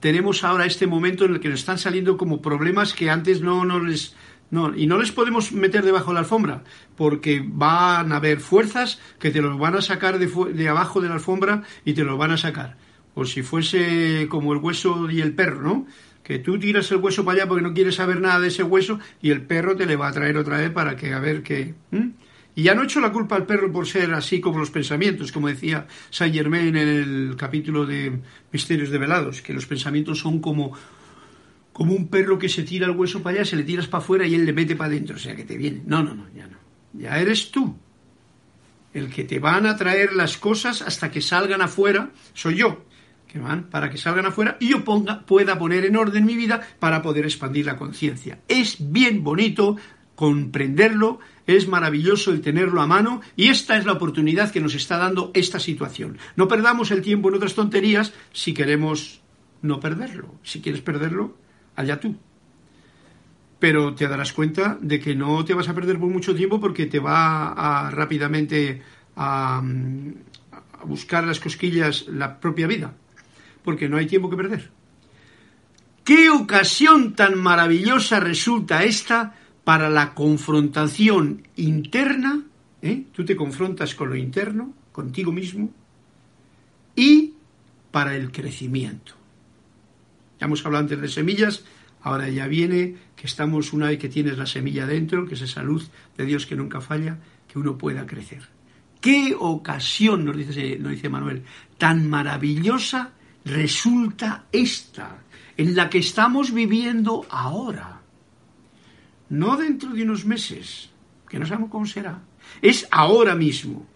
tenemos 0.00 0.44
ahora 0.44 0.66
este 0.66 0.86
momento 0.86 1.24
en 1.24 1.32
el 1.32 1.40
que 1.40 1.48
nos 1.48 1.60
están 1.60 1.78
saliendo 1.78 2.18
como 2.18 2.42
problemas 2.42 2.92
que 2.92 3.08
antes 3.08 3.40
no 3.40 3.64
nos 3.64 3.82
les 3.82 4.16
no, 4.52 4.76
y 4.76 4.86
no 4.86 4.98
les 4.98 5.10
podemos 5.10 5.50
meter 5.52 5.82
debajo 5.82 6.10
de 6.10 6.14
la 6.16 6.20
alfombra, 6.20 6.62
porque 6.94 7.42
van 7.42 8.12
a 8.12 8.16
haber 8.16 8.38
fuerzas 8.38 9.00
que 9.18 9.30
te 9.30 9.40
los 9.40 9.58
van 9.58 9.76
a 9.76 9.80
sacar 9.80 10.18
de, 10.18 10.68
abajo 10.68 11.00
de 11.00 11.08
la 11.08 11.14
alfombra 11.14 11.62
y 11.86 11.94
te 11.94 12.04
los 12.04 12.18
van 12.18 12.32
a 12.32 12.36
sacar. 12.36 12.76
O 13.14 13.24
si 13.24 13.42
fuese 13.42 14.26
como 14.28 14.52
el 14.52 14.58
hueso 14.58 15.10
y 15.10 15.22
el 15.22 15.34
perro, 15.34 15.62
¿no? 15.62 15.86
Que 16.22 16.38
tú 16.38 16.58
tiras 16.58 16.92
el 16.92 16.98
hueso 16.98 17.24
para 17.24 17.38
allá 17.38 17.48
porque 17.48 17.62
no 17.62 17.72
quieres 17.72 17.94
saber 17.94 18.20
nada 18.20 18.40
de 18.40 18.48
ese 18.48 18.62
hueso 18.62 18.98
y 19.22 19.30
el 19.30 19.40
perro 19.40 19.74
te 19.74 19.86
le 19.86 19.96
va 19.96 20.08
a 20.08 20.12
traer 20.12 20.36
otra 20.36 20.58
vez 20.58 20.70
para 20.70 20.96
que 20.96 21.14
a 21.14 21.18
ver 21.18 21.42
qué. 21.42 21.72
Y 22.54 22.64
ya 22.64 22.74
no 22.74 22.82
hecho 22.82 23.00
la 23.00 23.10
culpa 23.10 23.36
al 23.36 23.46
perro 23.46 23.72
por 23.72 23.86
ser 23.86 24.12
así 24.12 24.38
como 24.38 24.58
los 24.58 24.70
pensamientos, 24.70 25.32
como 25.32 25.48
decía 25.48 25.86
Saint 26.10 26.34
Germain 26.34 26.76
en 26.76 26.88
el 26.88 27.36
capítulo 27.38 27.86
de 27.86 28.20
Misterios 28.52 28.90
Develados, 28.90 29.40
que 29.40 29.54
los 29.54 29.64
pensamientos 29.64 30.18
son 30.18 30.40
como 30.40 30.76
como 31.72 31.94
un 31.94 32.08
perro 32.08 32.38
que 32.38 32.48
se 32.48 32.62
tira 32.62 32.86
el 32.86 32.92
hueso 32.92 33.22
para 33.22 33.36
allá, 33.36 33.44
se 33.44 33.56
le 33.56 33.64
tiras 33.64 33.86
para 33.86 34.02
afuera 34.02 34.26
y 34.26 34.34
él 34.34 34.44
le 34.44 34.52
mete 34.52 34.76
para 34.76 34.88
adentro, 34.88 35.16
o 35.16 35.18
sea 35.18 35.34
que 35.34 35.44
te 35.44 35.56
viene. 35.56 35.82
No, 35.86 36.02
no, 36.02 36.14
no, 36.14 36.26
ya 36.34 36.46
no. 36.46 36.58
Ya 36.92 37.18
eres 37.18 37.50
tú. 37.50 37.76
El 38.92 39.08
que 39.08 39.24
te 39.24 39.38
van 39.38 39.66
a 39.66 39.76
traer 39.76 40.12
las 40.12 40.36
cosas 40.36 40.82
hasta 40.82 41.10
que 41.10 41.22
salgan 41.22 41.62
afuera, 41.62 42.10
soy 42.34 42.56
yo, 42.56 42.84
que 43.26 43.38
van 43.38 43.70
para 43.70 43.88
que 43.88 43.96
salgan 43.96 44.26
afuera 44.26 44.58
y 44.60 44.68
yo 44.68 44.84
ponga, 44.84 45.24
pueda 45.24 45.58
poner 45.58 45.86
en 45.86 45.96
orden 45.96 46.26
mi 46.26 46.36
vida 46.36 46.60
para 46.78 47.00
poder 47.00 47.24
expandir 47.24 47.64
la 47.64 47.78
conciencia. 47.78 48.40
Es 48.48 48.76
bien 48.92 49.24
bonito 49.24 49.78
comprenderlo, 50.14 51.20
es 51.46 51.66
maravilloso 51.66 52.32
el 52.32 52.42
tenerlo 52.42 52.82
a 52.82 52.86
mano 52.86 53.22
y 53.34 53.48
esta 53.48 53.78
es 53.78 53.86
la 53.86 53.92
oportunidad 53.92 54.50
que 54.50 54.60
nos 54.60 54.74
está 54.74 54.98
dando 54.98 55.30
esta 55.32 55.58
situación. 55.58 56.18
No 56.36 56.46
perdamos 56.46 56.90
el 56.90 57.00
tiempo 57.00 57.30
en 57.30 57.36
otras 57.36 57.54
tonterías 57.54 58.12
si 58.32 58.52
queremos 58.52 59.22
no 59.62 59.80
perderlo. 59.80 60.34
Si 60.42 60.60
quieres 60.60 60.82
perderlo, 60.82 61.36
allá 61.76 62.00
tú. 62.00 62.16
Pero 63.58 63.94
te 63.94 64.08
darás 64.08 64.32
cuenta 64.32 64.78
de 64.80 64.98
que 64.98 65.14
no 65.14 65.44
te 65.44 65.54
vas 65.54 65.68
a 65.68 65.74
perder 65.74 65.98
por 65.98 66.10
mucho 66.10 66.34
tiempo 66.34 66.60
porque 66.60 66.86
te 66.86 66.98
va 66.98 67.52
a 67.52 67.90
rápidamente 67.90 68.82
a, 69.16 69.62
buscar 70.84 71.24
las 71.24 71.38
cosquillas 71.38 72.06
la 72.08 72.40
propia 72.40 72.66
vida, 72.66 72.94
porque 73.62 73.88
no 73.88 73.96
hay 73.96 74.06
tiempo 74.06 74.28
que 74.28 74.36
perder. 74.36 74.70
¿Qué 76.04 76.30
ocasión 76.30 77.14
tan 77.14 77.38
maravillosa 77.38 78.18
resulta 78.18 78.82
esta 78.82 79.36
para 79.62 79.88
la 79.88 80.14
confrontación 80.14 81.46
interna? 81.54 82.42
¿eh? 82.80 83.04
Tú 83.12 83.24
te 83.24 83.36
confrontas 83.36 83.94
con 83.94 84.08
lo 84.08 84.16
interno, 84.16 84.74
contigo 84.90 85.30
mismo, 85.30 85.70
y 86.96 87.34
para 87.92 88.16
el 88.16 88.32
crecimiento. 88.32 89.21
Ya 90.42 90.46
hemos 90.46 90.66
hablado 90.66 90.82
antes 90.82 91.00
de 91.00 91.06
semillas, 91.06 91.62
ahora 92.00 92.28
ya 92.28 92.48
viene 92.48 92.96
que 93.14 93.28
estamos 93.28 93.72
una 93.72 93.86
vez 93.86 94.00
que 94.00 94.08
tienes 94.08 94.36
la 94.36 94.46
semilla 94.46 94.86
dentro, 94.86 95.24
que 95.24 95.34
es 95.34 95.40
esa 95.42 95.62
luz 95.62 95.88
de 96.16 96.24
Dios 96.24 96.46
que 96.46 96.56
nunca 96.56 96.80
falla, 96.80 97.16
que 97.46 97.60
uno 97.60 97.78
pueda 97.78 98.04
crecer. 98.06 98.48
¿Qué 99.00 99.36
ocasión, 99.38 100.24
nos 100.24 100.36
dice, 100.36 100.78
nos 100.80 100.90
dice 100.90 101.08
Manuel, 101.08 101.44
tan 101.78 102.10
maravillosa 102.10 103.12
resulta 103.44 104.46
esta, 104.50 105.22
en 105.56 105.76
la 105.76 105.88
que 105.88 105.98
estamos 105.98 106.52
viviendo 106.52 107.24
ahora? 107.30 108.00
No 109.28 109.56
dentro 109.56 109.90
de 109.90 110.02
unos 110.02 110.24
meses, 110.24 110.90
que 111.28 111.38
no 111.38 111.46
sabemos 111.46 111.70
cómo 111.70 111.86
será, 111.86 112.20
es 112.60 112.88
ahora 112.90 113.36
mismo. 113.36 113.86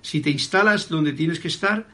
Si 0.00 0.20
te 0.20 0.30
instalas 0.30 0.88
donde 0.88 1.12
tienes 1.12 1.40
que 1.40 1.48
estar, 1.48 1.88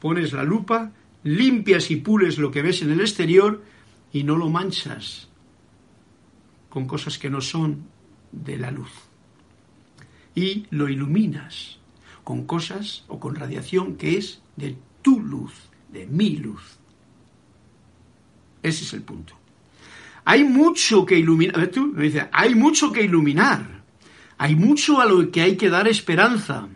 pones 0.00 0.32
la 0.32 0.42
lupa, 0.42 0.92
limpias 1.22 1.90
y 1.90 1.96
pules 1.96 2.38
lo 2.38 2.50
que 2.50 2.62
ves 2.62 2.82
en 2.82 2.90
el 2.90 3.00
exterior 3.00 3.62
y 4.12 4.24
no 4.24 4.36
lo 4.36 4.48
manchas 4.48 5.28
con 6.68 6.86
cosas 6.86 7.18
que 7.18 7.30
no 7.30 7.40
son 7.40 7.86
de 8.32 8.56
la 8.56 8.70
luz. 8.70 8.90
Y 10.34 10.66
lo 10.70 10.88
iluminas 10.88 11.78
con 12.24 12.46
cosas 12.46 13.04
o 13.08 13.18
con 13.18 13.34
radiación 13.34 13.96
que 13.96 14.16
es 14.16 14.40
de 14.56 14.76
tu 15.02 15.20
luz, 15.20 15.52
de 15.92 16.06
mi 16.06 16.36
luz. 16.36 16.78
Ese 18.62 18.84
es 18.84 18.92
el 18.92 19.02
punto. 19.02 19.34
Hay 20.24 20.44
mucho 20.44 21.04
que 21.04 21.18
iluminar. 21.18 21.68
Tú 21.68 21.88
me 21.88 22.04
dices, 22.04 22.26
hay 22.32 22.54
mucho 22.54 22.92
que 22.92 23.02
iluminar. 23.02 23.82
Hay 24.38 24.54
mucho 24.54 25.00
a 25.00 25.06
lo 25.06 25.30
que 25.30 25.42
hay 25.42 25.56
que 25.56 25.70
dar 25.70 25.88
esperanza. 25.88 26.68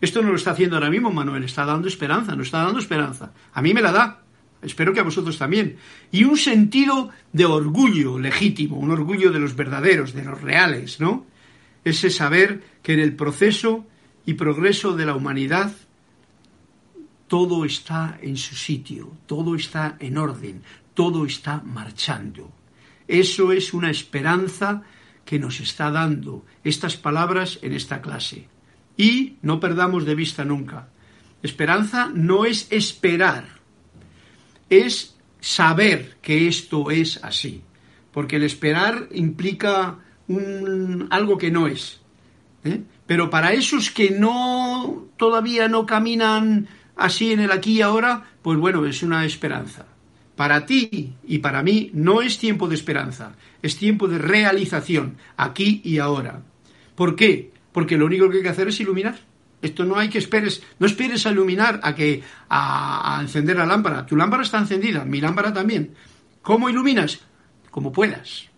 Esto 0.00 0.22
no 0.22 0.30
lo 0.30 0.36
está 0.36 0.52
haciendo 0.52 0.76
ahora 0.76 0.90
mismo 0.90 1.10
Manuel, 1.10 1.44
está 1.44 1.64
dando 1.64 1.88
esperanza, 1.88 2.36
no 2.36 2.42
está 2.42 2.62
dando 2.62 2.78
esperanza. 2.78 3.32
A 3.52 3.62
mí 3.62 3.74
me 3.74 3.82
la 3.82 3.92
da, 3.92 4.22
espero 4.62 4.92
que 4.92 5.00
a 5.00 5.04
vosotros 5.04 5.38
también. 5.38 5.76
Y 6.12 6.24
un 6.24 6.36
sentido 6.36 7.10
de 7.32 7.44
orgullo 7.44 8.18
legítimo, 8.18 8.76
un 8.76 8.90
orgullo 8.90 9.32
de 9.32 9.40
los 9.40 9.56
verdaderos, 9.56 10.12
de 10.14 10.24
los 10.24 10.40
reales, 10.40 11.00
¿no? 11.00 11.26
Ese 11.84 12.10
saber 12.10 12.62
que 12.82 12.92
en 12.92 13.00
el 13.00 13.14
proceso 13.16 13.86
y 14.24 14.34
progreso 14.34 14.94
de 14.94 15.06
la 15.06 15.14
humanidad 15.14 15.72
todo 17.28 17.64
está 17.64 18.18
en 18.22 18.36
su 18.36 18.54
sitio, 18.56 19.12
todo 19.26 19.54
está 19.54 19.96
en 20.00 20.16
orden, 20.16 20.62
todo 20.94 21.26
está 21.26 21.62
marchando. 21.64 22.50
Eso 23.06 23.52
es 23.52 23.72
una 23.74 23.90
esperanza 23.90 24.82
que 25.24 25.38
nos 25.38 25.60
está 25.60 25.90
dando 25.90 26.44
estas 26.64 26.96
palabras 26.96 27.58
en 27.62 27.72
esta 27.74 28.00
clase. 28.00 28.48
Y 28.98 29.36
no 29.40 29.60
perdamos 29.60 30.04
de 30.04 30.14
vista 30.14 30.44
nunca. 30.44 30.88
Esperanza 31.42 32.10
no 32.12 32.44
es 32.44 32.66
esperar, 32.70 33.46
es 34.68 35.16
saber 35.40 36.16
que 36.20 36.48
esto 36.48 36.90
es 36.90 37.22
así. 37.22 37.62
Porque 38.12 38.36
el 38.36 38.42
esperar 38.42 39.08
implica 39.12 40.00
un, 40.26 41.06
algo 41.10 41.38
que 41.38 41.50
no 41.50 41.68
es. 41.68 42.00
¿eh? 42.64 42.82
Pero 43.06 43.30
para 43.30 43.52
esos 43.52 43.90
que 43.90 44.10
no 44.10 45.06
todavía 45.16 45.68
no 45.68 45.86
caminan 45.86 46.68
así 46.96 47.32
en 47.32 47.40
el 47.40 47.52
aquí 47.52 47.78
y 47.78 47.82
ahora, 47.82 48.24
pues 48.42 48.58
bueno, 48.58 48.84
es 48.84 49.04
una 49.04 49.24
esperanza. 49.24 49.86
Para 50.34 50.66
ti 50.66 51.14
y 51.26 51.38
para 51.38 51.62
mí 51.62 51.90
no 51.94 52.20
es 52.20 52.38
tiempo 52.38 52.68
de 52.68 52.74
esperanza, 52.74 53.36
es 53.62 53.76
tiempo 53.76 54.08
de 54.08 54.18
realización, 54.18 55.16
aquí 55.36 55.80
y 55.84 55.98
ahora. 55.98 56.42
¿Por 56.94 57.16
qué? 57.16 57.52
Porque 57.72 57.96
lo 57.96 58.06
único 58.06 58.28
que 58.28 58.38
hay 58.38 58.42
que 58.42 58.48
hacer 58.48 58.68
es 58.68 58.80
iluminar. 58.80 59.18
Esto 59.60 59.84
no 59.84 59.96
hay 59.96 60.08
que 60.08 60.18
esperes, 60.18 60.62
no 60.78 60.86
esperes 60.86 61.26
a 61.26 61.32
iluminar, 61.32 61.80
a 61.82 61.94
que 61.94 62.22
a, 62.48 63.18
encender 63.20 63.56
la 63.56 63.66
lámpara. 63.66 64.06
Tu 64.06 64.16
lámpara 64.16 64.42
está 64.42 64.58
encendida, 64.58 65.04
mi 65.04 65.20
lámpara 65.20 65.52
también. 65.52 65.94
¿Cómo 66.42 66.68
iluminas? 66.68 67.20
Como 67.70 67.92
puedas. 67.92 68.48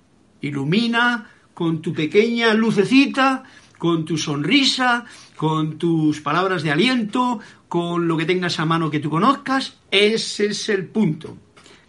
Ilumina 0.42 1.30
con 1.54 1.80
tu 1.80 1.92
pequeña 1.92 2.54
lucecita, 2.54 3.44
con 3.78 4.04
tu 4.04 4.18
sonrisa, 4.18 5.04
con 5.36 5.78
tus 5.78 6.20
palabras 6.20 6.62
de 6.62 6.70
aliento, 6.70 7.40
con 7.68 8.06
lo 8.06 8.16
que 8.16 8.26
tengas 8.26 8.60
a 8.60 8.66
mano 8.66 8.90
que 8.90 9.00
tú 9.00 9.08
conozcas. 9.08 9.78
Ese 9.90 10.46
es 10.46 10.68
el 10.68 10.86
punto. 10.86 11.36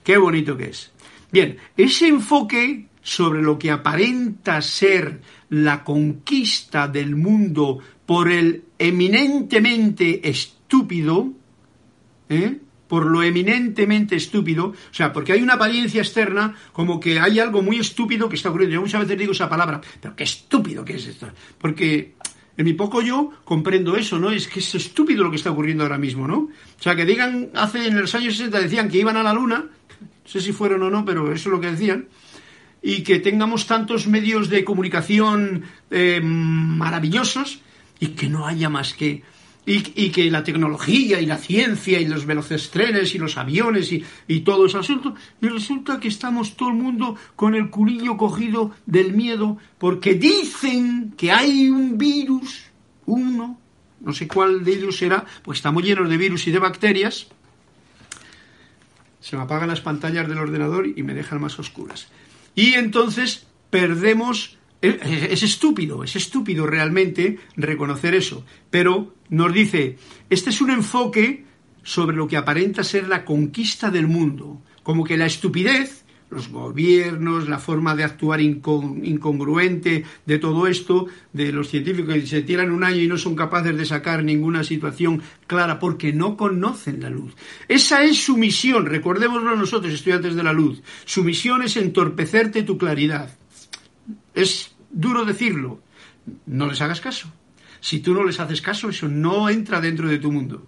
Qué 0.04 0.18
bonito 0.18 0.56
que 0.56 0.70
es. 0.70 0.92
Bien, 1.32 1.58
ese 1.76 2.08
enfoque 2.08 2.88
sobre 3.02 3.42
lo 3.42 3.58
que 3.58 3.72
aparenta 3.72 4.62
ser 4.62 5.22
la 5.50 5.84
conquista 5.84 6.88
del 6.88 7.16
mundo 7.16 7.80
por 8.06 8.32
el 8.32 8.64
eminentemente 8.78 10.30
estúpido, 10.30 11.32
¿eh? 12.30 12.60
por 12.88 13.06
lo 13.06 13.24
eminentemente 13.24 14.18
estúpido, 14.18 14.66
o 14.66 14.94
sea, 14.94 15.14
porque 15.14 15.32
hay 15.32 15.42
una 15.42 15.54
apariencia 15.54 16.02
externa 16.02 16.56
como 16.74 17.00
que 17.00 17.20
hay 17.20 17.40
algo 17.40 17.62
muy 17.62 17.80
estúpido 17.80 18.28
que 18.28 18.36
está 18.36 18.50
ocurriendo. 18.50 18.74
Yo 18.76 18.82
muchas 18.82 19.02
veces 19.02 19.18
digo 19.18 19.32
esa 19.32 19.48
palabra, 19.48 19.80
pero 20.02 20.14
qué 20.16 20.26
estúpido 20.26 20.84
que 20.84 20.96
es 20.96 21.08
esto. 21.08 21.30
Porque 21.58 22.16
en 22.58 22.66
mi 22.66 22.74
poco 22.74 23.02
yo 23.02 23.32
comprendo 23.46 23.96
eso, 23.96 24.20
¿no? 24.20 24.30
Es 24.30 24.48
que 24.48 24.60
es 24.60 24.76
estúpido 24.76 25.24
lo 25.24 25.30
que 25.30 25.38
está 25.38 25.52
ocurriendo 25.52 25.84
ahora 25.84 25.98
mismo, 25.98 26.28
¿no? 26.28 26.38
O 26.38 26.82
sea, 26.82 26.96
que 26.96 27.06
digan, 27.06 27.50
hace 27.56 27.88
en 27.88 28.00
los 28.00 28.14
años 28.14 28.36
60 28.36 28.60
decían 28.60 28.90
que 28.90 28.98
iban 28.98 29.16
a 29.16 29.24
la 29.24 29.34
luna, 29.34 29.70
no 30.02 30.30
sé 30.30 30.42
si 30.42 30.52
fueron 30.52 30.84
o 30.84 30.90
no, 30.90 31.06
pero 31.06 31.32
eso 31.32 31.50
es 31.50 31.54
lo 31.54 31.62
que 31.62 31.72
decían, 31.72 32.08
y 32.82 33.04
que 33.04 33.20
tengamos 33.20 33.68
tantos 33.68 34.08
medios 34.08 34.50
de 34.50 34.64
comunicación 34.64 35.64
eh, 35.92 36.20
maravillosos 36.22 37.60
y 38.00 38.08
que 38.08 38.30
no 38.30 38.48
haya 38.48 38.70
más 38.70 38.94
que... 38.94 39.24
Y, 39.64 40.10
que 40.10 40.32
la 40.32 40.44
tecnología 40.44 41.22
y 41.22 41.28
la 41.28 41.38
ciencia 41.38 42.02
y 42.02 42.06
los 42.06 42.26
veloces 42.26 42.72
trenes 42.72 43.14
y 43.14 43.20
los 43.20 43.38
aviones 43.38 43.92
y, 43.92 44.04
y 44.28 44.40
todo 44.40 44.66
ese 44.66 44.80
asunto. 44.80 45.14
Y 45.40 45.48
resulta 45.48 46.00
que 46.00 46.08
estamos 46.08 46.58
todo 46.58 46.70
el 46.70 46.76
mundo 46.76 47.16
con 47.36 47.54
el 47.54 47.70
culillo 47.70 48.18
cogido 48.18 48.72
del 48.88 49.14
miedo 49.14 49.60
porque 49.78 50.16
dicen 50.16 51.14
que 51.16 51.32
hay 51.32 51.70
un 51.70 52.00
virus, 52.00 52.64
uno, 53.06 53.60
no 54.02 54.14
sé 54.14 54.28
cuál 54.28 54.64
de 54.66 54.74
ellos 54.74 54.98
será, 54.98 55.26
pues 55.44 55.60
estamos 55.60 55.84
llenos 55.84 56.10
de 56.10 56.18
virus 56.18 56.48
y 56.48 56.52
de 56.52 56.60
bacterias, 56.60 57.28
se 59.20 59.38
me 59.38 59.44
apagan 59.44 59.70
las 59.70 59.82
pantallas 59.82 60.28
del 60.28 60.40
ordenador 60.40 60.88
y 60.88 61.04
me 61.04 61.14
dejan 61.14 61.40
más 61.40 61.60
oscuras. 61.60 62.08
Y 62.56 62.74
entonces 62.74 63.48
perdemos... 63.70 64.58
Eh, 64.84 65.00
eh, 65.04 65.28
es 65.30 65.44
estúpido, 65.44 66.04
es 66.04 66.16
estúpido 66.16 66.66
realmente 66.66 67.38
reconocer 67.56 68.16
eso, 68.16 68.44
pero 68.72 69.14
nos 69.30 69.54
dice, 69.54 70.00
este 70.32 70.50
es 70.50 70.60
un 70.60 70.72
enfoque 70.72 71.46
sobre 71.84 72.16
lo 72.18 72.28
que 72.28 72.36
aparenta 72.36 72.84
ser 72.84 73.08
la 73.08 73.24
conquista 73.24 73.92
del 73.92 74.08
mundo, 74.08 74.60
como 74.82 75.04
que 75.04 75.18
la 75.18 75.28
estupidez 75.28 76.01
los 76.32 76.48
gobiernos, 76.50 77.50
la 77.50 77.60
forma 77.60 77.94
de 77.94 78.06
actuar 78.06 78.40
incongruente 78.40 80.06
de 80.26 80.40
todo 80.40 80.66
esto, 80.66 81.08
de 81.34 81.52
los 81.52 81.68
científicos 81.70 82.16
que 82.16 82.26
se 82.26 82.42
tiran 82.42 82.72
un 82.72 82.86
año 82.86 83.02
y 83.02 83.08
no 83.08 83.18
son 83.18 83.36
capaces 83.36 83.78
de 83.78 83.86
sacar 83.86 84.24
ninguna 84.24 84.64
situación 84.64 85.22
clara 85.46 85.78
porque 85.78 86.14
no 86.14 86.38
conocen 86.38 87.02
la 87.02 87.10
luz. 87.10 87.36
Esa 87.68 88.04
es 88.04 88.24
su 88.24 88.38
misión, 88.38 88.86
recordémoslo 88.86 89.56
nosotros, 89.58 89.94
estudiantes 89.94 90.34
de 90.34 90.44
la 90.44 90.54
luz. 90.54 90.82
Su 91.06 91.24
misión 91.24 91.64
es 91.64 91.76
entorpecerte 91.76 92.64
tu 92.64 92.78
claridad. 92.78 93.38
Es 94.34 94.72
duro 94.90 95.26
decirlo, 95.26 95.82
no 96.46 96.68
les 96.68 96.80
hagas 96.82 97.02
caso. 97.02 97.32
Si 97.82 98.00
tú 98.00 98.14
no 98.14 98.24
les 98.24 98.40
haces 98.40 98.62
caso, 98.62 98.88
eso 98.88 99.10
no 99.10 99.50
entra 99.50 99.82
dentro 99.82 100.08
de 100.08 100.20
tu 100.20 100.32
mundo. 100.32 100.66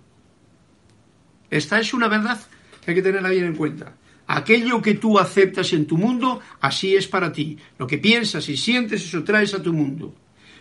Esta 1.50 1.80
es 1.80 1.94
una 1.94 2.10
verdad 2.10 2.42
que 2.84 2.92
hay 2.92 2.96
que 2.96 3.02
tenerla 3.02 3.30
bien 3.30 3.46
en 3.46 3.56
cuenta. 3.56 3.96
Aquello 4.28 4.82
que 4.82 4.94
tú 4.96 5.20
aceptas 5.20 5.74
en 5.74 5.86
tu 5.86 5.98
mundo, 5.98 6.40
así 6.62 6.96
es 6.96 7.08
para 7.08 7.32
ti. 7.32 7.58
Lo 7.78 7.88
que 7.88 7.98
piensas 7.98 8.48
y 8.50 8.58
sientes, 8.58 9.04
eso 9.04 9.24
traes 9.24 9.54
a 9.54 9.62
tu 9.62 9.74
mundo. 9.74 10.16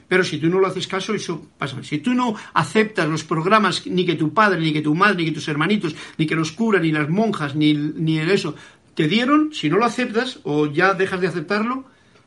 Pero 0.08 0.24
si 0.24 0.38
tú 0.38 0.48
no 0.48 0.58
lo 0.58 0.66
haces 0.66 0.86
caso, 0.86 1.14
eso 1.14 1.46
pasa. 1.56 1.82
Si 1.82 1.98
tú 1.98 2.12
no 2.12 2.34
aceptas 2.52 3.08
los 3.08 3.24
programas, 3.24 3.86
ni 3.86 4.04
que 4.04 4.14
tu 4.14 4.34
padre, 4.34 4.60
ni 4.60 4.72
que 4.72 4.82
tu 4.82 4.94
madre, 4.94 5.16
ni 5.16 5.24
que 5.26 5.32
tus 5.32 5.48
hermanitos, 5.48 5.94
ni 6.18 6.26
que 6.26 6.34
los 6.34 6.52
curas, 6.52 6.82
ni 6.82 6.92
las 6.92 7.08
monjas, 7.08 7.54
ni, 7.54 7.72
ni 7.72 8.18
eso, 8.18 8.54
te 8.94 9.08
dieron, 9.08 9.54
si 9.54 9.70
no 9.70 9.78
lo 9.78 9.86
aceptas 9.86 10.40
o 10.42 10.66
ya 10.66 10.92
dejas 10.92 11.20
de 11.20 11.28
aceptarlo, 11.28 11.84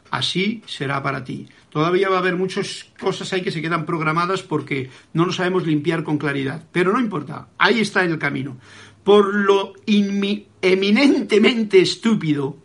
así 0.09 0.63
será 0.65 1.03
para 1.03 1.23
ti. 1.23 1.47
Todavía 1.69 2.09
va 2.09 2.15
a 2.15 2.19
haber 2.19 2.38
muchas 2.38 2.88
cosas 2.99 3.31
ahí 3.33 3.41
que 3.41 3.51
se 3.51 3.61
quedan 3.61 3.86
programadas 3.86 4.41
porque 4.41 4.89
no 5.13 5.25
lo 5.25 5.33
sabemos 5.33 5.67
limpiar 5.67 6.03
con 6.03 6.17
claridad. 6.17 6.63
Pero 6.71 6.93
no 6.93 6.99
importa, 6.99 7.49
ahí 7.57 7.81
está 7.81 8.03
el 8.03 8.17
camino 8.17 8.57
por 9.06 9.34
lo 9.36 9.74
eminentemente 9.86 11.80
estúpido. 11.80 12.58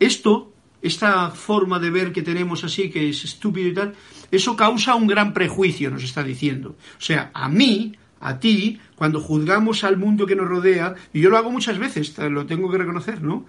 Esto, 0.00 0.50
esta 0.80 1.30
forma 1.30 1.78
de 1.78 1.90
ver 1.90 2.10
que 2.10 2.22
tenemos 2.22 2.64
así, 2.64 2.88
que 2.88 3.10
es 3.10 3.22
estúpido 3.22 3.68
y 3.68 3.74
tal, 3.74 3.94
eso 4.30 4.56
causa 4.56 4.94
un 4.94 5.06
gran 5.06 5.34
prejuicio, 5.34 5.90
nos 5.90 6.02
está 6.02 6.24
diciendo. 6.24 6.70
O 6.98 7.02
sea, 7.02 7.30
a 7.34 7.50
mí, 7.50 7.92
a 8.18 8.40
ti, 8.40 8.80
cuando 8.96 9.20
juzgamos 9.20 9.84
al 9.84 9.98
mundo 9.98 10.26
que 10.26 10.36
nos 10.36 10.48
rodea, 10.48 10.94
y 11.12 11.20
yo 11.20 11.28
lo 11.28 11.36
hago 11.36 11.50
muchas 11.50 11.78
veces, 11.78 12.16
lo 12.16 12.46
tengo 12.46 12.70
que 12.70 12.78
reconocer, 12.78 13.22
¿no? 13.22 13.44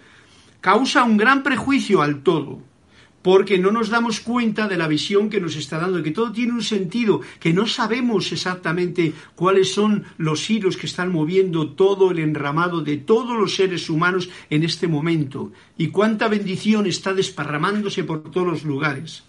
Causa 0.60 1.06
un 1.06 1.16
gran 1.16 1.42
prejuicio 1.42 2.02
al 2.02 2.22
todo. 2.22 2.62
Porque 3.22 3.58
no 3.58 3.72
nos 3.72 3.90
damos 3.90 4.20
cuenta 4.20 4.68
de 4.68 4.78
la 4.78 4.88
visión 4.88 5.30
que 5.30 5.42
nos 5.42 5.56
está 5.56 5.78
dando, 5.78 6.02
que 6.04 6.12
todo 6.12 6.32
tiene 6.32 6.54
un 6.54 6.64
sentido, 6.64 7.22
que 7.40 7.54
no 7.54 7.68
sabemos 7.68 8.32
exactamente 8.32 9.14
cuáles 9.36 9.74
son 9.74 10.06
los 10.18 10.50
hilos 10.50 10.78
que 10.78 10.88
están 10.88 11.12
moviendo 11.12 11.72
todo 11.72 12.12
el 12.12 12.20
enramado 12.20 12.82
de 12.82 12.98
todos 12.98 13.38
los 13.38 13.56
seres 13.56 13.90
humanos 13.90 14.30
en 14.50 14.64
este 14.64 14.88
momento, 14.88 15.52
y 15.78 15.88
cuánta 15.88 16.28
bendición 16.28 16.86
está 16.86 17.14
desparramándose 17.14 18.04
por 18.04 18.24
todos 18.32 18.48
los 18.48 18.64
lugares. 18.64 19.24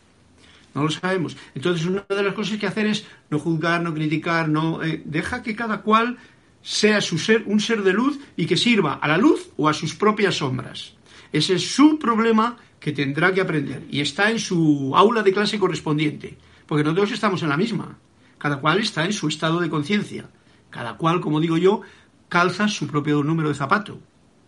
No 0.75 0.85
lo 0.85 0.91
sabemos. 0.91 1.37
Entonces, 1.55 1.85
una 1.85 2.05
de 2.09 2.23
las 2.23 2.35
cosas 2.35 2.59
que 2.59 2.67
hacer 2.67 2.87
es 2.87 3.05
no 3.29 3.41
juzgar, 3.41 3.83
no 3.83 3.93
criticar, 3.93 4.49
no 4.49 4.83
eh, 4.85 5.03
deja 5.05 5.43
que 5.43 5.57
cada 5.57 5.83
cual 5.83 6.19
sea 6.63 7.01
su 7.01 7.19
ser, 7.19 7.43
un 7.47 7.59
ser 7.59 7.83
de 7.83 7.93
luz 7.93 8.19
y 8.37 8.47
que 8.47 8.57
sirva 8.57 8.95
a 8.95 9.09
la 9.09 9.19
luz 9.19 9.49
o 9.57 9.69
a 9.69 9.75
sus 9.75 9.95
propias 9.95 10.37
sombras. 10.37 10.95
Ese 11.33 11.55
es 11.55 11.75
su 11.75 11.99
problema 11.99 12.57
que 12.81 12.93
tendrá 12.93 13.33
que 13.33 13.43
aprender 13.43 13.87
y 13.91 14.01
está 14.01 14.31
en 14.31 14.39
su 14.39 14.93
aula 14.97 15.23
de 15.23 15.33
clase 15.33 15.59
correspondiente, 15.59 16.37
porque 16.67 16.83
no 16.83 16.95
todos 16.95 17.13
estamos 17.13 17.43
en 17.43 17.51
la 17.51 17.57
misma, 17.57 17.99
cada 18.39 18.59
cual 18.59 18.81
está 18.81 19.05
en 19.05 19.13
su 19.13 19.29
estado 19.29 19.61
de 19.61 19.69
conciencia, 19.69 20.29
cada 20.71 20.97
cual, 20.97 21.21
como 21.21 21.41
digo 21.41 21.59
yo, 21.59 21.83
calza 22.29 22.69
su 22.69 22.87
propio 22.87 23.23
número 23.23 23.51
de 23.51 23.55
zapato. 23.55 24.01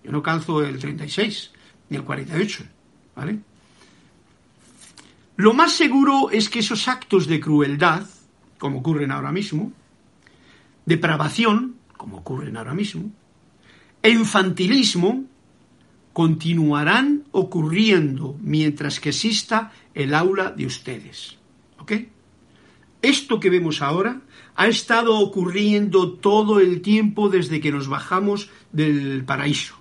Yo 0.03 0.11
no 0.11 0.23
calzo 0.23 0.65
el 0.65 0.79
36 0.79 1.53
ni 1.91 1.99
el 1.99 2.05
48, 2.05 2.65
¿vale? 3.15 3.39
Lo 5.37 5.53
más 5.53 5.73
seguro 5.73 6.31
es 6.31 6.49
que 6.49 6.61
esos 6.61 6.89
actos 6.89 7.27
de 7.27 7.41
crueldad, 7.41 8.07
como 8.59 8.79
ocurren 8.79 9.11
ahora 9.11 9.33
mismo, 9.33 9.73
depravación, 10.87 11.77
como 11.97 12.19
ocurren 12.19 12.57
ahora 12.57 12.75
mismo, 12.75 13.11
e 14.03 14.11
infantilismo, 14.11 15.25
continuarán 16.13 17.25
ocurriendo 17.33 18.37
mientras 18.41 19.01
que 19.01 19.11
exista 19.11 19.73
el 19.95 20.15
aula 20.15 20.51
de 20.51 20.67
ustedes. 20.67 21.39
¿Ok? 21.79 21.93
Esto 23.01 23.41
que 23.41 23.51
vemos 23.51 23.83
ahora 23.83 24.21
ha 24.55 24.69
estado 24.69 25.19
ocurriendo 25.19 26.13
todo 26.13 26.61
el 26.61 26.83
tiempo 26.83 27.29
desde 27.29 27.61
que 27.61 27.73
nos 27.73 27.89
bajamos 27.89 28.51
del 28.71 29.25
paraíso. 29.25 29.77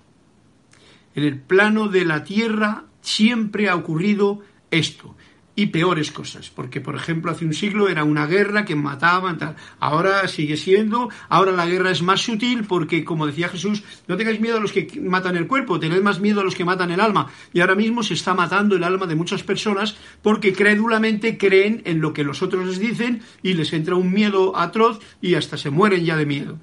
En 1.13 1.23
el 1.23 1.39
plano 1.39 1.87
de 1.87 2.05
la 2.05 2.23
tierra 2.23 2.85
siempre 3.01 3.69
ha 3.69 3.75
ocurrido 3.75 4.41
esto 4.71 5.15
y 5.61 5.67
peores 5.67 6.11
cosas, 6.11 6.49
porque 6.49 6.81
por 6.81 6.95
ejemplo 6.95 7.31
hace 7.31 7.45
un 7.45 7.53
siglo 7.53 7.87
era 7.87 8.03
una 8.03 8.25
guerra 8.25 8.65
que 8.65 8.75
mataban, 8.75 9.37
tal. 9.37 9.55
ahora 9.79 10.27
sigue 10.27 10.57
siendo, 10.57 11.09
ahora 11.29 11.51
la 11.51 11.67
guerra 11.67 11.91
es 11.91 12.01
más 12.01 12.21
sutil 12.21 12.63
porque 12.63 13.05
como 13.05 13.27
decía 13.27 13.47
Jesús, 13.47 13.83
no 14.07 14.17
tengáis 14.17 14.39
miedo 14.39 14.57
a 14.57 14.59
los 14.59 14.71
que 14.71 14.87
matan 14.99 15.37
el 15.37 15.45
cuerpo, 15.45 15.79
tened 15.79 16.01
más 16.01 16.19
miedo 16.19 16.41
a 16.41 16.43
los 16.43 16.55
que 16.55 16.65
matan 16.65 16.89
el 16.89 16.99
alma, 16.99 17.31
y 17.53 17.59
ahora 17.59 17.75
mismo 17.75 18.01
se 18.01 18.15
está 18.15 18.33
matando 18.33 18.75
el 18.75 18.83
alma 18.83 19.05
de 19.05 19.15
muchas 19.15 19.43
personas 19.43 19.95
porque 20.23 20.51
crédulamente 20.51 21.37
creen 21.37 21.83
en 21.85 22.01
lo 22.01 22.11
que 22.11 22.23
los 22.23 22.41
otros 22.41 22.65
les 22.65 22.79
dicen 22.79 23.21
y 23.43 23.53
les 23.53 23.71
entra 23.73 23.93
un 23.93 24.11
miedo 24.11 24.57
atroz 24.57 24.99
y 25.21 25.35
hasta 25.35 25.57
se 25.57 25.69
mueren 25.69 26.03
ya 26.03 26.17
de 26.17 26.25
miedo. 26.25 26.57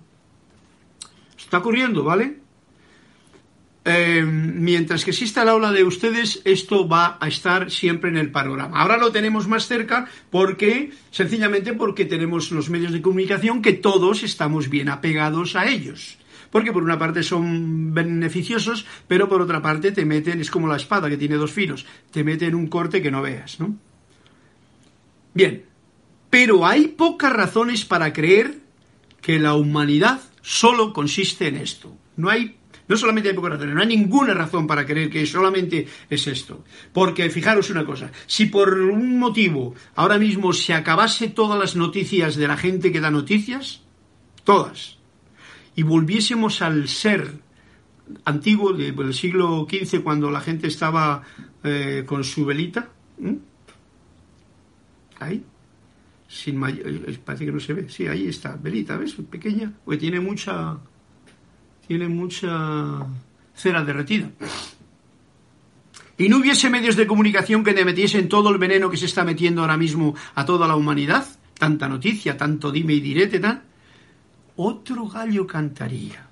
Está 1.39 1.59
ocurriendo, 1.59 2.03
¿vale? 2.03 2.38
Eh, 3.91 4.23
mientras 4.23 5.03
que 5.03 5.13
exista 5.13 5.43
el 5.43 5.49
aula 5.49 5.73
de 5.73 5.83
ustedes, 5.83 6.43
esto 6.45 6.87
va 6.87 7.17
a 7.19 7.27
estar 7.27 7.71
siempre 7.71 8.11
en 8.11 8.19
el 8.19 8.31
panorama. 8.31 8.81
Ahora 8.81 8.99
lo 8.99 9.11
tenemos 9.13 9.49
más 9.49 9.67
cerca 9.67 10.07
porque, 10.29 10.93
sencillamente 11.11 11.73
porque 11.73 12.05
tenemos 12.05 12.51
los 12.51 12.69
medios 12.69 12.93
de 12.93 13.01
comunicación 13.01 13.63
que 13.63 13.73
todos 13.73 14.23
estamos 14.25 14.69
bien 14.69 14.91
apegados 14.91 15.57
a 15.57 15.69
ellos. 15.71 16.19
Porque 16.51 16.71
por 16.71 16.83
una 16.83 16.99
parte 16.99 17.23
son 17.23 17.95
beneficiosos, 17.95 18.85
pero 19.07 19.27
por 19.27 19.41
otra 19.41 19.63
parte 19.63 19.91
te 19.91 20.05
meten, 20.05 20.43
es 20.43 20.51
como 20.51 20.69
la 20.69 20.77
espada 20.77 21.09
que 21.09 21.17
tiene 21.17 21.37
dos 21.37 21.53
filos, 21.53 21.87
te 22.11 22.25
meten 22.25 22.55
un 22.55 22.67
corte 22.67 23.01
que 23.01 23.11
no 23.11 23.23
veas, 23.23 23.59
¿no? 23.59 23.75
Bien, 25.33 25.65
pero 26.29 26.67
hay 26.67 26.89
pocas 26.89 27.33
razones 27.33 27.87
para 27.87 28.13
creer 28.13 28.59
que 29.23 29.39
la 29.39 29.55
humanidad 29.55 30.21
solo 30.43 30.93
consiste 30.93 31.49
en 31.49 31.57
esto. 31.57 31.97
No 32.17 32.29
hay 32.29 32.59
no 32.89 32.97
solamente 32.97 33.29
hay 33.29 33.35
pocas 33.35 33.53
razones, 33.53 33.75
no 33.75 33.83
hay 33.83 33.87
ninguna 33.87 34.35
razón 34.35 34.67
para 34.67 34.87
creer 34.87 35.11
que 35.11 35.25
solamente 35.27 35.87
es 36.09 36.27
esto. 36.27 36.65
Porque 36.93 37.31
fijaros 37.31 37.71
una 37.71 37.85
cosa, 37.85 38.11
si 38.27 38.47
por 38.47 38.73
un 38.75 39.19
motivo 39.19 39.75
ahora 39.95 40.19
mismo 40.19 40.53
se 40.53 40.75
acabase 40.75 41.29
todas 41.29 41.59
las 41.59 41.77
noticias 41.77 42.37
de 42.37 42.49
la 42.49 42.57
gente 42.57 42.91
que 42.91 43.01
da 43.01 43.11
noticias, 43.11 43.83
todas, 44.45 44.99
y 45.77 45.83
volviésemos 45.83 46.63
al 46.63 46.89
ser 46.89 47.35
antiguo 48.25 48.73
del 48.73 49.15
siglo 49.15 49.67
XV 49.71 50.03
cuando 50.03 50.31
la 50.31 50.41
gente 50.41 50.67
estaba 50.67 51.23
eh, 51.63 52.05
con 52.07 52.25
su 52.25 52.47
velita, 52.47 52.89
ahí, 55.21 55.45
sin 56.27 56.57
mayor, 56.57 56.87
eh, 56.87 57.19
parece 57.25 57.45
que 57.45 57.53
no 57.53 57.61
se 57.61 57.75
ve, 57.75 57.89
sí, 57.89 58.07
ahí 58.07 58.29
está, 58.29 58.57
velita, 58.57 58.97
¿ves? 58.97 59.15
Pequeña, 59.31 59.73
porque 59.85 59.99
tiene 59.99 60.21
mucha 60.21 60.79
tiene 61.89 62.07
mucha 62.07 63.07
cera 63.55 63.83
derretida. 63.83 64.31
Y 66.19 66.29
no 66.29 66.37
hubiese 66.37 66.69
medios 66.69 66.97
de 66.97 67.07
comunicación 67.07 67.65
que 67.65 67.73
le 67.73 67.85
metiesen 67.85 68.29
todo 68.29 68.51
el 68.51 68.59
veneno 68.59 68.91
que 68.91 68.99
se 68.99 69.07
está 69.07 69.25
metiendo 69.25 69.63
ahora 69.63 69.79
mismo 69.79 70.15
a 70.35 70.45
toda 70.45 70.69
la 70.69 70.77
humanidad, 70.77 71.27
tanta 71.59 71.89
noticia, 71.89 72.37
tanto 72.37 72.71
dime 72.71 72.93
y 72.93 73.01
direte, 73.01 73.41
tal, 73.41 73.63
otro 74.57 75.09
gallo 75.09 75.47
cantaría. 75.47 76.28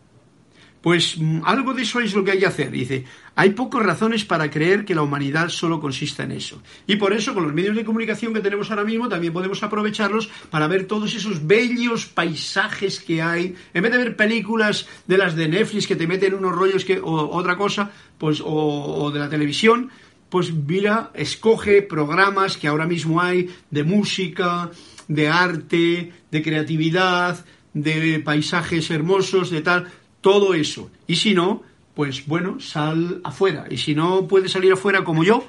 Pues 0.86 1.18
mm, 1.18 1.40
algo 1.44 1.74
de 1.74 1.82
eso 1.82 1.98
es 1.98 2.14
lo 2.14 2.22
que 2.22 2.30
hay 2.30 2.38
que 2.38 2.46
hacer. 2.46 2.70
Dice, 2.70 3.04
hay 3.34 3.50
pocas 3.50 3.82
razones 3.82 4.24
para 4.24 4.48
creer 4.48 4.84
que 4.84 4.94
la 4.94 5.02
humanidad 5.02 5.48
solo 5.48 5.80
consista 5.80 6.22
en 6.22 6.30
eso. 6.30 6.62
Y 6.86 6.94
por 6.94 7.12
eso, 7.12 7.34
con 7.34 7.42
los 7.42 7.52
medios 7.52 7.74
de 7.74 7.84
comunicación 7.84 8.32
que 8.32 8.38
tenemos 8.38 8.70
ahora 8.70 8.84
mismo, 8.84 9.08
también 9.08 9.32
podemos 9.32 9.60
aprovecharlos 9.64 10.28
para 10.48 10.68
ver 10.68 10.86
todos 10.86 11.12
esos 11.12 11.44
bellos 11.44 12.06
paisajes 12.06 13.00
que 13.00 13.20
hay. 13.20 13.56
En 13.74 13.82
vez 13.82 13.90
de 13.90 13.98
ver 13.98 14.14
películas 14.14 14.86
de 15.08 15.18
las 15.18 15.34
de 15.34 15.48
Netflix 15.48 15.88
que 15.88 15.96
te 15.96 16.06
meten 16.06 16.34
unos 16.34 16.54
rollos 16.54 16.84
que, 16.84 17.00
o 17.00 17.30
otra 17.36 17.56
cosa, 17.56 17.90
pues, 18.16 18.40
o, 18.40 18.46
o 18.46 19.10
de 19.10 19.18
la 19.18 19.28
televisión, 19.28 19.90
pues 20.28 20.52
mira, 20.52 21.10
escoge 21.14 21.82
programas 21.82 22.56
que 22.56 22.68
ahora 22.68 22.86
mismo 22.86 23.20
hay 23.20 23.52
de 23.72 23.82
música, 23.82 24.70
de 25.08 25.26
arte, 25.26 26.12
de 26.30 26.42
creatividad, 26.44 27.44
de 27.76 28.20
paisajes 28.20 28.90
hermosos, 28.90 29.50
de 29.50 29.60
tal 29.60 29.86
todo 30.26 30.54
eso. 30.54 30.90
Y 31.06 31.14
si 31.14 31.34
no, 31.34 31.62
pues 31.94 32.26
bueno, 32.26 32.58
sal 32.58 33.20
afuera. 33.22 33.66
Y 33.70 33.76
si 33.76 33.94
no 33.94 34.26
puedes 34.26 34.50
salir 34.50 34.72
afuera 34.72 35.04
como 35.04 35.22
yo, 35.22 35.46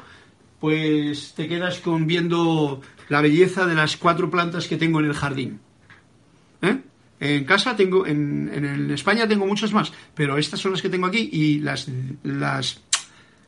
pues 0.59 1.33
te 1.33 1.47
quedas 1.47 1.79
con 1.79 2.05
viendo 2.05 2.79
la 3.09 3.21
belleza 3.21 3.65
de 3.65 3.73
las 3.73 3.97
cuatro 3.97 4.29
plantas 4.29 4.67
que 4.67 4.77
tengo 4.77 4.99
en 4.99 5.07
el 5.07 5.15
jardín. 5.15 5.59
¿Eh? 6.61 6.77
En 7.19 7.45
casa 7.45 7.75
tengo, 7.75 8.05
en, 8.05 8.51
en, 8.53 8.91
España 8.91 9.27
tengo 9.27 9.47
muchas 9.47 9.73
más, 9.73 9.91
pero 10.13 10.37
estas 10.37 10.59
son 10.59 10.73
las 10.73 10.83
que 10.83 10.89
tengo 10.89 11.07
aquí 11.07 11.27
y 11.33 11.57
las, 11.57 11.87
las, 12.21 12.79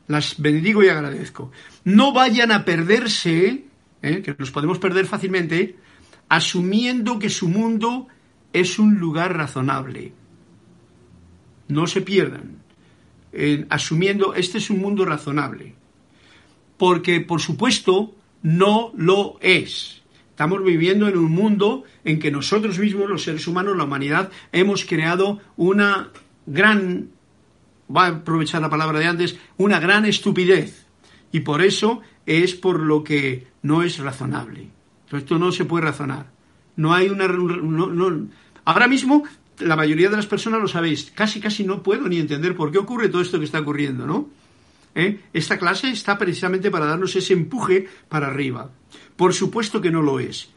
las 0.08 0.42
bendigo 0.42 0.84
y 0.84 0.90
agradezco. 0.90 1.52
No 1.84 2.12
vayan 2.12 2.52
a 2.52 2.66
perderse, 2.66 3.66
¿eh? 4.02 4.22
que 4.24 4.36
nos 4.36 4.50
podemos 4.50 4.80
perder 4.80 5.06
fácilmente, 5.06 5.76
asumiendo 6.28 7.20
que 7.20 7.30
su 7.30 7.50
mundo 7.50 8.08
es 8.52 8.80
un 8.80 8.98
lugar 8.98 9.38
razonable 9.38 10.14
no 11.70 11.88
se 11.88 12.02
pierdan, 12.02 12.58
asumiendo 13.70 14.34
este 14.34 14.58
es 14.58 14.70
un 14.70 14.80
mundo 14.80 15.06
razonable. 15.06 15.76
Porque, 16.78 17.22
por 17.22 17.42
supuesto, 17.42 18.16
no 18.42 18.92
lo 18.96 19.38
es. 19.42 20.02
Estamos 20.32 20.64
viviendo 20.64 21.08
en 21.08 21.18
un 21.18 21.32
mundo 21.32 21.84
en 22.06 22.20
que 22.20 22.32
nosotros 22.32 22.80
mismos, 22.80 23.10
los 23.10 23.24
seres 23.24 23.46
humanos, 23.48 23.76
la 23.76 23.84
humanidad, 23.84 24.32
hemos 24.52 24.86
creado 24.86 25.40
una 25.58 26.12
gran, 26.46 27.10
voy 27.88 28.04
a 28.04 28.08
aprovechar 28.08 28.62
la 28.62 28.70
palabra 28.70 29.00
de 29.00 29.08
antes, 29.08 29.38
una 29.58 29.80
gran 29.80 30.06
estupidez. 30.06 30.86
Y 31.32 31.42
por 31.42 31.62
eso 31.62 32.02
es 32.26 32.56
por 32.56 32.80
lo 32.80 33.04
que 33.04 33.48
no 33.62 33.84
es 33.84 34.00
razonable. 34.00 34.70
Esto 35.12 35.38
no 35.38 35.52
se 35.52 35.66
puede 35.66 35.86
razonar. 35.86 36.28
No 36.78 36.94
hay 36.94 37.10
una... 37.10 37.28
ahora 38.64 38.88
mismo 38.88 39.24
la 39.60 39.76
mayoría 39.76 40.10
de 40.10 40.16
las 40.16 40.28
personas 40.28 40.62
lo 40.62 40.68
sabéis, 40.68 41.12
casi 41.14 41.40
casi 41.40 41.64
no 41.64 41.84
puedo 41.84 42.08
ni 42.08 42.20
entender 42.20 42.56
por 42.56 42.72
qué 42.72 42.78
ocurre 42.78 43.10
todo 43.10 43.22
esto 43.22 43.40
que 43.40 43.46
está 43.46 43.60
ocurriendo, 43.60 44.06
¿no? 44.06 44.30
¿Eh? 44.96 45.20
Esta 45.34 45.58
clase 45.58 45.90
está 45.90 46.18
precisamente 46.18 46.72
para 46.72 46.86
darnos 46.86 47.16
ese 47.16 47.34
empuje 47.34 47.88
para 48.08 48.28
arriba. 48.28 48.72
Por 49.16 49.34
supuesto 49.34 49.82
que 49.82 49.92
no 49.92 50.02
lo 50.02 50.20
es. 50.20 50.50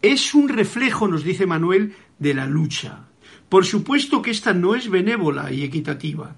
Es 0.00 0.34
un 0.34 0.48
reflejo, 0.48 1.08
nos 1.08 1.24
dice 1.24 1.46
Manuel, 1.46 1.94
de 2.18 2.34
la 2.34 2.46
lucha. 2.46 3.06
Por 3.48 3.64
supuesto 3.64 4.22
que 4.22 4.30
esta 4.30 4.52
no 4.52 4.74
es 4.74 4.88
benévola 4.88 5.52
y 5.52 5.64
equitativa. 5.64 6.36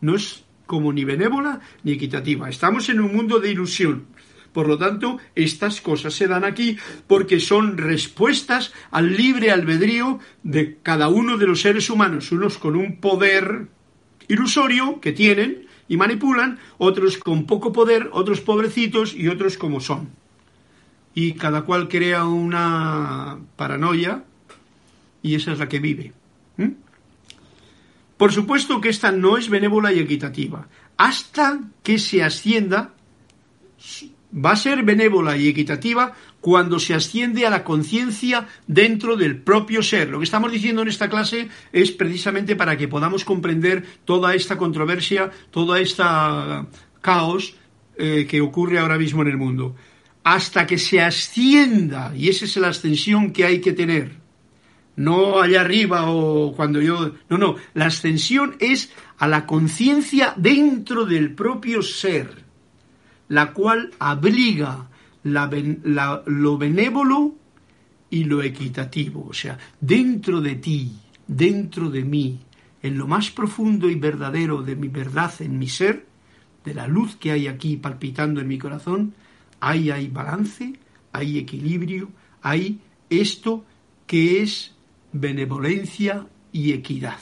No 0.00 0.14
es 0.14 0.44
como 0.66 0.92
ni 0.92 1.04
benévola 1.04 1.60
ni 1.82 1.92
equitativa. 1.92 2.48
Estamos 2.48 2.88
en 2.88 3.00
un 3.00 3.14
mundo 3.14 3.40
de 3.40 3.50
ilusión. 3.50 4.06
Por 4.52 4.66
lo 4.66 4.78
tanto, 4.78 5.18
estas 5.34 5.80
cosas 5.80 6.14
se 6.14 6.26
dan 6.26 6.44
aquí 6.44 6.78
porque 7.06 7.40
son 7.40 7.78
respuestas 7.78 8.72
al 8.90 9.16
libre 9.16 9.50
albedrío 9.50 10.18
de 10.42 10.78
cada 10.82 11.08
uno 11.08 11.36
de 11.36 11.46
los 11.46 11.60
seres 11.60 11.90
humanos, 11.90 12.32
unos 12.32 12.58
con 12.58 12.76
un 12.76 12.96
poder 13.00 13.68
ilusorio 14.28 15.00
que 15.00 15.12
tienen, 15.12 15.68
y 15.88 15.96
manipulan, 15.96 16.58
otros 16.76 17.16
con 17.16 17.46
poco 17.46 17.72
poder, 17.72 18.10
otros 18.12 18.40
pobrecitos 18.40 19.14
y 19.14 19.28
otros 19.28 19.56
como 19.56 19.80
son. 19.80 20.10
Y 21.14 21.32
cada 21.32 21.62
cual 21.62 21.88
crea 21.88 22.26
una 22.26 23.38
paranoia 23.56 24.24
y 25.22 25.34
esa 25.34 25.52
es 25.52 25.58
la 25.58 25.68
que 25.68 25.80
vive. 25.80 26.12
Por 28.16 28.32
supuesto 28.32 28.80
que 28.80 28.88
esta 28.88 29.12
no 29.12 29.38
es 29.38 29.48
benévola 29.48 29.92
y 29.92 30.00
equitativa. 30.00 30.68
Hasta 30.96 31.60
que 31.82 31.98
se 31.98 32.22
ascienda, 32.22 32.92
va 34.34 34.52
a 34.52 34.56
ser 34.56 34.82
benévola 34.82 35.36
y 35.36 35.48
equitativa 35.48 36.12
cuando 36.40 36.78
se 36.78 36.94
asciende 36.94 37.46
a 37.46 37.50
la 37.50 37.64
conciencia 37.64 38.46
dentro 38.66 39.16
del 39.16 39.38
propio 39.38 39.82
ser. 39.82 40.10
Lo 40.10 40.18
que 40.18 40.24
estamos 40.24 40.52
diciendo 40.52 40.82
en 40.82 40.88
esta 40.88 41.08
clase 41.08 41.48
es 41.72 41.90
precisamente 41.90 42.56
para 42.56 42.76
que 42.76 42.88
podamos 42.88 43.24
comprender 43.24 43.84
toda 44.04 44.34
esta 44.34 44.56
controversia, 44.56 45.30
toda 45.50 45.80
esta 45.80 46.66
caos 47.00 47.56
eh, 47.96 48.26
que 48.28 48.40
ocurre 48.40 48.78
ahora 48.78 48.98
mismo 48.98 49.22
en 49.22 49.28
el 49.28 49.36
mundo. 49.36 49.74
Hasta 50.24 50.66
que 50.66 50.78
se 50.78 51.00
ascienda, 51.00 52.12
y 52.14 52.28
esa 52.28 52.44
es 52.44 52.56
la 52.56 52.68
ascensión 52.68 53.32
que 53.32 53.44
hay 53.44 53.60
que 53.60 53.72
tener, 53.72 54.16
no 54.98 55.40
allá 55.40 55.60
arriba 55.60 56.10
o 56.10 56.52
cuando 56.54 56.82
yo... 56.82 57.14
No, 57.30 57.38
no, 57.38 57.56
la 57.74 57.86
ascensión 57.86 58.56
es 58.58 58.92
a 59.16 59.28
la 59.28 59.46
conciencia 59.46 60.34
dentro 60.36 61.04
del 61.04 61.34
propio 61.34 61.82
ser, 61.82 62.47
la 63.28 63.52
cual 63.52 63.90
abriga 63.98 64.88
lo 65.22 66.58
benévolo 66.58 67.34
y 68.10 68.24
lo 68.24 68.42
equitativo, 68.42 69.26
o 69.28 69.34
sea, 69.34 69.58
dentro 69.80 70.40
de 70.40 70.56
ti, 70.56 70.92
dentro 71.26 71.90
de 71.90 72.04
mí, 72.04 72.40
en 72.82 72.96
lo 72.96 73.06
más 73.06 73.30
profundo 73.30 73.90
y 73.90 73.96
verdadero 73.96 74.62
de 74.62 74.76
mi 74.76 74.88
verdad, 74.88 75.32
en 75.40 75.58
mi 75.58 75.68
ser, 75.68 76.06
de 76.64 76.74
la 76.74 76.86
luz 76.86 77.16
que 77.16 77.32
hay 77.32 77.46
aquí 77.46 77.76
palpitando 77.76 78.40
en 78.40 78.48
mi 78.48 78.58
corazón, 78.58 79.14
ahí 79.60 79.90
hay 79.90 80.08
balance, 80.08 80.74
hay 81.12 81.38
equilibrio, 81.38 82.10
hay 82.42 82.80
esto 83.10 83.64
que 84.06 84.42
es 84.42 84.74
benevolencia 85.12 86.26
y 86.52 86.72
equidad, 86.72 87.18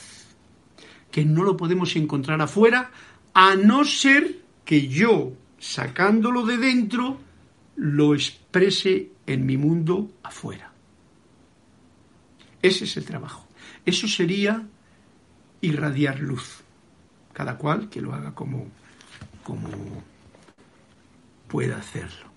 que 1.11 1.25
no 1.25 1.43
lo 1.43 1.57
podemos 1.57 1.95
encontrar 1.95 2.41
afuera, 2.41 2.91
a 3.33 3.55
no 3.55 3.83
ser 3.83 4.39
que 4.63 4.87
yo, 4.87 5.33
sacándolo 5.59 6.45
de 6.45 6.57
dentro, 6.57 7.19
lo 7.75 8.13
exprese 8.13 9.11
en 9.25 9.45
mi 9.45 9.57
mundo 9.57 10.11
afuera. 10.23 10.71
Ese 12.61 12.85
es 12.85 12.97
el 12.97 13.05
trabajo. 13.05 13.47
Eso 13.85 14.07
sería 14.07 14.67
irradiar 15.61 16.19
luz. 16.19 16.61
Cada 17.33 17.57
cual 17.57 17.89
que 17.89 18.01
lo 18.01 18.13
haga 18.13 18.33
como, 18.33 18.67
como 19.43 19.69
pueda 21.47 21.77
hacerlo. 21.77 22.27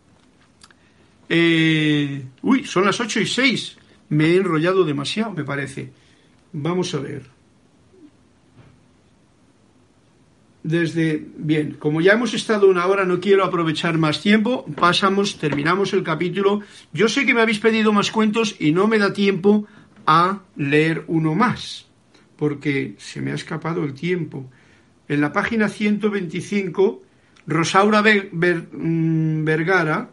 Eh, 1.29 2.27
uy, 2.43 2.65
son 2.65 2.85
las 2.85 3.01
ocho 3.01 3.21
y 3.21 3.27
seis. 3.27 3.77
Me 4.11 4.27
he 4.27 4.37
enrollado 4.37 4.85
demasiado, 4.85 5.33
me 5.33 5.45
parece. 5.45 5.93
Vamos 6.53 6.95
a 6.95 6.99
ver. 6.99 7.40
Desde, 10.63 11.27
bien, 11.39 11.77
como 11.79 12.03
ya 12.03 12.13
hemos 12.13 12.35
estado 12.35 12.69
una 12.69 12.87
hora, 12.87 13.07
no 13.07 13.19
quiero 13.19 13.45
aprovechar 13.45 13.97
más 13.97 14.21
tiempo, 14.21 14.67
pasamos, 14.77 15.39
terminamos 15.39 15.95
el 15.95 16.03
capítulo. 16.03 16.61
Yo 16.93 17.09
sé 17.09 17.25
que 17.25 17.33
me 17.33 17.41
habéis 17.41 17.61
pedido 17.61 17.93
más 17.93 18.11
cuentos 18.11 18.57
y 18.59 18.73
no 18.73 18.87
me 18.87 18.99
da 18.99 19.13
tiempo 19.15 19.67
a 20.07 20.41
leer 20.57 21.05
uno 21.07 21.35
más, 21.35 21.87
porque 22.37 22.95
se 22.99 23.23
me 23.23 23.33
ha 23.33 23.37
escapado 23.37 23.85
el 23.85 23.95
tiempo. 23.95 24.51
En 25.09 25.23
la 25.23 25.33
página 25.33 25.69
125, 25.69 27.03
Rosaura 27.47 28.03
mm, 28.03 29.45
Vergara 29.45 30.11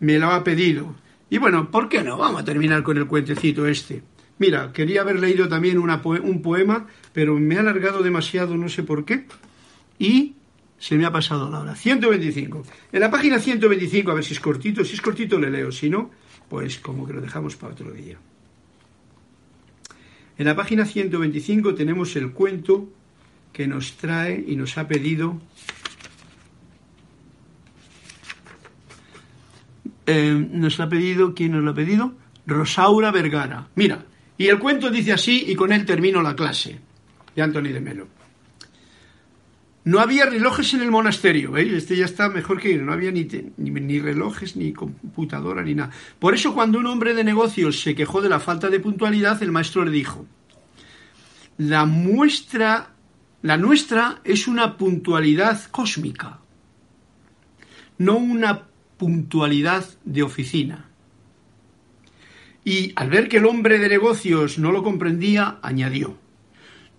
me 0.00 0.18
lo 0.18 0.30
ha 0.30 0.44
pedido. 0.44 0.94
Y 1.30 1.38
bueno, 1.38 1.70
¿por 1.70 1.88
qué 1.88 2.02
no? 2.02 2.18
Vamos 2.18 2.42
a 2.42 2.44
terminar 2.44 2.82
con 2.82 2.98
el 2.98 3.06
cuentecito 3.06 3.66
este. 3.66 4.02
Mira, 4.38 4.72
quería 4.72 5.00
haber 5.00 5.18
leído 5.18 5.48
también 5.48 5.78
un 5.78 6.42
poema, 6.42 6.86
pero 7.12 7.38
me 7.38 7.56
ha 7.56 7.60
alargado 7.60 8.02
demasiado, 8.02 8.56
no 8.56 8.68
sé 8.68 8.84
por 8.84 9.04
qué, 9.04 9.26
y 9.98 10.34
se 10.78 10.96
me 10.96 11.04
ha 11.04 11.12
pasado 11.12 11.50
la 11.50 11.60
hora. 11.60 11.74
125. 11.74 12.62
En 12.92 13.00
la 13.00 13.10
página 13.10 13.38
125, 13.38 14.10
a 14.10 14.14
ver 14.14 14.24
si 14.24 14.34
es 14.34 14.40
cortito, 14.40 14.84
si 14.84 14.94
es 14.94 15.00
cortito 15.00 15.38
le 15.38 15.50
leo, 15.50 15.72
si 15.72 15.90
no, 15.90 16.10
pues 16.48 16.78
como 16.78 17.06
que 17.06 17.12
lo 17.12 17.20
dejamos 17.20 17.56
para 17.56 17.72
otro 17.72 17.90
día. 17.92 18.18
En 20.36 20.46
la 20.46 20.54
página 20.54 20.84
125 20.84 21.74
tenemos 21.74 22.14
el 22.14 22.30
cuento 22.32 22.88
que 23.52 23.66
nos 23.66 23.96
trae 23.96 24.44
y 24.46 24.54
nos 24.54 24.78
ha 24.78 24.86
pedido 24.86 25.40
Eh, 30.10 30.48
nos 30.52 30.80
ha 30.80 30.88
pedido, 30.88 31.34
¿quién 31.34 31.52
nos 31.52 31.62
lo 31.62 31.72
ha 31.72 31.74
pedido? 31.74 32.14
Rosaura 32.46 33.10
Vergara. 33.10 33.68
Mira, 33.74 34.06
y 34.38 34.46
el 34.46 34.58
cuento 34.58 34.90
dice 34.90 35.12
así 35.12 35.44
y 35.48 35.54
con 35.54 35.70
él 35.70 35.84
termino 35.84 36.22
la 36.22 36.34
clase 36.34 36.78
de 37.36 37.42
Anthony 37.42 37.74
de 37.74 37.80
Melo. 37.82 38.08
No 39.88 40.00
había 40.00 40.26
relojes 40.26 40.74
en 40.74 40.82
el 40.82 40.90
monasterio, 40.90 41.52
¿veis? 41.52 41.72
Este 41.72 41.96
ya 41.96 42.04
está 42.04 42.28
mejor 42.28 42.60
que 42.60 42.76
no 42.76 42.92
había 42.92 43.10
ni, 43.10 43.26
ni, 43.56 44.00
relojes, 44.00 44.54
ni 44.54 44.74
computadora, 44.74 45.62
ni 45.62 45.74
nada. 45.74 45.90
Por 46.18 46.34
eso 46.34 46.52
cuando 46.52 46.78
un 46.78 46.84
hombre 46.84 47.14
de 47.14 47.24
negocios 47.24 47.80
se 47.80 47.94
quejó 47.94 48.20
de 48.20 48.28
la 48.28 48.38
falta 48.38 48.68
de 48.68 48.80
puntualidad, 48.80 49.42
el 49.42 49.50
maestro 49.50 49.86
le 49.86 49.90
dijo, 49.90 50.26
la 51.56 51.86
muestra, 51.86 52.90
la 53.40 53.56
nuestra 53.56 54.20
es 54.24 54.46
una 54.46 54.76
puntualidad 54.76 55.58
cósmica, 55.70 56.40
no 57.96 58.18
una 58.18 58.64
puntualidad 58.98 59.86
de 60.04 60.22
oficina. 60.22 60.90
Y 62.62 62.92
al 62.94 63.08
ver 63.08 63.30
que 63.30 63.38
el 63.38 63.46
hombre 63.46 63.78
de 63.78 63.88
negocios 63.88 64.58
no 64.58 64.70
lo 64.70 64.82
comprendía, 64.82 65.60
añadió, 65.62 66.14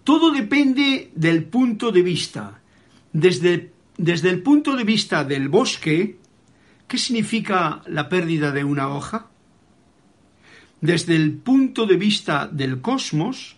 todo 0.03 0.32
depende 0.32 1.11
del 1.14 1.44
punto 1.44 1.91
de 1.91 2.02
vista. 2.02 2.56
Desde, 3.14 3.72
desde 3.98 4.30
el 4.30 4.41
punto 4.41 4.76
de 4.76 4.84
vista 4.84 5.23
del 5.23 5.49
bosque, 5.49 6.18
¿qué 6.88 6.98
significa 6.98 7.81
la 7.88 8.10
pérdida 8.10 8.52
de 8.52 8.64
una 8.64 8.90
hoja? 8.90 9.27
Desde 10.81 11.15
el 11.15 11.34
punto 11.34 11.86
de 11.86 11.98
vista 11.98 12.48
del 12.48 12.81
cosmos, 12.81 13.57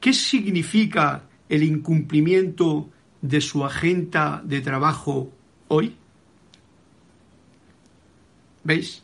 ¿qué 0.00 0.12
significa 0.12 1.24
el 1.48 1.62
incumplimiento 1.62 2.90
de 3.20 3.40
su 3.40 3.64
agenda 3.64 4.42
de 4.44 4.60
trabajo 4.60 5.32
hoy? 5.68 5.94
¿Veis? 8.64 9.02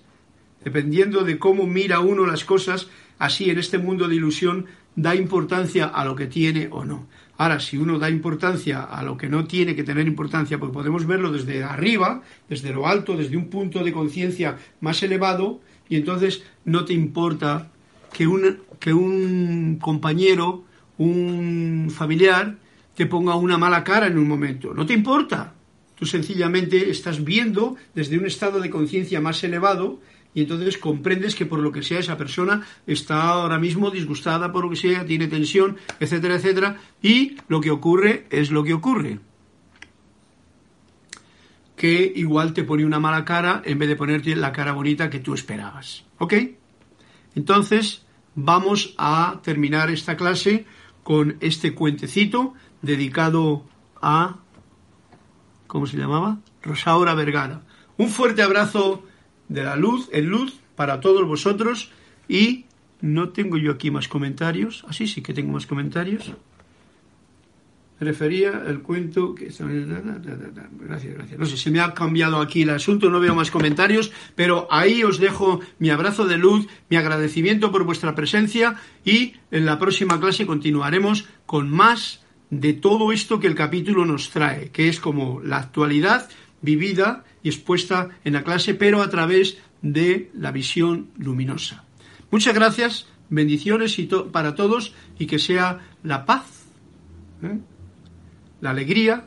Dependiendo 0.64 1.24
de 1.24 1.38
cómo 1.38 1.66
mira 1.66 2.00
uno 2.00 2.26
las 2.26 2.44
cosas, 2.44 2.88
así 3.18 3.50
en 3.50 3.58
este 3.58 3.78
mundo 3.78 4.08
de 4.08 4.16
ilusión 4.16 4.66
da 4.96 5.14
importancia 5.14 5.86
a 5.86 6.04
lo 6.04 6.16
que 6.16 6.26
tiene 6.26 6.68
o 6.70 6.84
no. 6.84 7.06
Ahora, 7.38 7.60
si 7.60 7.78
uno 7.78 8.00
da 8.00 8.10
importancia 8.10 8.82
a 8.82 9.02
lo 9.04 9.16
que 9.16 9.28
no 9.28 9.46
tiene 9.46 9.76
que 9.76 9.84
tener 9.84 10.08
importancia, 10.08 10.58
pues 10.58 10.72
podemos 10.72 11.06
verlo 11.06 11.30
desde 11.30 11.62
arriba, 11.62 12.20
desde 12.48 12.72
lo 12.72 12.88
alto, 12.88 13.16
desde 13.16 13.36
un 13.36 13.48
punto 13.48 13.84
de 13.84 13.92
conciencia 13.92 14.58
más 14.80 15.00
elevado, 15.04 15.60
y 15.88 15.94
entonces 15.94 16.42
no 16.64 16.84
te 16.84 16.94
importa 16.94 17.70
que 18.12 18.26
un, 18.26 18.58
que 18.80 18.92
un 18.92 19.78
compañero, 19.80 20.64
un 20.98 21.92
familiar, 21.94 22.56
te 22.96 23.06
ponga 23.06 23.36
una 23.36 23.56
mala 23.56 23.84
cara 23.84 24.08
en 24.08 24.18
un 24.18 24.26
momento. 24.26 24.74
No 24.74 24.84
te 24.84 24.94
importa. 24.94 25.54
Tú 25.94 26.06
sencillamente 26.06 26.90
estás 26.90 27.22
viendo 27.22 27.76
desde 27.94 28.18
un 28.18 28.26
estado 28.26 28.58
de 28.58 28.70
conciencia 28.70 29.20
más 29.20 29.44
elevado 29.44 30.00
y 30.38 30.42
entonces 30.42 30.78
comprendes 30.78 31.34
que 31.34 31.46
por 31.46 31.58
lo 31.58 31.72
que 31.72 31.82
sea 31.82 31.98
esa 31.98 32.16
persona 32.16 32.64
está 32.86 33.22
ahora 33.22 33.58
mismo 33.58 33.90
disgustada 33.90 34.52
por 34.52 34.62
lo 34.62 34.70
que 34.70 34.76
sea, 34.76 35.04
tiene 35.04 35.26
tensión, 35.26 35.78
etcétera, 35.98 36.36
etcétera, 36.36 36.76
y 37.02 37.38
lo 37.48 37.60
que 37.60 37.72
ocurre 37.72 38.28
es 38.30 38.52
lo 38.52 38.62
que 38.62 38.72
ocurre. 38.72 39.18
Que 41.74 42.12
igual 42.14 42.52
te 42.52 42.62
pone 42.62 42.84
una 42.84 43.00
mala 43.00 43.24
cara 43.24 43.62
en 43.64 43.80
vez 43.80 43.88
de 43.88 43.96
ponerte 43.96 44.36
la 44.36 44.52
cara 44.52 44.70
bonita 44.70 45.10
que 45.10 45.18
tú 45.18 45.34
esperabas. 45.34 46.04
¿Ok? 46.18 46.34
Entonces, 47.34 48.06
vamos 48.36 48.94
a 48.96 49.40
terminar 49.42 49.90
esta 49.90 50.16
clase 50.16 50.66
con 51.02 51.36
este 51.40 51.74
cuentecito 51.74 52.54
dedicado 52.80 53.66
a 54.00 54.36
¿cómo 55.66 55.88
se 55.88 55.96
llamaba? 55.96 56.38
Rosaura 56.62 57.14
Vergara. 57.14 57.62
Un 57.96 58.08
fuerte 58.08 58.42
abrazo 58.42 59.02
de 59.48 59.64
la 59.64 59.76
luz, 59.76 60.08
en 60.12 60.26
luz, 60.26 60.60
para 60.76 61.00
todos 61.00 61.26
vosotros 61.26 61.90
y 62.28 62.66
no 63.00 63.30
tengo 63.30 63.56
yo 63.56 63.72
aquí 63.72 63.90
más 63.90 64.08
comentarios. 64.08 64.84
Así 64.88 65.06
sí 65.06 65.22
que 65.22 65.34
tengo 65.34 65.52
más 65.52 65.66
comentarios. 65.66 66.32
Me 68.00 68.06
refería 68.06 68.62
el 68.66 68.80
cuento 68.80 69.34
que... 69.34 69.46
Gracias, 69.46 71.14
gracias. 71.14 71.38
No 71.38 71.46
sé, 71.46 71.56
se 71.56 71.70
me 71.72 71.80
ha 71.80 71.94
cambiado 71.94 72.40
aquí 72.40 72.62
el 72.62 72.70
asunto, 72.70 73.10
no 73.10 73.18
veo 73.18 73.34
más 73.34 73.50
comentarios, 73.50 74.12
pero 74.36 74.68
ahí 74.70 75.02
os 75.02 75.18
dejo 75.18 75.60
mi 75.80 75.90
abrazo 75.90 76.24
de 76.24 76.38
luz, 76.38 76.68
mi 76.88 76.96
agradecimiento 76.96 77.72
por 77.72 77.82
vuestra 77.82 78.14
presencia 78.14 78.76
y 79.04 79.34
en 79.50 79.66
la 79.66 79.80
próxima 79.80 80.20
clase 80.20 80.46
continuaremos 80.46 81.28
con 81.44 81.70
más 81.70 82.22
de 82.50 82.72
todo 82.72 83.10
esto 83.10 83.40
que 83.40 83.48
el 83.48 83.56
capítulo 83.56 84.06
nos 84.06 84.30
trae, 84.30 84.70
que 84.70 84.88
es 84.88 85.00
como 85.00 85.40
la 85.40 85.56
actualidad 85.58 86.28
vivida 86.62 87.24
expuesta 87.44 88.08
en 88.24 88.32
la 88.34 88.44
clase, 88.44 88.74
pero 88.74 89.02
a 89.02 89.10
través 89.10 89.58
de 89.82 90.30
la 90.34 90.52
visión 90.52 91.10
luminosa. 91.16 91.84
Muchas 92.30 92.54
gracias, 92.54 93.06
bendiciones 93.30 93.98
y 93.98 94.06
para 94.06 94.54
todos 94.54 94.94
y 95.18 95.26
que 95.26 95.38
sea 95.38 95.80
la 96.02 96.26
paz, 96.26 96.66
¿eh? 97.42 97.58
la 98.60 98.70
alegría, 98.70 99.26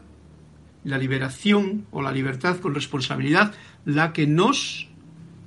la 0.83 0.97
liberación 0.97 1.85
o 1.91 2.01
la 2.01 2.11
libertad 2.11 2.57
con 2.57 2.75
responsabilidad 2.75 3.53
la 3.85 4.13
que 4.13 4.27
nos 4.27 4.89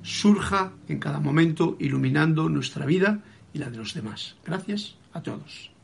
surja 0.01 0.73
en 0.87 0.99
cada 0.99 1.19
momento 1.19 1.77
iluminando 1.79 2.49
nuestra 2.49 2.85
vida 2.85 3.21
y 3.53 3.59
la 3.59 3.69
de 3.69 3.77
los 3.77 3.93
demás. 3.93 4.35
Gracias 4.45 4.95
a 5.13 5.21
todos. 5.23 5.74